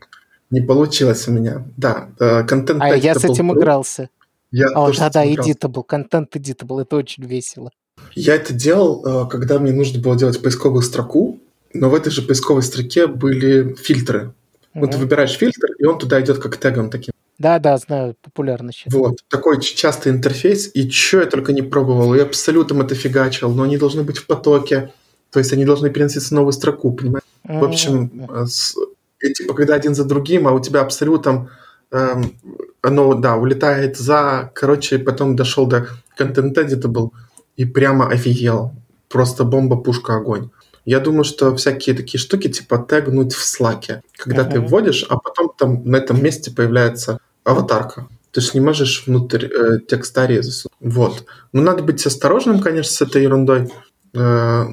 Не 0.49 0.61
получилось 0.61 1.27
у 1.27 1.31
меня. 1.31 1.65
Да, 1.77 2.09
контент 2.47 2.81
А 2.81 2.95
я 2.95 3.13
с 3.13 3.23
этим 3.23 3.53
игрался. 3.53 4.09
Я 4.51 4.67
а, 4.75 4.91
да, 4.91 5.09
да, 5.09 5.25
editable, 5.25 5.83
контент 5.83 6.35
editable, 6.35 6.81
это 6.81 6.95
очень 6.95 7.25
весело. 7.25 7.71
Я 8.15 8.35
это 8.35 8.53
делал, 8.53 9.03
э, 9.05 9.29
когда 9.29 9.59
мне 9.59 9.71
нужно 9.71 9.99
было 9.99 10.15
делать 10.15 10.41
поисковую 10.41 10.81
строку, 10.81 11.39
но 11.73 11.89
в 11.89 11.95
этой 11.95 12.11
же 12.11 12.21
поисковой 12.21 12.63
строке 12.63 13.07
были 13.07 13.75
фильтры. 13.75 14.19
Mm-hmm. 14.19 14.79
Вот 14.79 14.91
ты 14.91 14.97
выбираешь 14.97 15.31
фильтр, 15.31 15.67
и 15.79 15.85
он 15.85 15.97
туда 15.97 16.21
идет 16.21 16.39
как 16.39 16.57
тегом 16.57 16.89
таким. 16.89 17.13
Да, 17.39 17.59
да, 17.59 17.77
знаю, 17.77 18.15
популярно 18.21 18.71
сейчас. 18.71 18.93
Вот, 18.93 19.17
такой 19.27 19.59
частый 19.59 20.11
интерфейс, 20.11 20.69
и 20.73 20.89
что 20.89 21.21
я 21.21 21.25
только 21.25 21.51
не 21.51 21.63
пробовал, 21.63 22.13
и 22.13 22.19
абсолютно 22.19 22.83
это 22.83 22.95
фигачил, 22.95 23.51
но 23.51 23.63
они 23.63 23.77
должны 23.77 24.03
быть 24.03 24.17
в 24.17 24.27
потоке, 24.27 24.93
то 25.31 25.39
есть 25.39 25.51
они 25.51 25.65
должны 25.65 25.89
переноситься 25.89 26.29
в 26.29 26.31
новую 26.31 26.53
строку, 26.53 26.93
понимаешь? 26.93 27.23
Mm-hmm. 27.47 27.59
В 27.59 27.63
общем, 27.63 28.29
э, 28.29 28.45
с, 28.45 28.75
и, 29.19 29.33
типа, 29.33 29.53
когда 29.53 29.73
один 29.73 29.95
за 29.95 30.05
другим, 30.05 30.47
а 30.47 30.51
у 30.51 30.59
тебя 30.59 30.81
абсолютно 30.81 31.49
эм, 31.91 32.35
оно, 32.81 33.13
да, 33.13 33.35
улетает 33.37 33.97
за, 33.97 34.51
короче, 34.53 34.99
потом 34.99 35.35
дошел 35.35 35.65
до 35.65 35.87
Content 36.19 36.53
Editable 36.55 37.09
и 37.57 37.65
прямо 37.65 38.07
офигел. 38.07 38.73
Просто 39.09 39.43
бомба, 39.43 39.77
пушка, 39.77 40.15
огонь. 40.15 40.49
Я 40.85 40.99
думаю, 40.99 41.23
что 41.23 41.55
всякие 41.55 41.95
такие 41.95 42.19
штуки, 42.19 42.49
типа 42.49 42.77
тегнуть 42.77 43.33
в 43.33 43.43
слаке, 43.45 44.01
когда 44.17 44.41
uh-huh. 44.43 44.51
ты 44.51 44.59
вводишь, 44.59 45.05
а 45.07 45.17
потом 45.17 45.51
там 45.57 45.85
на 45.85 45.97
этом 45.97 46.21
месте 46.21 46.51
появляется 46.51 47.19
аватарка. 47.43 48.07
Ты 48.31 48.41
же 48.41 48.51
не 48.55 48.59
можешь 48.59 49.05
внутрь 49.05 49.45
э, 49.45 49.79
текстарии 49.87 50.41
засунуть. 50.41 50.75
Вот. 50.79 51.25
Ну, 51.53 51.61
надо 51.61 51.83
быть 51.83 52.05
осторожным, 52.05 52.59
конечно, 52.59 52.91
с 52.91 53.01
этой 53.01 53.21
ерундой. 53.21 53.71
Э, 54.13 54.65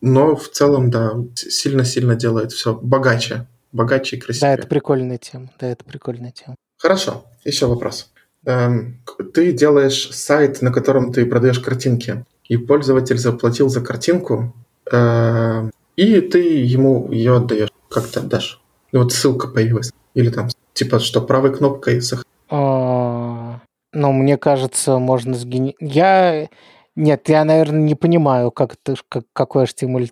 но 0.00 0.36
в 0.36 0.48
целом, 0.48 0.90
да, 0.90 1.14
сильно-сильно 1.34 2.14
делает 2.14 2.52
все 2.52 2.74
богаче. 2.74 3.46
Богаче 3.72 4.16
и 4.16 4.20
красивее. 4.20 4.56
Да, 4.56 4.62
это 4.62 4.68
прикольная 4.68 5.18
тема. 5.18 5.50
Да, 5.60 5.66
это 5.66 5.84
прикольная 5.84 6.30
тема. 6.30 6.54
Хорошо. 6.78 7.24
Еще 7.44 7.66
вопрос. 7.66 8.10
Эм, 8.48 9.02
ты 9.34 9.52
делаешь 9.52 10.08
сайт, 10.10 10.62
на 10.62 10.72
котором 10.72 11.12
ты 11.12 11.26
продаешь 11.26 11.60
картинки, 11.60 12.24
и 12.48 12.56
пользователь 12.56 13.18
заплатил 13.18 13.68
за 13.68 13.82
картинку, 13.82 14.54
эм, 14.90 15.70
и 15.96 16.22
ты 16.22 16.38
ему 16.64 17.12
ее 17.12 17.36
отдаешь. 17.36 17.68
Как 17.90 18.06
ты 18.06 18.20
отдашь? 18.20 18.62
Вот 18.90 19.12
ссылка 19.12 19.48
появилась. 19.48 19.92
Или 20.14 20.30
там, 20.30 20.48
типа, 20.72 20.98
что 20.98 21.20
правой 21.20 21.54
кнопкой 21.54 22.00
сохранить. 22.00 22.26
А, 22.48 23.60
ну, 23.92 24.12
мне 24.12 24.38
кажется, 24.38 24.98
можно 24.98 25.34
сгенерировать. 25.34 25.94
Я... 25.94 26.48
Нет, 26.96 27.28
я, 27.28 27.44
наверное, 27.44 27.80
не 27.80 27.94
понимаю, 27.94 28.50
как 28.50 28.76
ты, 28.82 28.94
как, 29.10 29.24
какой 29.34 29.64
HTML 29.64 30.10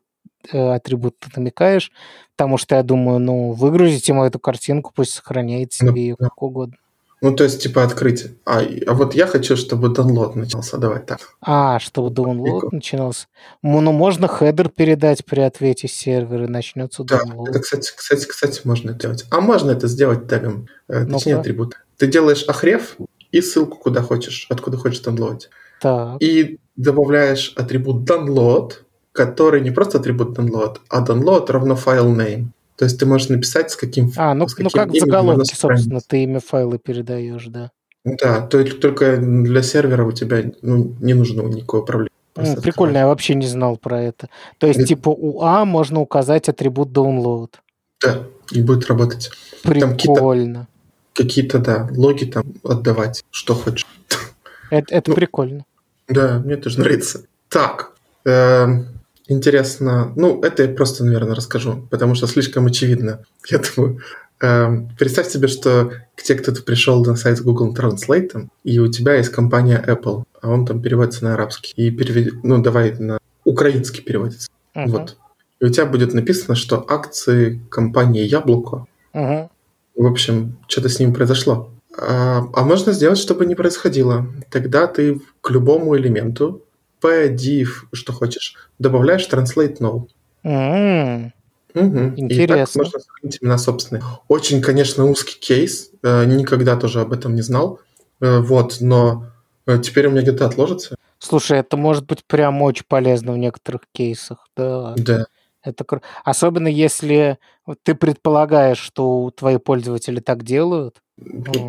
э, 0.53 0.74
атрибут 0.74 1.18
ты 1.18 1.30
намекаешь, 1.34 1.91
потому 2.37 2.59
что 2.59 2.76
я 2.76 2.82
думаю, 2.82 3.18
ну, 3.18 3.53
выгрузите 3.53 4.12
ему 4.12 4.24
эту 4.24 4.39
картинку, 4.39 4.93
пусть 4.95 5.14
сохраняет 5.14 5.72
себе 5.72 5.91
ну, 5.91 5.97
ее 5.97 6.16
как 6.16 6.43
угодно. 6.43 6.76
Ну, 7.27 7.35
то 7.35 7.43
есть, 7.43 7.61
типа, 7.61 7.83
открыть. 7.83 8.27
А, 8.45 8.62
а 8.87 8.95
вот 8.95 9.16
я 9.16 9.27
хочу, 9.27 9.57
чтобы 9.57 9.89
download 9.89 10.37
начался. 10.37 10.77
Давай 10.77 11.03
так. 11.03 11.18
А, 11.41 11.81
чтобы 11.81 12.11
download 12.11 12.68
начинался. 12.70 13.27
Ну, 13.62 13.81
можно 13.91 14.29
хедер 14.29 14.68
передать 14.68 15.24
при 15.24 15.41
ответе 15.41 15.89
сервера, 15.89 16.47
начнется 16.47 17.03
да, 17.03 17.18
download. 17.18 17.49
это, 17.49 17.59
кстати, 17.59 17.91
кстати, 17.97 18.27
кстати, 18.27 18.61
можно 18.62 18.91
это 18.91 19.01
делать. 19.01 19.24
А 19.33 19.41
можно 19.41 19.72
это 19.72 19.89
сделать 19.89 20.29
тегом, 20.29 20.68
ну 20.87 21.14
точнее, 21.14 21.39
атрибут. 21.39 21.74
Ты 21.97 22.07
делаешь 22.07 22.45
ахрев 22.47 22.97
и 23.33 23.41
ссылку 23.41 23.77
куда 23.77 24.03
хочешь, 24.03 24.47
откуда 24.49 24.77
хочешь 24.77 25.03
download. 25.03 25.41
Так. 25.81 26.22
И 26.22 26.61
добавляешь 26.77 27.55
атрибут 27.57 28.09
download, 28.09 28.74
который 29.11 29.62
не 29.62 29.72
просто 29.72 29.99
атрибут 29.99 30.39
download, 30.39 30.77
а 30.89 31.05
download 31.05 31.51
равно 31.51 31.74
файл 31.74 32.14
name. 32.14 32.51
То 32.77 32.85
есть 32.85 32.99
ты 32.99 33.07
можешь 33.07 33.29
написать, 33.29 33.70
с 33.70 33.77
каким 33.77 34.12
А, 34.16 34.35
ну, 34.35 34.47
с 34.47 34.55
каким 34.55 34.64
ну 34.64 34.70
как 34.70 34.91
в 34.91 34.99
заголовке, 34.99 35.57
собственно, 35.57 36.01
ты 36.01 36.24
имя 36.24 36.41
файла 36.41 36.79
передаешь, 36.79 37.47
да. 37.47 37.70
Да, 38.05 38.41
то, 38.43 38.62
только 38.64 39.16
для 39.16 39.62
сервера 39.62 40.05
у 40.05 40.12
тебя 40.12 40.45
ну, 40.62 40.95
не 41.01 41.14
нужно 41.14 41.43
никакого 41.43 41.83
проблемы. 41.83 42.11
Ну, 42.37 42.57
прикольно, 42.61 42.99
я 42.99 43.07
вообще 43.07 43.35
не 43.35 43.47
знал 43.47 43.79
про 43.79 44.01
это. 44.01 44.29
То 44.59 44.66
есть, 44.66 44.81
и... 44.81 44.85
типа, 44.85 45.09
у 45.09 45.43
А 45.43 45.64
можно 45.64 46.01
указать 46.01 46.49
атрибут 46.49 46.91
download. 46.91 47.55
Да, 48.01 48.24
и 48.53 48.62
будет 48.62 48.87
работать. 48.87 49.31
Прикольно. 49.62 50.68
Какие-то, 51.14 51.59
да, 51.59 51.89
логи 51.93 52.27
там 52.27 52.45
отдавать, 52.62 53.24
что 53.31 53.55
хочешь. 53.55 53.87
Это, 54.70 54.95
это 54.95 55.11
ну, 55.11 55.16
прикольно. 55.16 55.64
Да, 56.09 56.43
мне 56.45 56.57
тоже 56.57 56.81
нравится. 56.81 57.22
Так, 57.49 57.93
э, 58.27 58.66
Интересно. 59.29 60.12
Ну, 60.16 60.41
это 60.43 60.62
я 60.62 60.68
просто, 60.68 61.05
наверное, 61.05 61.35
расскажу, 61.35 61.87
потому 61.91 62.14
что 62.14 62.27
слишком 62.27 62.66
очевидно. 62.66 63.24
Я 63.51 63.59
думаю, 63.59 64.01
э, 64.41 64.87
представь 64.99 65.29
себе, 65.29 65.49
что 65.49 65.93
к 66.14 66.22
те, 66.22 66.37
кто 66.37 66.53
ты 66.53 66.62
пришел 66.62 67.05
на 67.05 67.16
сайт 67.16 67.43
Google 67.43 67.74
Translate, 67.74 68.49
и 68.62 68.79
у 68.79 68.89
тебя 68.89 69.14
есть 69.14 69.31
компания 69.31 69.83
Apple, 69.85 70.24
а 70.41 70.51
он 70.51 70.64
там 70.64 70.81
переводится 70.81 71.24
на 71.24 71.35
арабский. 71.35 71.72
И 71.77 71.91
перевед... 71.91 72.45
ну, 72.45 72.62
давай 72.62 72.93
на 72.99 73.18
украинский 73.45 74.03
переводится. 74.03 74.49
Uh-huh. 74.77 74.89
Вот. 74.89 75.16
И 75.61 75.64
у 75.64 75.68
тебя 75.70 75.87
будет 75.87 76.14
написано, 76.14 76.55
что 76.55 76.85
акции 76.89 77.61
компании 77.68 78.22
Яблоко. 78.22 78.87
Uh-huh. 79.12 79.49
В 79.97 80.07
общем, 80.07 80.59
что-то 80.68 80.89
с 80.89 81.01
ним 81.01 81.14
произошло. 81.14 81.70
А, 81.99 82.47
а 82.53 82.64
можно 82.64 82.93
сделать, 82.93 83.18
чтобы 83.18 83.47
не 83.47 83.55
происходило. 83.55 84.27
Тогда 84.51 84.87
ты 84.87 85.20
к 85.41 85.51
любому 85.51 85.97
элементу 85.97 86.62
p, 87.01 87.28
div, 87.34 87.68
что 87.92 88.12
хочешь, 88.12 88.57
добавляешь 88.78 89.28
translate 89.28 89.78
no. 89.78 90.07
Mm. 90.44 91.32
Угу. 91.74 91.99
Интересно. 92.16 92.32
И 92.32 92.47
так 92.47 92.74
можно 92.76 93.01
сохранить 93.01 93.38
имена 93.42 93.59
собственные. 93.59 94.03
Очень, 94.28 94.62
конечно, 94.62 95.05
узкий 95.05 95.38
кейс. 95.38 95.90
Э, 96.03 96.24
никогда 96.24 96.76
тоже 96.76 97.03
об 97.03 97.12
этом 97.12 97.34
не 97.34 97.42
знал. 97.42 97.80
Э, 98.20 98.38
вот, 98.38 98.78
но 98.80 99.26
э, 99.66 99.78
теперь 99.82 100.07
у 100.07 100.11
меня 100.11 100.22
где-то 100.22 100.47
отложится. 100.47 100.97
Слушай, 101.18 101.59
это 101.59 101.76
может 101.76 102.07
быть 102.07 102.24
прям 102.24 102.62
очень 102.62 102.84
полезно 102.88 103.32
в 103.32 103.38
некоторых 103.38 103.82
кейсах. 103.92 104.49
Да. 104.57 104.94
Да. 104.97 105.26
Это 105.66 105.84
кр... 105.84 106.00
Особенно 106.24 106.68
если 106.68 107.38
ты 107.82 107.94
предполагаешь, 107.94 108.78
что 108.78 109.30
твои 109.36 109.58
пользователи 109.58 110.20
так 110.20 110.44
делают. 110.44 111.02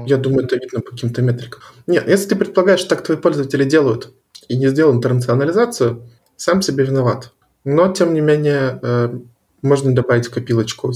Я 0.05 0.17
думаю, 0.17 0.45
это 0.45 0.57
видно 0.57 0.81
по 0.81 0.91
каким-то 0.91 1.21
метрикам. 1.21 1.61
Нет, 1.87 2.07
если 2.07 2.29
ты 2.29 2.35
предполагаешь, 2.35 2.79
что 2.79 2.89
так 2.89 3.03
твои 3.03 3.17
пользователи 3.17 3.63
делают, 3.63 4.13
и 4.47 4.57
не 4.57 4.67
сделал 4.67 4.93
интернационализацию, 4.93 6.03
сам 6.35 6.61
себе 6.61 6.85
виноват. 6.85 7.33
Но, 7.63 7.91
тем 7.91 8.13
не 8.13 8.21
менее, 8.21 8.79
э, 8.81 9.19
можно 9.61 9.93
добавить 9.93 10.27
в 10.27 10.31
копилочку. 10.31 10.93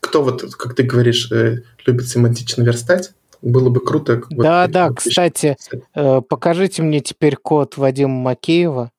Кто 0.00 0.22
вот, 0.22 0.54
как 0.56 0.74
ты 0.74 0.82
говоришь, 0.82 1.30
э, 1.30 1.62
любит 1.86 2.08
семантично 2.08 2.62
верстать, 2.62 3.12
было 3.40 3.70
бы 3.70 3.80
круто. 3.80 4.22
Да, 4.30 4.62
вот, 4.62 4.70
да, 4.70 4.90
кстати, 4.90 5.56
э, 5.94 6.20
покажите 6.28 6.82
мне 6.82 7.00
теперь 7.00 7.36
код 7.36 7.76
Вадима 7.76 8.14
Макеева, 8.14 8.91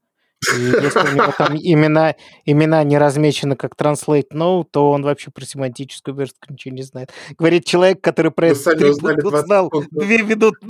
и 0.55 0.61
если 0.61 0.99
у 0.99 1.13
него 1.13 1.33
там 1.37 1.55
имена, 1.55 2.15
имена 2.45 2.83
не 2.83 2.97
размечены 2.97 3.55
как 3.55 3.75
translate 3.75 4.31
no, 4.31 4.65
то 4.69 4.91
он 4.91 5.03
вообще 5.03 5.31
про 5.31 5.45
семантическую 5.45 6.15
верстку 6.15 6.51
ничего 6.51 6.75
не 6.75 6.83
знает. 6.83 7.11
Говорит 7.37 7.65
человек, 7.65 8.01
который 8.01 8.31
про 8.31 8.47
это 8.47 8.93
знал 9.43 9.71
две 9.91 10.23
минуты 10.23 10.57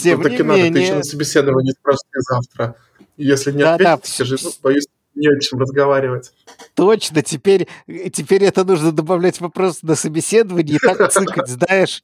Тем 0.00 0.22
не 0.22 0.38
менее... 0.42 0.72
Ты 0.72 0.78
еще 0.78 0.94
на 0.94 1.02
собеседовании 1.02 1.72
спрашивай 1.72 2.20
завтра. 2.20 2.76
Если 3.16 3.52
не 3.52 3.62
ответишь, 3.62 4.14
скажи, 4.14 4.36
ну, 4.42 4.50
боюсь, 4.62 4.86
не 5.16 5.28
о 5.28 5.40
чем 5.40 5.58
разговаривать. 5.58 6.32
Точно, 6.74 7.22
теперь, 7.22 7.66
теперь 8.12 8.44
это 8.44 8.64
нужно 8.64 8.92
добавлять 8.92 9.40
вопрос 9.40 9.82
на 9.82 9.94
собеседование 9.96 10.76
и 10.76 10.78
так 10.78 11.10
цикать, 11.12 11.48
знаешь. 11.48 12.02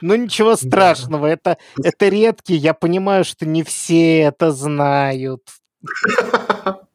Ну 0.00 0.14
ничего 0.14 0.56
страшного, 0.56 1.26
это, 1.26 1.58
это 1.82 2.08
редкий, 2.08 2.56
я 2.56 2.74
понимаю, 2.74 3.24
что 3.24 3.46
не 3.46 3.62
все 3.62 4.20
это 4.20 4.52
знают. 4.52 5.42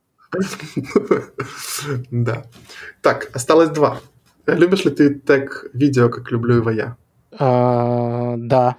Да. 2.09 2.45
Так, 3.01 3.29
осталось 3.35 3.69
два. 3.69 3.99
Любишь 4.47 4.83
ли 4.83 4.91
ты 4.91 5.13
тег 5.13 5.67
видео, 5.73 6.09
как 6.09 6.31
люблю 6.31 6.55
его 6.55 6.71
я? 6.71 6.97
А, 7.37 8.35
да. 8.37 8.77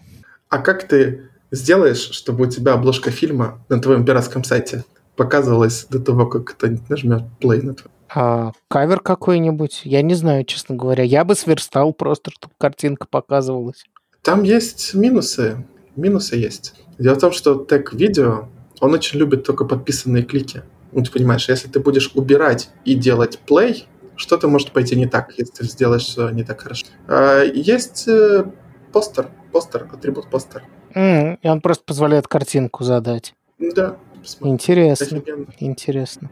А 0.48 0.58
как 0.58 0.88
ты 0.88 1.30
сделаешь, 1.50 2.10
чтобы 2.10 2.46
у 2.46 2.50
тебя 2.50 2.72
обложка 2.72 3.10
фильма 3.10 3.64
на 3.68 3.80
твоем 3.80 4.04
пиратском 4.04 4.44
сайте 4.44 4.84
показывалась 5.16 5.86
до 5.88 6.00
того, 6.00 6.26
как 6.26 6.44
кто-нибудь 6.44 6.90
нажмет 6.90 7.22
play 7.40 7.62
на 7.62 7.74
твой? 7.74 7.93
А, 8.14 8.52
кавер 8.68 9.00
какой-нибудь? 9.00 9.82
Я 9.84 10.02
не 10.02 10.14
знаю, 10.14 10.44
честно 10.44 10.76
говоря. 10.76 11.02
Я 11.02 11.24
бы 11.24 11.34
сверстал 11.34 11.92
просто, 11.92 12.30
чтобы 12.30 12.54
картинка 12.58 13.06
показывалась. 13.08 13.84
Там 14.22 14.42
есть 14.44 14.94
минусы. 14.94 15.66
Минусы 15.96 16.36
есть. 16.36 16.74
Дело 16.98 17.14
в 17.14 17.20
том, 17.20 17.32
что 17.32 17.56
тег 17.64 17.92
видео, 17.92 18.48
он 18.80 18.94
очень 18.94 19.18
любит 19.18 19.44
только 19.44 19.64
подписанные 19.64 20.22
клики. 20.22 20.62
Ну, 20.92 21.02
ты 21.02 21.10
понимаешь, 21.10 21.48
если 21.48 21.68
ты 21.68 21.80
будешь 21.80 22.12
убирать 22.14 22.70
и 22.84 22.94
делать 22.94 23.40
play, 23.46 23.84
что-то 24.16 24.46
может 24.46 24.70
пойти 24.70 24.94
не 24.94 25.06
так, 25.06 25.34
если 25.36 25.52
ты 25.52 25.64
сделаешь 25.64 26.16
не 26.32 26.44
так 26.44 26.60
хорошо. 26.60 26.86
А, 27.08 27.42
есть 27.42 28.06
э, 28.06 28.44
постер, 28.92 29.28
постер, 29.50 29.88
атрибут 29.92 30.30
постер. 30.30 30.62
Mm, 30.94 31.38
и 31.42 31.48
он 31.48 31.60
просто 31.60 31.82
позволяет 31.84 32.28
картинку 32.28 32.84
задать. 32.84 33.34
Да. 33.58 33.96
Посмотри. 34.22 34.52
Интересно. 34.52 35.22
Интересно. 35.58 36.30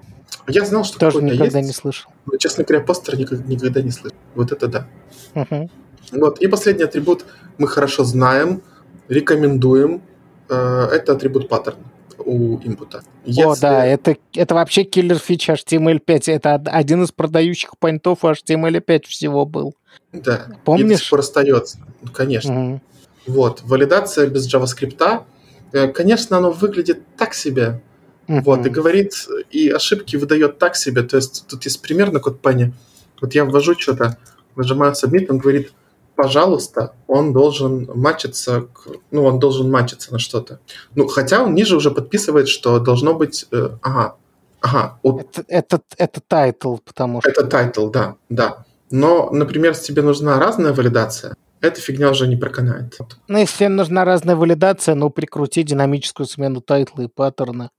Я 0.49 0.65
знал, 0.65 0.85
что 0.85 0.99
Тоже 0.99 1.23
никогда 1.23 1.59
есть. 1.59 1.69
не 1.69 1.73
слышал. 1.73 2.11
Но, 2.27 2.37
честно 2.37 2.65
говоря, 2.65 2.85
постер 2.85 3.19
никогда, 3.19 3.45
никогда 3.45 3.83
не 3.83 3.91
слышал. 3.91 4.17
Вот 4.35 4.53
это 4.53 4.67
да. 4.67 4.89
Uh-huh. 5.35 5.71
Вот. 6.13 6.41
И 6.41 6.49
последний 6.49 6.85
атрибут 6.85 7.25
мы 7.59 7.69
хорошо 7.69 8.05
знаем, 8.05 8.63
рекомендуем. 9.09 10.03
Э, 10.49 10.89
это 10.91 11.13
атрибут 11.13 11.49
паттерн 11.49 11.79
у 12.19 12.59
импута. 12.59 13.03
Если... 13.25 13.43
О, 13.43 13.55
да, 13.61 13.85
это, 13.85 14.17
это 14.35 14.55
вообще 14.55 14.85
киллер 14.85 15.19
фича 15.19 15.55
HTML5. 15.55 16.33
Это 16.33 16.55
один 16.55 17.03
из 17.03 17.13
продающих 17.13 17.79
поинтов 17.79 18.25
у 18.25 18.29
HTML5 18.29 19.07
всего 19.07 19.47
был. 19.47 19.75
Да. 20.13 20.47
Помнишь? 20.65 21.13
И 21.13 21.17
остается. 21.17 21.79
Ну, 22.01 22.11
конечно. 22.13 22.73
Угу. 22.73 22.81
Вот. 23.29 23.63
Валидация 23.63 24.27
без 24.27 24.53
JavaScript. 24.53 25.25
Э, 25.73 25.89
конечно, 25.89 26.39
оно 26.39 26.51
выглядит 26.51 27.03
так 27.17 27.35
себе. 27.35 27.81
Угу. 28.29 28.41
Вот. 28.43 28.67
И 28.67 28.71
говорит, 28.71 29.15
и 29.51 29.69
ошибки 29.69 30.17
выдает 30.17 30.59
так 30.59 30.77
себе. 30.77 31.03
То 31.03 31.17
есть 31.17 31.47
тут 31.49 31.65
есть 31.65 31.83
пример 31.83 32.13
на 32.13 32.19
CodePen. 32.19 32.73
Вот 33.21 33.35
я 33.35 33.45
ввожу 33.45 33.79
что-то, 33.79 34.19
нажимаю 34.57 34.93
Submit, 34.93 35.27
он 35.29 35.39
говорит, 35.39 35.73
пожалуйста, 36.17 36.95
он 37.07 37.33
должен 37.33 37.89
матчиться, 37.95 38.67
ну, 39.11 39.25
он 39.25 39.39
должен 39.39 39.71
матчиться 39.71 40.13
на 40.13 40.19
что-то. 40.19 40.61
Ну, 40.95 41.07
хотя 41.09 41.43
он 41.43 41.55
ниже 41.55 41.77
уже 41.77 41.91
подписывает, 41.91 42.49
что 42.49 42.79
должно 42.79 43.15
быть, 43.15 43.47
э, 43.53 43.71
ага, 43.83 44.17
ага. 44.61 44.99
Вот, 45.03 45.21
это, 45.21 45.45
это, 45.49 45.81
это 45.97 46.21
title, 46.21 46.77
потому 46.77 47.21
что... 47.21 47.31
Это 47.31 47.45
title, 47.45 47.89
да, 47.91 48.17
да. 48.29 48.65
Но, 48.91 49.31
например, 49.31 49.71
если 49.73 49.87
тебе 49.87 50.03
нужна 50.03 50.39
разная 50.39 50.73
валидация, 50.73 51.35
эта 51.61 51.81
фигня 51.81 52.11
уже 52.11 52.27
не 52.27 52.37
проканает. 52.37 52.99
Ну, 53.29 53.39
если 53.39 53.67
нужна 53.69 54.05
разная 54.05 54.37
валидация, 54.37 54.95
ну, 54.95 55.11
прикрути 55.11 55.63
динамическую 55.63 56.27
смену 56.27 56.61
тайтла 56.61 57.03
и 57.03 57.09
паттерна. 57.09 57.71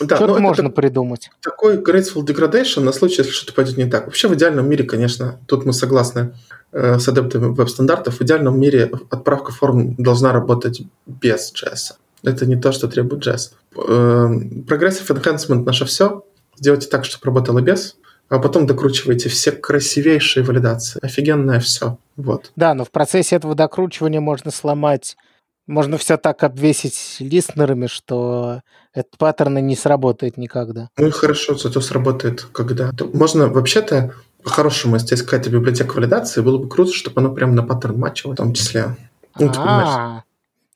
Да, 0.00 0.16
Что-то 0.16 0.40
можно 0.40 0.66
это 0.66 0.70
придумать. 0.70 1.30
Такой 1.40 1.76
graceful 1.76 2.24
degradation 2.24 2.80
на 2.80 2.92
случай, 2.92 3.16
если 3.18 3.32
что-то 3.32 3.52
пойдет 3.52 3.76
не 3.76 3.86
так. 3.86 4.06
Вообще 4.06 4.28
в 4.28 4.34
идеальном 4.34 4.68
мире, 4.68 4.84
конечно, 4.84 5.38
тут 5.46 5.64
мы 5.64 5.72
согласны 5.72 6.34
э, 6.72 6.98
с 6.98 7.06
адептами 7.08 7.54
веб-стандартов, 7.54 8.18
в 8.18 8.22
идеальном 8.22 8.58
мире 8.58 8.90
отправка 9.10 9.52
форм 9.52 9.94
должна 9.96 10.32
работать 10.32 10.82
без 11.06 11.52
JS. 11.52 11.96
Это 12.22 12.46
не 12.46 12.56
то, 12.56 12.72
что 12.72 12.88
требует 12.88 13.26
JS. 13.26 13.52
Э, 13.76 13.80
progressive 14.66 15.06
enhancement 15.08 15.64
наше 15.64 15.84
все. 15.84 16.24
Сделайте 16.56 16.88
так, 16.88 17.04
чтобы 17.04 17.26
работало 17.26 17.60
без 17.60 17.96
а 18.28 18.38
потом 18.38 18.66
докручиваете 18.66 19.28
все 19.28 19.52
красивейшие 19.52 20.44
валидации. 20.44 20.98
Офигенное 21.02 21.60
все. 21.60 21.98
Вот. 22.16 22.52
Да, 22.56 22.74
но 22.74 22.84
в 22.84 22.90
процессе 22.90 23.36
этого 23.36 23.54
докручивания 23.54 24.20
можно 24.20 24.50
сломать, 24.50 25.16
можно 25.66 25.98
все 25.98 26.16
так 26.16 26.42
обвесить 26.42 27.16
листнерами, 27.20 27.86
что 27.86 28.62
этот 28.94 29.18
паттерн 29.18 29.54
не 29.66 29.76
сработает 29.76 30.36
никогда. 30.36 30.88
Ну 30.96 31.08
и 31.08 31.10
хорошо, 31.10 31.54
зато 31.56 31.80
сработает 31.80 32.42
когда. 32.52 32.92
Можно 33.12 33.48
вообще-то 33.48 34.14
по-хорошему, 34.44 34.96
если 34.96 35.14
есть 35.14 35.24
какая-то 35.24 35.50
библиотека 35.50 35.94
валидации, 35.94 36.42
было 36.42 36.58
бы 36.58 36.68
круто, 36.68 36.92
чтобы 36.92 37.20
оно 37.20 37.32
прямо 37.32 37.54
на 37.54 37.62
паттерн 37.62 37.98
матчило 37.98 38.32
в 38.32 38.36
том 38.36 38.52
числе. 38.52 38.96
Ну, 39.38 39.48
ты 39.48 39.58
понимаешь. 39.58 40.22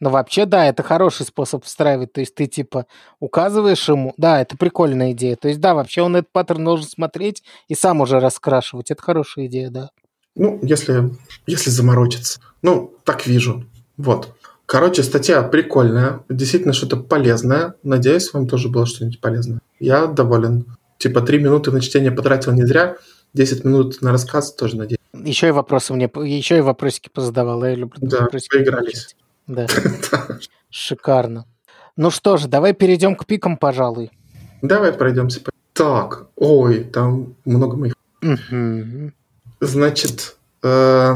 Ну, 0.01 0.11
вообще, 0.11 0.47
да, 0.47 0.65
это 0.67 0.83
хороший 0.83 1.27
способ 1.27 1.65
встраивать. 1.65 2.13
То 2.13 2.21
есть 2.21 2.35
ты, 2.35 2.47
типа, 2.47 2.87
указываешь 3.19 3.89
ему... 3.89 4.15
Да, 4.17 4.41
это 4.41 4.57
прикольная 4.57 5.13
идея. 5.13 5.37
То 5.37 5.49
есть, 5.49 5.61
да, 5.61 5.75
вообще 5.75 6.03
он 6.03 6.17
этот 6.17 6.31
паттерн 6.33 6.65
должен 6.65 6.89
смотреть 6.89 7.43
и 7.67 7.75
сам 7.75 8.01
уже 8.01 8.21
раскрашивать. 8.21 8.91
Это 8.91 9.03
хорошая 9.03 9.47
идея, 9.47 9.71
да. 9.71 9.91
Ну, 10.37 10.61
если, 10.63 11.11
если 11.47 11.71
заморочиться. 11.71 12.41
Ну, 12.63 12.95
так 13.05 13.27
вижу. 13.27 13.65
Вот. 13.97 14.37
Короче, 14.69 15.03
статья 15.03 15.43
прикольная. 15.43 16.21
Действительно, 16.29 16.75
что-то 16.75 16.99
полезное. 16.99 17.77
Надеюсь, 17.83 18.35
вам 18.35 18.47
тоже 18.47 18.69
было 18.69 18.85
что-нибудь 18.85 19.19
полезное. 19.19 19.61
Я 19.81 20.07
доволен. 20.07 20.77
Типа, 20.99 21.23
три 21.23 21.39
минуты 21.39 21.73
на 21.73 21.81
чтение 21.81 22.13
потратил 22.13 22.53
не 22.53 22.67
зря. 22.67 22.99
10 23.33 23.65
минут 23.65 24.03
на 24.03 24.13
рассказ 24.13 24.53
тоже 24.53 24.77
надеюсь. 24.77 24.99
Еще 25.15 25.49
и 25.49 25.53
вопросы 25.53 25.95
мне, 25.95 26.05
еще 26.05 26.59
и 26.59 26.61
вопросики 26.61 27.09
позадавал. 27.09 27.65
Я 27.65 27.77
люблю 27.77 27.99
да, 28.03 28.21
вопросики. 28.21 28.57
поигрались. 28.57 29.17
Да. 29.47 29.67
Шикарно. 30.69 31.47
Ну 31.97 32.11
что 32.11 32.37
же, 32.37 32.47
давай 32.47 32.75
перейдем 32.75 33.17
к 33.17 33.25
пикам, 33.25 33.57
пожалуй. 33.57 34.11
Давай 34.61 34.93
пройдемся. 34.93 35.41
Так, 35.73 36.27
ой, 36.37 36.85
там 36.85 37.37
много 37.47 37.79
моих. 37.79 37.95
Угу. 38.21 39.13
Значит, 39.61 40.37
э, 40.63 41.15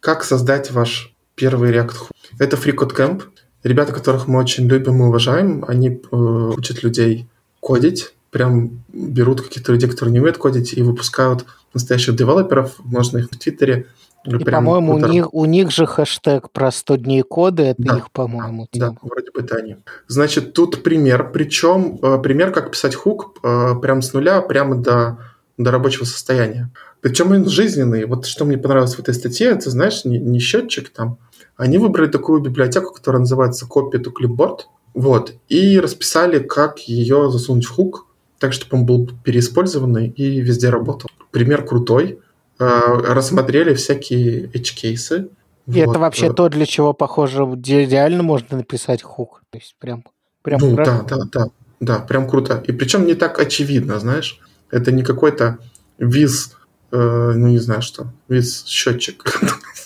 как 0.00 0.24
создать 0.24 0.70
ваш 0.70 1.13
первый 1.34 1.72
React? 1.72 2.10
Это 2.38 2.56
FreeCodeCamp. 2.56 3.22
Ребята, 3.62 3.92
которых 3.92 4.28
мы 4.28 4.38
очень 4.38 4.66
любим 4.68 5.02
и 5.02 5.06
уважаем, 5.06 5.64
они 5.66 5.88
э, 5.88 6.16
учат 6.56 6.82
людей 6.82 7.26
кодить, 7.60 8.14
прям 8.30 8.82
берут 8.92 9.40
каких-то 9.40 9.72
людей, 9.72 9.88
которые 9.88 10.12
не 10.12 10.20
умеют 10.20 10.36
кодить, 10.36 10.74
и 10.74 10.82
выпускают 10.82 11.46
настоящих 11.72 12.14
девелоперов. 12.14 12.74
Можно 12.84 13.18
их 13.18 13.30
в 13.30 13.38
Твиттере 13.38 13.86
и, 14.24 14.38
по-моему, 14.38 14.94
у 14.94 14.98
них, 14.98 15.34
у 15.34 15.44
них 15.44 15.70
же 15.70 15.86
хэштег 15.86 16.50
про 16.50 16.70
100 16.70 16.96
дней 16.96 17.22
кода, 17.22 17.62
это 17.62 17.82
да, 17.82 17.98
их, 17.98 18.10
по-моему, 18.10 18.66
да, 18.72 18.78
тема. 18.78 18.92
Да, 18.92 19.08
вроде 19.08 19.30
бы 19.30 19.40
это 19.40 19.56
они. 19.56 19.76
Значит, 20.08 20.54
тут 20.54 20.82
пример, 20.82 21.30
причем 21.30 21.98
э, 22.00 22.18
пример, 22.22 22.50
как 22.50 22.70
писать 22.70 22.94
хук 22.94 23.38
э, 23.42 23.74
прям 23.82 24.00
с 24.00 24.14
нуля, 24.14 24.40
прямо 24.40 24.76
до, 24.76 25.18
до 25.58 25.70
рабочего 25.70 26.04
состояния. 26.04 26.70
Причем 27.04 27.32
он 27.32 27.46
жизненный. 27.46 28.06
Вот 28.06 28.24
что 28.24 28.46
мне 28.46 28.56
понравилось 28.56 28.94
в 28.94 28.98
этой 28.98 29.12
статье, 29.12 29.48
это, 29.48 29.68
знаешь, 29.68 30.06
не, 30.06 30.18
не 30.18 30.38
счетчик 30.38 30.88
там. 30.88 31.18
Они 31.54 31.76
выбрали 31.76 32.10
такую 32.10 32.40
библиотеку, 32.40 32.94
которая 32.94 33.20
называется 33.20 33.66
Copy 33.66 34.02
to 34.02 34.10
Clipboard, 34.10 34.60
вот, 34.94 35.34
и 35.50 35.78
расписали, 35.78 36.38
как 36.38 36.78
ее 36.78 37.30
засунуть 37.30 37.66
в 37.66 37.74
хук, 37.74 38.06
так, 38.38 38.54
чтобы 38.54 38.78
он 38.78 38.86
был 38.86 39.10
переиспользованный 39.22 40.08
и 40.08 40.40
везде 40.40 40.70
работал. 40.70 41.10
Пример 41.30 41.66
крутой. 41.66 42.20
Э, 42.58 42.80
рассмотрели 43.12 43.74
всякие 43.74 44.46
edge-кейсы. 44.46 45.28
И 45.66 45.84
вот. 45.84 45.90
это 45.90 45.98
вообще 45.98 46.32
то, 46.32 46.48
для 46.48 46.64
чего, 46.64 46.94
похоже, 46.94 47.40
реально 47.66 48.22
можно 48.22 48.56
написать 48.56 49.02
хук. 49.02 49.42
То 49.50 49.58
есть 49.58 49.76
прям, 49.78 50.04
прям 50.40 50.58
ну, 50.58 50.74
да, 50.74 51.02
да, 51.02 51.18
да, 51.30 51.46
да, 51.80 51.98
прям 51.98 52.26
круто. 52.26 52.64
И 52.66 52.72
причем 52.72 53.04
не 53.04 53.14
так 53.14 53.38
очевидно, 53.38 53.98
знаешь. 53.98 54.40
Это 54.70 54.90
не 54.90 55.02
какой-то 55.02 55.58
виз, 55.98 56.52
э, 56.52 56.63
ну 56.98 57.48
не 57.48 57.58
знаю 57.58 57.82
что, 57.82 58.12
виз 58.28 58.64
счетчик. 58.66 59.24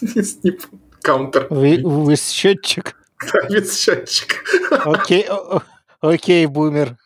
Каунтер. 1.02 1.46
Виз 1.50 2.28
счетчик. 2.30 2.94
Да, 3.32 3.48
виз 3.48 3.76
счетчик. 3.76 4.44
Окей, 4.70 5.26
окей, 6.00 6.46
бумер. 6.46 6.96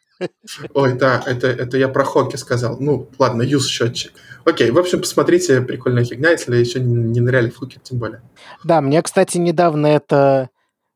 Ой, 0.74 0.92
да, 0.94 1.22
это, 1.26 1.46
это 1.46 1.78
я 1.78 1.88
про 1.88 2.04
хоки 2.04 2.36
сказал. 2.36 2.76
Ну, 2.78 3.08
ладно, 3.18 3.42
юз 3.42 3.66
счетчик. 3.66 4.12
Окей, 4.44 4.70
в 4.70 4.78
общем, 4.78 5.00
посмотрите, 5.00 5.60
прикольная 5.60 6.04
фигня, 6.04 6.30
если 6.30 6.56
еще 6.56 6.80
не 6.80 7.20
ныряли 7.20 7.50
в 7.50 7.56
хуки, 7.56 7.80
тем 7.82 7.98
более. 7.98 8.22
Да, 8.64 8.80
мне, 8.80 9.00
кстати, 9.02 9.38
недавно 9.38 9.86
это, 9.86 10.50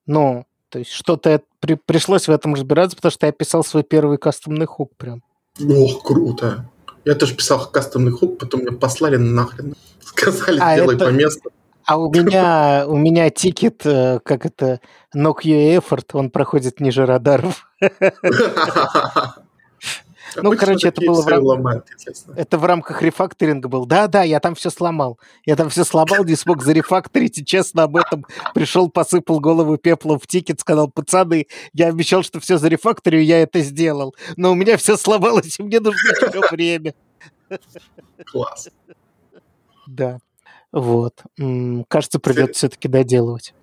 ну, 0.06 0.46
то 0.68 0.80
есть 0.80 0.90
что-то 0.90 1.42
при, 1.60 1.74
пришлось 1.74 2.28
в 2.28 2.30
этом 2.30 2.54
разбираться, 2.54 2.96
потому 2.96 3.12
что 3.12 3.26
я 3.26 3.32
писал 3.32 3.64
свой 3.64 3.82
первый 3.82 4.18
кастомный 4.18 4.66
хук 4.66 4.92
прям. 4.96 5.22
Ох, 5.60 6.02
круто. 6.02 6.68
Я 7.06 7.14
тоже 7.14 7.36
писал 7.36 7.70
кастомный 7.70 8.10
хук, 8.10 8.38
потом 8.38 8.62
меня 8.62 8.72
послали 8.72 9.16
нахрен. 9.16 9.74
Сказали, 10.04 10.58
а 10.60 10.74
делай 10.74 10.96
это... 10.96 11.06
по 11.06 11.10
месту. 11.10 11.50
А 11.84 11.98
у 11.98 12.12
меня, 12.12 12.84
у 12.88 12.96
меня 12.96 13.30
тикет, 13.30 13.86
э, 13.86 14.18
как 14.24 14.44
это, 14.44 14.80
knock 15.14 15.42
your 15.44 15.78
effort, 15.78 16.06
он 16.14 16.30
проходит 16.30 16.80
ниже 16.80 17.06
радаров. 17.06 17.70
Ну, 20.42 20.56
короче, 20.56 20.88
это 20.88 21.00
было 21.00 21.22
в, 21.22 21.26
рам... 21.26 21.82
это 22.36 22.58
в 22.58 22.64
рамках 22.64 23.02
рефакторинга 23.02 23.68
был. 23.68 23.86
Да-да, 23.86 24.22
я 24.22 24.40
там 24.40 24.54
все 24.54 24.70
сломал. 24.70 25.18
Я 25.44 25.56
там 25.56 25.68
все 25.68 25.84
сломал, 25.84 26.24
не 26.24 26.36
смог 26.36 26.62
зарефакторить, 26.62 27.38
и 27.38 27.44
честно 27.44 27.84
об 27.84 27.96
этом 27.96 28.24
пришел, 28.54 28.90
посыпал 28.90 29.40
голову 29.40 29.76
пеплом 29.76 30.18
в 30.18 30.26
тикет, 30.26 30.60
сказал, 30.60 30.90
пацаны, 30.90 31.46
я 31.72 31.88
обещал, 31.88 32.22
что 32.22 32.40
все 32.40 32.58
зарефакторю, 32.58 33.22
я 33.22 33.40
это 33.42 33.60
сделал. 33.60 34.14
Но 34.36 34.52
у 34.52 34.54
меня 34.54 34.76
все 34.76 34.96
сломалось, 34.96 35.58
и 35.58 35.62
мне 35.62 35.80
нужно 35.80 36.08
еще 36.10 36.42
время. 36.50 36.94
Класс. 38.26 38.68
Да. 39.86 40.18
Вот. 40.72 41.22
Кажется, 41.88 42.18
придется 42.18 42.54
все-таки 42.54 42.88
доделывать. 42.88 43.54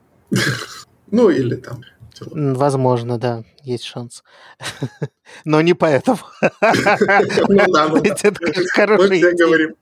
Ну, 1.11 1.30
или 1.30 1.55
там 1.55 1.82
Возможно, 2.22 3.18
да, 3.18 3.43
есть 3.64 3.84
шанс. 3.84 4.24
Но 5.45 5.61
не 5.61 5.74
поэтому. 5.74 6.20
Ну 6.61 7.74
да, 7.74 7.88
ну 7.88 7.95
Мы 7.97 8.11
все 8.11 9.32
говорим. 9.34 9.76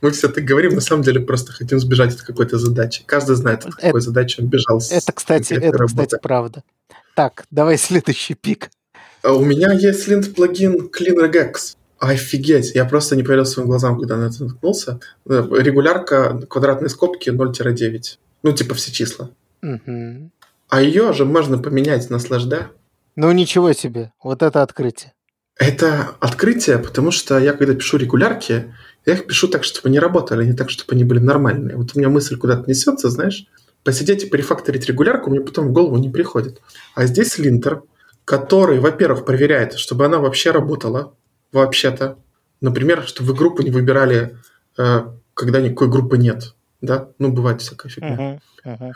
Мы 0.00 0.10
все 0.10 0.28
так 0.28 0.44
говорим, 0.44 0.74
на 0.74 0.80
самом 0.80 1.02
деле 1.02 1.20
просто 1.20 1.52
хотим 1.52 1.78
сбежать 1.78 2.14
от 2.14 2.22
какой-то 2.22 2.58
задачи. 2.58 3.02
Каждый 3.04 3.36
знает, 3.36 3.64
от 3.66 3.74
какой 3.74 4.00
задачи 4.00 4.40
он 4.40 4.46
бежал. 4.46 4.80
Это, 4.90 5.12
кстати, 5.12 5.54
это, 5.54 5.84
кстати, 5.84 6.18
правда. 6.22 6.62
Так, 7.14 7.44
давай 7.50 7.78
следующий 7.78 8.34
пик. 8.34 8.70
А 9.22 9.32
у 9.32 9.44
меня 9.44 9.72
есть 9.72 10.06
линт 10.08 10.34
плагин 10.34 10.88
CleanRegex. 10.88 11.76
Офигеть, 11.98 12.76
я 12.76 12.84
просто 12.84 13.16
не 13.16 13.24
поверил 13.24 13.44
своим 13.44 13.68
глазам, 13.68 13.98
когда 13.98 14.16
на 14.16 14.26
это 14.26 14.44
наткнулся. 14.44 15.00
Регулярка 15.26 16.40
квадратной 16.48 16.88
скобки 16.90 17.30
0-9. 17.30 18.18
Ну, 18.44 18.52
типа 18.52 18.74
все 18.76 18.92
числа. 18.92 19.30
Угу. 19.62 20.30
А 20.68 20.82
ее 20.82 21.12
же 21.12 21.24
можно 21.24 21.58
поменять 21.58 22.10
на 22.10 22.18
слэш 22.18 22.44
D. 22.44 22.68
Ну 23.16 23.32
ничего 23.32 23.72
себе, 23.72 24.12
вот 24.22 24.42
это 24.42 24.62
открытие. 24.62 25.12
Это 25.56 26.10
открытие, 26.20 26.78
потому 26.78 27.10
что 27.10 27.38
я 27.38 27.52
когда 27.52 27.74
пишу 27.74 27.96
регулярки, 27.96 28.72
я 29.06 29.14
их 29.14 29.26
пишу 29.26 29.48
так, 29.48 29.64
чтобы 29.64 29.88
они 29.88 29.98
работали, 29.98 30.42
а 30.42 30.46
не 30.46 30.52
так, 30.52 30.70
чтобы 30.70 30.92
они 30.92 31.04
были 31.04 31.18
нормальные. 31.18 31.76
Вот 31.76 31.92
у 31.94 31.98
меня 31.98 32.10
мысль 32.10 32.36
куда-то 32.36 32.68
несется, 32.70 33.10
знаешь, 33.10 33.46
посидеть 33.82 34.24
и 34.24 34.28
перефакторить 34.28 34.86
регулярку 34.86 35.30
мне 35.30 35.40
потом 35.40 35.68
в 35.68 35.72
голову 35.72 35.96
не 35.96 36.10
приходит. 36.10 36.60
А 36.94 37.06
здесь 37.06 37.38
линтер, 37.38 37.82
который, 38.24 38.78
во-первых, 38.78 39.24
проверяет, 39.24 39.74
чтобы 39.74 40.04
она 40.04 40.18
вообще 40.18 40.50
работала, 40.50 41.14
вообще-то. 41.52 42.18
Например, 42.60 43.06
чтобы 43.06 43.30
вы 43.30 43.38
группу 43.38 43.62
не 43.62 43.70
выбирали, 43.70 44.36
э, 44.76 45.00
когда 45.34 45.60
никакой 45.60 45.88
группы 45.88 46.18
нет. 46.18 46.54
Да? 46.80 47.08
Ну, 47.18 47.32
бывает 47.32 47.62
всякая 47.62 47.88
фигня. 47.88 48.40
Uh-huh, 48.64 48.78
uh-huh. 48.78 48.92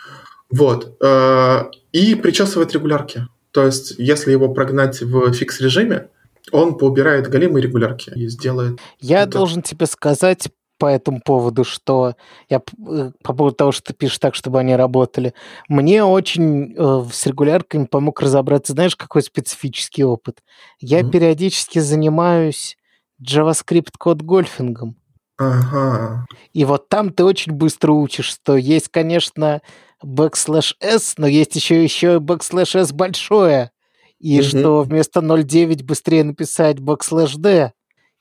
Вот. 0.53 0.96
Э, 1.03 1.64
и 1.92 2.14
причесывает 2.14 2.72
регулярки. 2.72 3.26
То 3.53 3.66
есть, 3.66 3.94
если 3.98 4.32
его 4.32 4.48
прогнать 4.48 5.00
в 5.03 5.32
фикс-режиме, 5.32 6.09
он 6.50 6.76
поубирает 6.76 7.28
галимые 7.28 7.62
регулярки 7.62 8.11
и 8.14 8.28
сделает... 8.28 8.78
Я 9.00 9.22
это. 9.22 9.32
должен 9.32 9.62
тебе 9.62 9.86
сказать 9.86 10.48
по 10.78 10.86
этому 10.86 11.20
поводу, 11.24 11.62
что 11.62 12.16
я 12.48 12.61
э, 12.88 13.12
по 13.22 13.32
поводу 13.34 13.55
того, 13.55 13.72
что 13.72 13.92
ты 13.92 13.94
пишешь 13.94 14.18
так, 14.18 14.34
чтобы 14.34 14.59
они 14.59 14.74
работали. 14.74 15.32
Мне 15.68 16.03
очень 16.03 16.74
э, 16.76 17.05
с 17.12 17.24
регулярками 17.26 17.84
помог 17.84 18.20
разобраться, 18.20 18.72
знаешь, 18.72 18.96
какой 18.96 19.22
специфический 19.22 20.03
опыт. 20.03 20.42
Я 20.80 21.00
mm-hmm. 21.00 21.11
периодически 21.11 21.78
занимаюсь 21.78 22.76
JavaScript 23.22 23.92
код 23.96 24.22
гольфингом. 24.22 24.96
Ага. 25.38 26.26
И 26.53 26.64
вот 26.64 26.88
там 26.88 27.12
ты 27.12 27.24
очень 27.24 27.53
быстро 27.53 27.92
учишь, 27.92 28.26
что 28.26 28.57
есть, 28.57 28.88
конечно, 28.88 29.62
backslash 30.05 30.74
s, 30.80 31.14
но 31.18 31.26
есть 31.26 31.55
еще 31.57 31.82
еще 31.82 32.18
backslash 32.18 32.78
s 32.78 32.92
большое 32.92 33.70
и 34.18 34.40
угу. 34.40 34.46
что 34.46 34.82
вместо 34.82 35.20
0.9 35.20 35.84
быстрее 35.84 36.24
написать 36.24 36.78
backslash 36.78 37.36
d, 37.36 37.72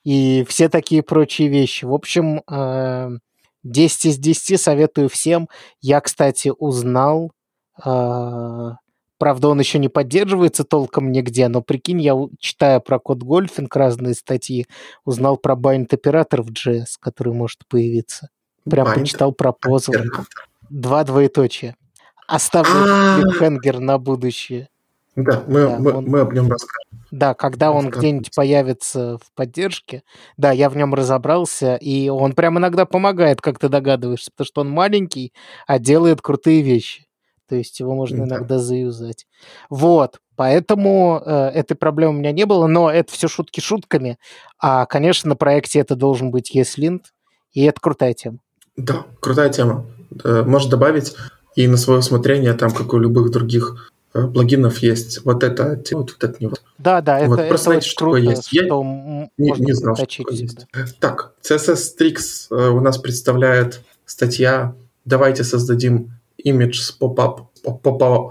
и 0.03 0.43
все 0.47 0.67
такие 0.67 1.03
прочие 1.03 1.47
вещи. 1.47 1.85
В 1.85 1.93
общем, 1.93 2.41
10 3.63 4.05
из 4.05 4.17
10 4.17 4.59
советую 4.59 5.09
всем. 5.09 5.47
Я, 5.79 6.01
кстати, 6.01 6.51
узнал, 6.57 7.31
а, 7.83 8.77
правда, 9.19 9.49
он 9.49 9.59
еще 9.59 9.77
не 9.77 9.89
поддерживается 9.89 10.63
толком 10.63 11.11
нигде, 11.11 11.47
но 11.47 11.61
прикинь, 11.61 12.01
я, 12.01 12.15
читая 12.39 12.79
про 12.79 12.99
код 12.99 13.19
гольфинг, 13.19 13.75
разные 13.75 14.15
статьи, 14.15 14.65
узнал 15.05 15.37
про 15.37 15.55
байнт 15.55 15.93
оператор 15.93 16.41
в 16.41 16.49
JS, 16.49 16.95
который 16.99 17.33
может 17.33 17.67
появиться. 17.67 18.29
Прям 18.67 18.87
bind 18.87 18.95
почитал 18.95 19.31
про 19.31 19.51
позл. 19.51 19.91
Два 20.71 21.03
двоеточия. 21.03 21.75
Оставлю 22.27 23.21
клипхенгер 23.21 23.79
на 23.79 23.97
будущее. 23.97 24.69
Да, 25.17 25.43
мы, 25.45 25.67
да, 25.67 25.79
мы, 25.79 25.91
он... 25.91 26.05
мы 26.05 26.21
об 26.21 26.31
нем 26.31 26.49
расскажем. 26.49 27.03
Да, 27.11 27.33
когда 27.33 27.73
он 27.73 27.89
где-нибудь 27.89 28.33
появится 28.33 29.17
в 29.17 29.33
поддержке, 29.35 30.03
да, 30.37 30.53
я 30.53 30.69
в 30.69 30.77
нем 30.77 30.93
разобрался, 30.93 31.75
и 31.75 32.07
он 32.07 32.31
прям 32.31 32.57
иногда 32.57 32.85
помогает, 32.85 33.41
как 33.41 33.59
ты 33.59 33.67
догадываешься, 33.67 34.31
потому 34.31 34.45
что 34.45 34.61
он 34.61 34.69
маленький, 34.69 35.33
а 35.67 35.77
делает 35.77 36.21
крутые 36.21 36.61
вещи. 36.61 37.05
То 37.49 37.55
есть 37.57 37.81
его 37.81 37.93
можно 37.93 38.19
да. 38.19 38.37
иногда 38.37 38.57
заюзать. 38.57 39.27
Вот, 39.69 40.21
поэтому 40.37 41.21
э, 41.25 41.47
этой 41.49 41.75
проблемы 41.75 42.13
у 42.13 42.19
меня 42.19 42.31
не 42.31 42.45
было, 42.45 42.67
но 42.67 42.89
это 42.89 43.11
все 43.11 43.27
шутки 43.27 43.59
шутками. 43.59 44.17
А, 44.57 44.85
конечно, 44.85 45.27
на 45.27 45.35
проекте 45.35 45.81
это 45.81 45.97
должен 45.97 46.31
быть 46.31 46.55
ESLint, 46.55 47.01
и 47.51 47.63
это 47.63 47.81
крутая 47.81 48.13
тема. 48.13 48.37
Да, 48.77 49.05
крутая 49.19 49.49
тема. 49.49 49.85
Э, 50.23 50.43
Можешь 50.43 50.69
добавить 50.69 51.15
и 51.55 51.67
на 51.67 51.77
свое 51.77 51.99
усмотрение, 51.99 52.53
там, 52.53 52.71
как 52.71 52.93
у 52.93 52.97
любых 52.97 53.31
других 53.31 53.91
Э, 54.13 54.27
плагинов 54.27 54.79
есть 54.79 55.23
вот 55.23 55.43
это 55.43 55.81
вот, 55.91 56.11
вот 56.11 56.23
это 56.23 56.35
не 56.39 56.47
вот. 56.47 56.61
Да, 56.77 57.01
да, 57.01 57.23
вот, 57.25 57.39
это, 57.39 57.47
просто 57.47 57.71
это 57.71 57.79
знаете, 57.79 57.89
что 57.89 58.05
такое 58.05 58.21
есть. 58.21 58.51
Я 58.51 58.63
не, 58.63 59.51
не 59.59 59.73
знал, 59.73 59.95
что 59.95 60.05
такое 60.05 60.35
есть. 60.35 60.65
Так, 60.99 61.33
CSS 61.41 61.97
Tricks 61.97 62.47
э, 62.49 62.69
у 62.69 62.81
нас 62.81 62.97
представляет 62.97 63.81
статья 64.05 64.75
«Давайте 65.05 65.43
создадим 65.45 66.11
имидж 66.37 66.81
с 66.81 66.91
поп-up, 66.91 67.51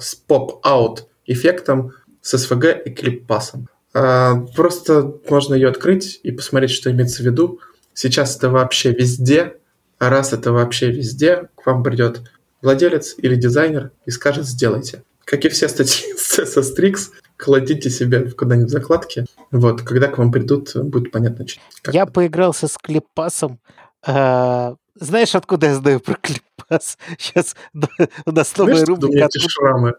с 0.03 0.15
поп-out 0.29 1.05
эффектом 1.27 1.93
с 2.21 2.35
SVG 2.35 2.83
и 2.85 2.91
клиппасом». 2.91 3.69
Э, 3.95 4.35
просто 4.55 5.15
можно 5.31 5.55
ее 5.55 5.69
открыть 5.69 6.21
и 6.23 6.31
посмотреть, 6.31 6.73
что 6.73 6.91
имеется 6.91 7.23
в 7.23 7.27
виду. 7.27 7.61
Сейчас 7.95 8.37
это 8.37 8.51
вообще 8.51 8.93
везде, 8.93 9.57
а 10.01 10.11
раз 10.11 10.33
это 10.33 10.51
вообще 10.51 10.91
везде, 10.91 11.49
к 11.55 11.65
вам 11.67 11.85
придет 11.85 12.23
владелец 12.63 13.15
или 13.19 13.37
дизайнер 13.37 13.93
и 14.05 14.11
скажет 14.11 14.47
«сделайте» 14.47 15.05
как 15.31 15.45
и 15.45 15.49
все 15.49 15.69
статьи 15.69 16.13
с 16.17 16.39
CSS 16.39 16.97
кладите 17.37 17.89
себе 17.89 18.31
куда-нибудь 18.31 18.69
в 18.69 18.73
закладки. 18.73 19.25
Вот, 19.53 19.83
когда 19.83 20.09
к 20.09 20.19
вам 20.19 20.33
придут, 20.33 20.75
будет 20.75 21.13
понятно. 21.13 21.47
Как 21.83 21.95
я 21.95 22.03
это. 22.03 22.13
поигрался 22.13 22.67
с 22.67 22.77
клиппасом. 22.77 23.61
А, 24.05 24.75
знаешь, 24.97 25.35
откуда 25.37 25.69
я 25.69 25.75
знаю 25.77 26.01
про 26.01 26.15
клиппас? 26.21 26.99
Сейчас 27.17 27.55
у 28.27 28.33
нас 28.33 28.57
новая 28.57 28.85
рубрика. 28.85 29.27
Откуда... 29.27 29.49
шрамы. 29.49 29.95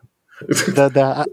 Да-да. 0.76 1.26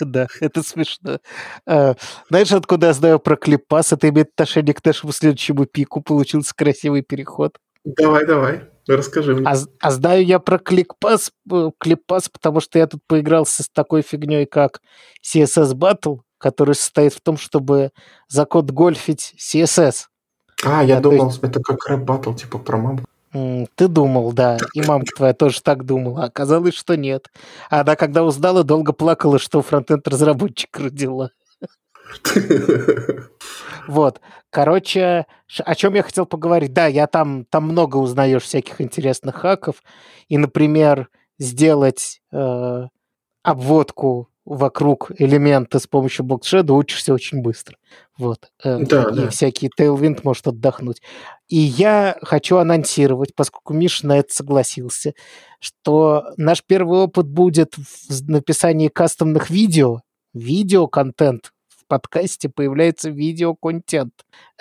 Да, 0.00 0.26
это 0.40 0.62
смешно. 0.62 1.18
А, 1.66 1.94
знаешь, 2.28 2.52
откуда 2.52 2.88
я 2.88 2.92
знаю 2.92 3.18
про 3.18 3.36
клиппас? 3.36 3.92
Это 3.92 4.08
имеет 4.08 4.30
отношение 4.30 4.74
к 4.74 4.84
нашему 4.84 5.12
следующему 5.12 5.66
пику. 5.66 6.02
Получился 6.02 6.54
красивый 6.54 7.02
переход. 7.02 7.58
Давай, 7.84 8.26
давай. 8.26 8.62
Расскажи 8.86 9.34
мне. 9.34 9.46
А, 9.46 9.54
а 9.80 9.90
знаю 9.90 10.24
я 10.24 10.38
про 10.38 10.58
кликпас, 10.58 11.30
э, 11.50 11.70
клиппас, 11.78 12.28
потому 12.30 12.60
что 12.60 12.78
я 12.78 12.86
тут 12.86 13.02
поигрался 13.06 13.62
с 13.62 13.68
такой 13.68 14.00
фигней, 14.02 14.46
как 14.46 14.80
CSS 15.22 15.74
Battle, 15.74 16.20
который 16.38 16.74
состоит 16.74 17.12
в 17.12 17.20
том, 17.20 17.36
чтобы 17.36 17.90
за 18.28 18.46
код 18.46 18.70
гольфить 18.70 19.34
CSS. 19.38 20.06
А, 20.64 20.82
я 20.82 20.96
да, 20.96 21.02
думал, 21.02 21.26
есть... 21.26 21.42
это 21.42 21.60
как 21.60 21.86
рэп 21.86 22.00
батл, 22.00 22.32
типа 22.32 22.58
про 22.58 22.78
маму. 22.78 23.00
Ты 23.32 23.88
думал, 23.88 24.32
да, 24.32 24.56
и 24.74 24.82
мамка 24.82 25.12
твоя 25.16 25.34
тоже 25.34 25.60
так 25.62 25.84
думала, 25.84 26.22
а 26.22 26.26
оказалось, 26.26 26.74
что 26.74 26.96
нет. 26.96 27.30
Она, 27.68 27.94
когда 27.96 28.24
узнала, 28.24 28.64
долго 28.64 28.92
плакала, 28.92 29.38
что 29.38 29.62
фронтенд 29.62 30.06
разработчик 30.08 30.78
родила. 30.78 31.30
Вот. 33.86 34.20
Короче, 34.50 35.26
о 35.64 35.74
чем 35.74 35.94
я 35.94 36.02
хотел 36.02 36.26
поговорить? 36.26 36.72
Да, 36.72 36.86
я 36.86 37.06
там, 37.06 37.46
там 37.46 37.64
много 37.64 37.96
узнаешь 37.96 38.42
всяких 38.42 38.80
интересных 38.80 39.36
хаков. 39.36 39.82
И, 40.28 40.36
например, 40.36 41.08
сделать 41.38 42.20
э, 42.32 42.86
обводку 43.42 44.28
вокруг 44.48 45.10
элемента 45.18 45.78
с 45.78 45.86
помощью 45.86 46.24
блокшеда 46.24 46.72
учишься 46.72 47.12
очень 47.12 47.42
быстро. 47.42 47.76
Вот. 48.16 48.50
Э, 48.64 48.78
да, 48.80 49.02
и 49.10 49.14
да. 49.14 49.28
всякий 49.28 49.68
Tailwind 49.68 50.20
может 50.24 50.46
отдохнуть. 50.46 51.02
И 51.48 51.56
я 51.56 52.16
хочу 52.22 52.56
анонсировать, 52.56 53.34
поскольку 53.34 53.74
Миша 53.74 54.06
на 54.06 54.18
это 54.18 54.34
согласился, 54.34 55.14
что 55.60 56.24
наш 56.36 56.64
первый 56.64 57.00
опыт 57.00 57.28
будет 57.28 57.74
в 57.76 58.30
написании 58.30 58.88
кастомных 58.88 59.50
видео, 59.50 60.00
видео-контент 60.34 61.52
подкасте 61.88 62.48
появляется 62.48 63.10
видеоконтент. 63.10 64.12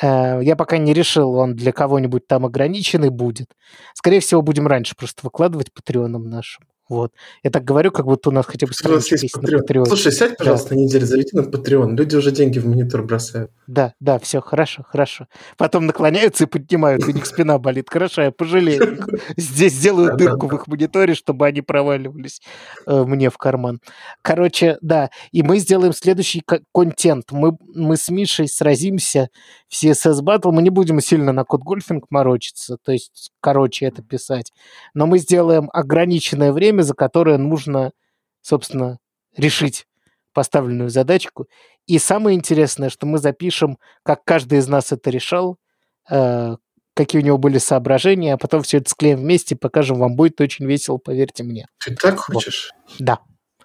Э, 0.01 0.39
я 0.41 0.55
пока 0.55 0.77
не 0.77 0.93
решил, 0.93 1.35
он 1.35 1.55
для 1.55 1.71
кого-нибудь 1.71 2.27
там 2.27 2.45
ограниченный 2.45 3.09
будет. 3.09 3.53
Скорее 3.93 4.21
всего, 4.21 4.41
будем 4.41 4.65
раньше 4.65 4.95
просто 4.95 5.21
выкладывать 5.23 5.71
патреоном 5.73 6.29
нашим. 6.29 6.65
Вот. 6.89 7.11
Я 7.43 7.51
так 7.51 7.63
говорю, 7.63 7.91
как 7.91 8.05
будто 8.05 8.29
у 8.29 8.31
нас 8.31 8.45
хотя 8.45 8.67
бы 8.67 8.73
страничка 8.73 9.15
есть, 9.15 9.23
есть 9.23 9.37
на 9.37 9.47
Patreon. 9.47 9.85
Слушай, 9.85 10.11
сядь, 10.11 10.37
пожалуйста, 10.37 10.69
да. 10.69 10.75
на 10.75 10.79
неделю, 10.79 11.05
залети 11.05 11.35
на 11.35 11.41
Patreon. 11.41 11.95
Люди 11.95 12.15
уже 12.15 12.31
деньги 12.31 12.59
в 12.59 12.67
монитор 12.67 13.03
бросают. 13.03 13.51
Да, 13.67 13.93
да, 13.99 14.19
все, 14.19 14.41
хорошо, 14.41 14.83
хорошо. 14.83 15.27
Потом 15.57 15.85
наклоняются 15.85 16.45
и 16.45 16.47
поднимают, 16.47 17.03
у 17.05 17.11
них 17.11 17.25
спина 17.25 17.57
болит. 17.59 17.89
Хорошо, 17.89 18.21
я 18.21 18.31
пожалею 18.31 18.93
их. 18.93 19.07
Здесь 19.37 19.73
сделаю 19.73 20.15
дырку 20.15 20.47
в 20.47 20.55
их 20.55 20.67
мониторе, 20.67 21.13
чтобы 21.13 21.45
они 21.45 21.61
проваливались 21.61 22.41
э, 22.85 23.03
мне 23.03 23.29
в 23.29 23.37
карман. 23.37 23.79
Короче, 24.21 24.77
да, 24.81 25.09
и 25.31 25.43
мы 25.43 25.59
сделаем 25.59 25.93
следующий 25.93 26.43
контент. 26.73 27.31
Мы, 27.31 27.57
мы 27.75 27.97
с 27.97 28.09
Мишей 28.09 28.47
сразимся 28.47 29.29
в 29.67 29.73
CSS 29.73 30.21
Battle. 30.21 30.51
Мы 30.51 30.61
не 30.61 30.69
будем 30.69 31.01
сильно 31.01 31.33
на 31.33 31.43
код 31.43 31.61
гольфинг 31.61 32.05
морочиться, 32.09 32.77
то 32.83 32.91
есть, 32.91 33.31
короче, 33.41 33.85
это 33.85 34.01
писать. 34.01 34.53
Но 34.93 35.05
мы 35.07 35.19
сделаем 35.19 35.69
ограниченное 35.73 36.51
время, 36.51 36.76
время, 36.77 36.83
за 36.83 36.93
которое 36.93 37.37
нужно, 37.37 37.91
собственно, 38.41 38.99
решить 39.35 39.87
поставленную 40.33 40.89
задачку. 40.89 41.47
И 41.87 41.99
самое 41.99 42.37
интересное, 42.37 42.89
что 42.89 43.07
мы 43.07 43.17
запишем, 43.17 43.77
как 44.03 44.23
каждый 44.23 44.59
из 44.59 44.67
нас 44.67 44.91
это 44.91 45.09
решал, 45.09 45.57
э, 46.11 46.55
какие 46.93 47.21
у 47.21 47.25
него 47.25 47.37
были 47.37 47.57
соображения, 47.57 48.33
а 48.33 48.37
потом 48.37 48.61
все 48.61 48.77
это 48.77 48.89
склеим 48.89 49.19
вместе 49.19 49.55
и 49.55 49.57
покажем 49.57 49.97
вам. 49.97 50.15
Будет 50.15 50.39
очень 50.41 50.65
весело, 50.67 50.97
поверьте 50.97 51.43
мне. 51.43 51.67
Ты 51.83 51.95
так 51.95 52.19
хочешь? 52.19 52.71
Вот. 52.87 52.95
Да. 52.99 53.19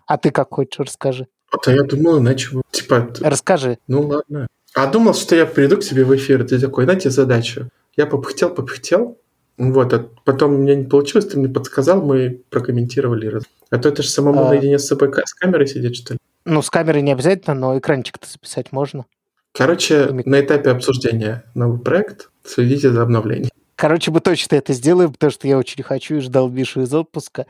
А 0.06 0.16
ты 0.16 0.30
как 0.30 0.54
хочешь, 0.54 0.78
расскажи. 0.78 1.26
А 1.50 1.58
то 1.58 1.70
я 1.70 1.82
думал, 1.82 2.18
иначе... 2.18 2.48
Типа... 2.70 3.08
Расскажи. 3.20 3.78
Ну 3.88 4.02
ладно. 4.02 4.46
А 4.74 4.86
думал, 4.86 5.14
что 5.14 5.36
я 5.36 5.44
приду 5.44 5.76
к 5.76 5.80
тебе 5.80 6.04
в 6.04 6.16
эфир, 6.16 6.46
ты 6.46 6.58
такой, 6.58 6.84
знаете, 6.84 7.10
задачу. 7.10 7.68
Я 7.96 8.06
попыхтел, 8.06 8.54
попыхтел, 8.54 9.18
Вот, 9.58 9.92
а 9.92 10.08
потом 10.24 10.54
у 10.54 10.58
меня 10.58 10.74
не 10.74 10.84
получилось, 10.84 11.26
ты 11.26 11.38
мне 11.38 11.48
подсказал, 11.48 12.02
мы 12.02 12.40
прокомментировали. 12.50 13.40
А 13.70 13.78
то 13.78 13.88
это 13.88 14.02
же 14.02 14.08
самому 14.08 14.46
а... 14.46 14.48
наедине 14.48 14.78
с 14.78 14.86
собой 14.86 15.12
с 15.24 15.34
камерой 15.34 15.66
сидеть, 15.66 15.96
что 15.96 16.14
ли? 16.14 16.18
Ну, 16.44 16.62
с 16.62 16.70
камерой 16.70 17.02
не 17.02 17.12
обязательно, 17.12 17.54
но 17.54 17.78
экранчик-то 17.78 18.26
записать 18.28 18.72
можно. 18.72 19.04
Короче, 19.52 20.08
И... 20.10 20.28
на 20.28 20.40
этапе 20.40 20.70
обсуждения 20.70 21.44
новый 21.54 21.78
проект 21.78 22.30
следите 22.44 22.90
за 22.90 23.02
обновлением. 23.02 23.50
Короче, 23.76 24.10
мы 24.10 24.20
точно 24.20 24.56
это 24.56 24.72
сделаем, 24.72 25.12
потому 25.12 25.32
что 25.32 25.48
я 25.48 25.58
очень 25.58 25.82
хочу 25.82 26.16
и 26.16 26.20
ждал 26.20 26.48
Мишу 26.48 26.82
из 26.82 26.94
отпуска. 26.94 27.46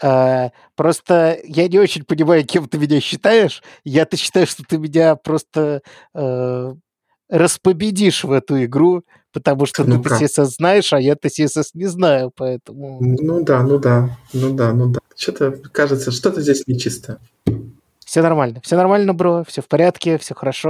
А, 0.00 0.52
просто 0.76 1.38
я 1.44 1.68
не 1.68 1.78
очень 1.78 2.04
понимаю, 2.04 2.44
кем 2.44 2.68
ты 2.68 2.78
меня 2.78 3.00
считаешь. 3.00 3.62
Я-то 3.84 4.16
считаю, 4.16 4.46
что 4.46 4.62
ты 4.62 4.78
меня 4.78 5.16
просто 5.16 5.82
а, 6.14 6.76
распобедишь 7.28 8.24
в 8.24 8.32
эту 8.32 8.62
игру, 8.64 9.04
потому 9.32 9.66
что 9.66 9.84
ну 9.84 10.02
ты 10.02 10.08
CSS 10.08 10.44
знаешь, 10.44 10.92
а 10.92 11.00
я-то 11.00 11.28
CSS 11.28 11.70
не 11.74 11.86
знаю, 11.86 12.30
поэтому... 12.34 12.98
Ну 13.00 13.42
да, 13.42 13.62
ну 13.62 13.78
да, 13.78 14.16
ну 14.32 14.54
да, 14.54 14.72
ну 14.72 14.88
да. 14.88 15.00
Что-то 15.16 15.52
кажется, 15.72 16.10
что-то 16.10 16.40
здесь 16.40 16.66
нечисто. 16.66 17.18
Все 18.04 18.20
нормально, 18.20 18.60
все 18.62 18.76
нормально, 18.76 19.14
бро, 19.14 19.42
все 19.48 19.62
в 19.62 19.68
порядке, 19.68 20.18
все 20.18 20.34
хорошо, 20.34 20.68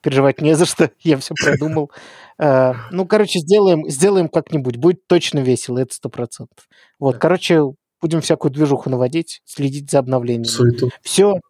переживать 0.00 0.40
не 0.40 0.54
за 0.54 0.64
что, 0.64 0.90
я 1.00 1.16
все 1.18 1.34
продумал. 1.34 1.90
Uh, 2.40 2.74
ну, 2.90 3.06
короче, 3.06 3.38
сделаем, 3.38 3.88
сделаем 3.88 4.28
как-нибудь, 4.28 4.76
будет 4.76 5.06
точно 5.06 5.38
весело, 5.38 5.78
это 5.78 5.94
сто 5.94 6.08
процентов. 6.08 6.68
Вот, 6.98 7.18
короче, 7.18 7.62
будем 8.00 8.20
всякую 8.20 8.52
движуху 8.52 8.90
наводить, 8.90 9.40
следить 9.44 9.90
за 9.90 10.00
обновлениями. 10.00 10.44
Суету. 10.44 10.90
Все, 11.02 11.40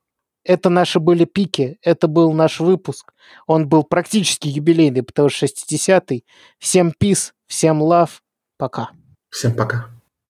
это 0.45 0.71
наши 0.71 1.01
были 1.01 1.25
пики, 1.25 1.79
это 1.83 2.07
был 2.07 2.33
наш 2.33 2.61
выпуск. 2.61 3.13
Он 3.47 3.69
был 3.69 3.83
практически 3.83 4.49
юбилейный, 4.49 5.03
потому 5.03 5.29
что 5.29 5.47
60-й. 5.47 6.25
Всем 6.59 6.93
пис, 6.93 7.35
всем 7.47 7.83
лав, 7.83 8.23
пока. 8.59 8.91
Всем 9.31 9.55
пока. 9.55 9.94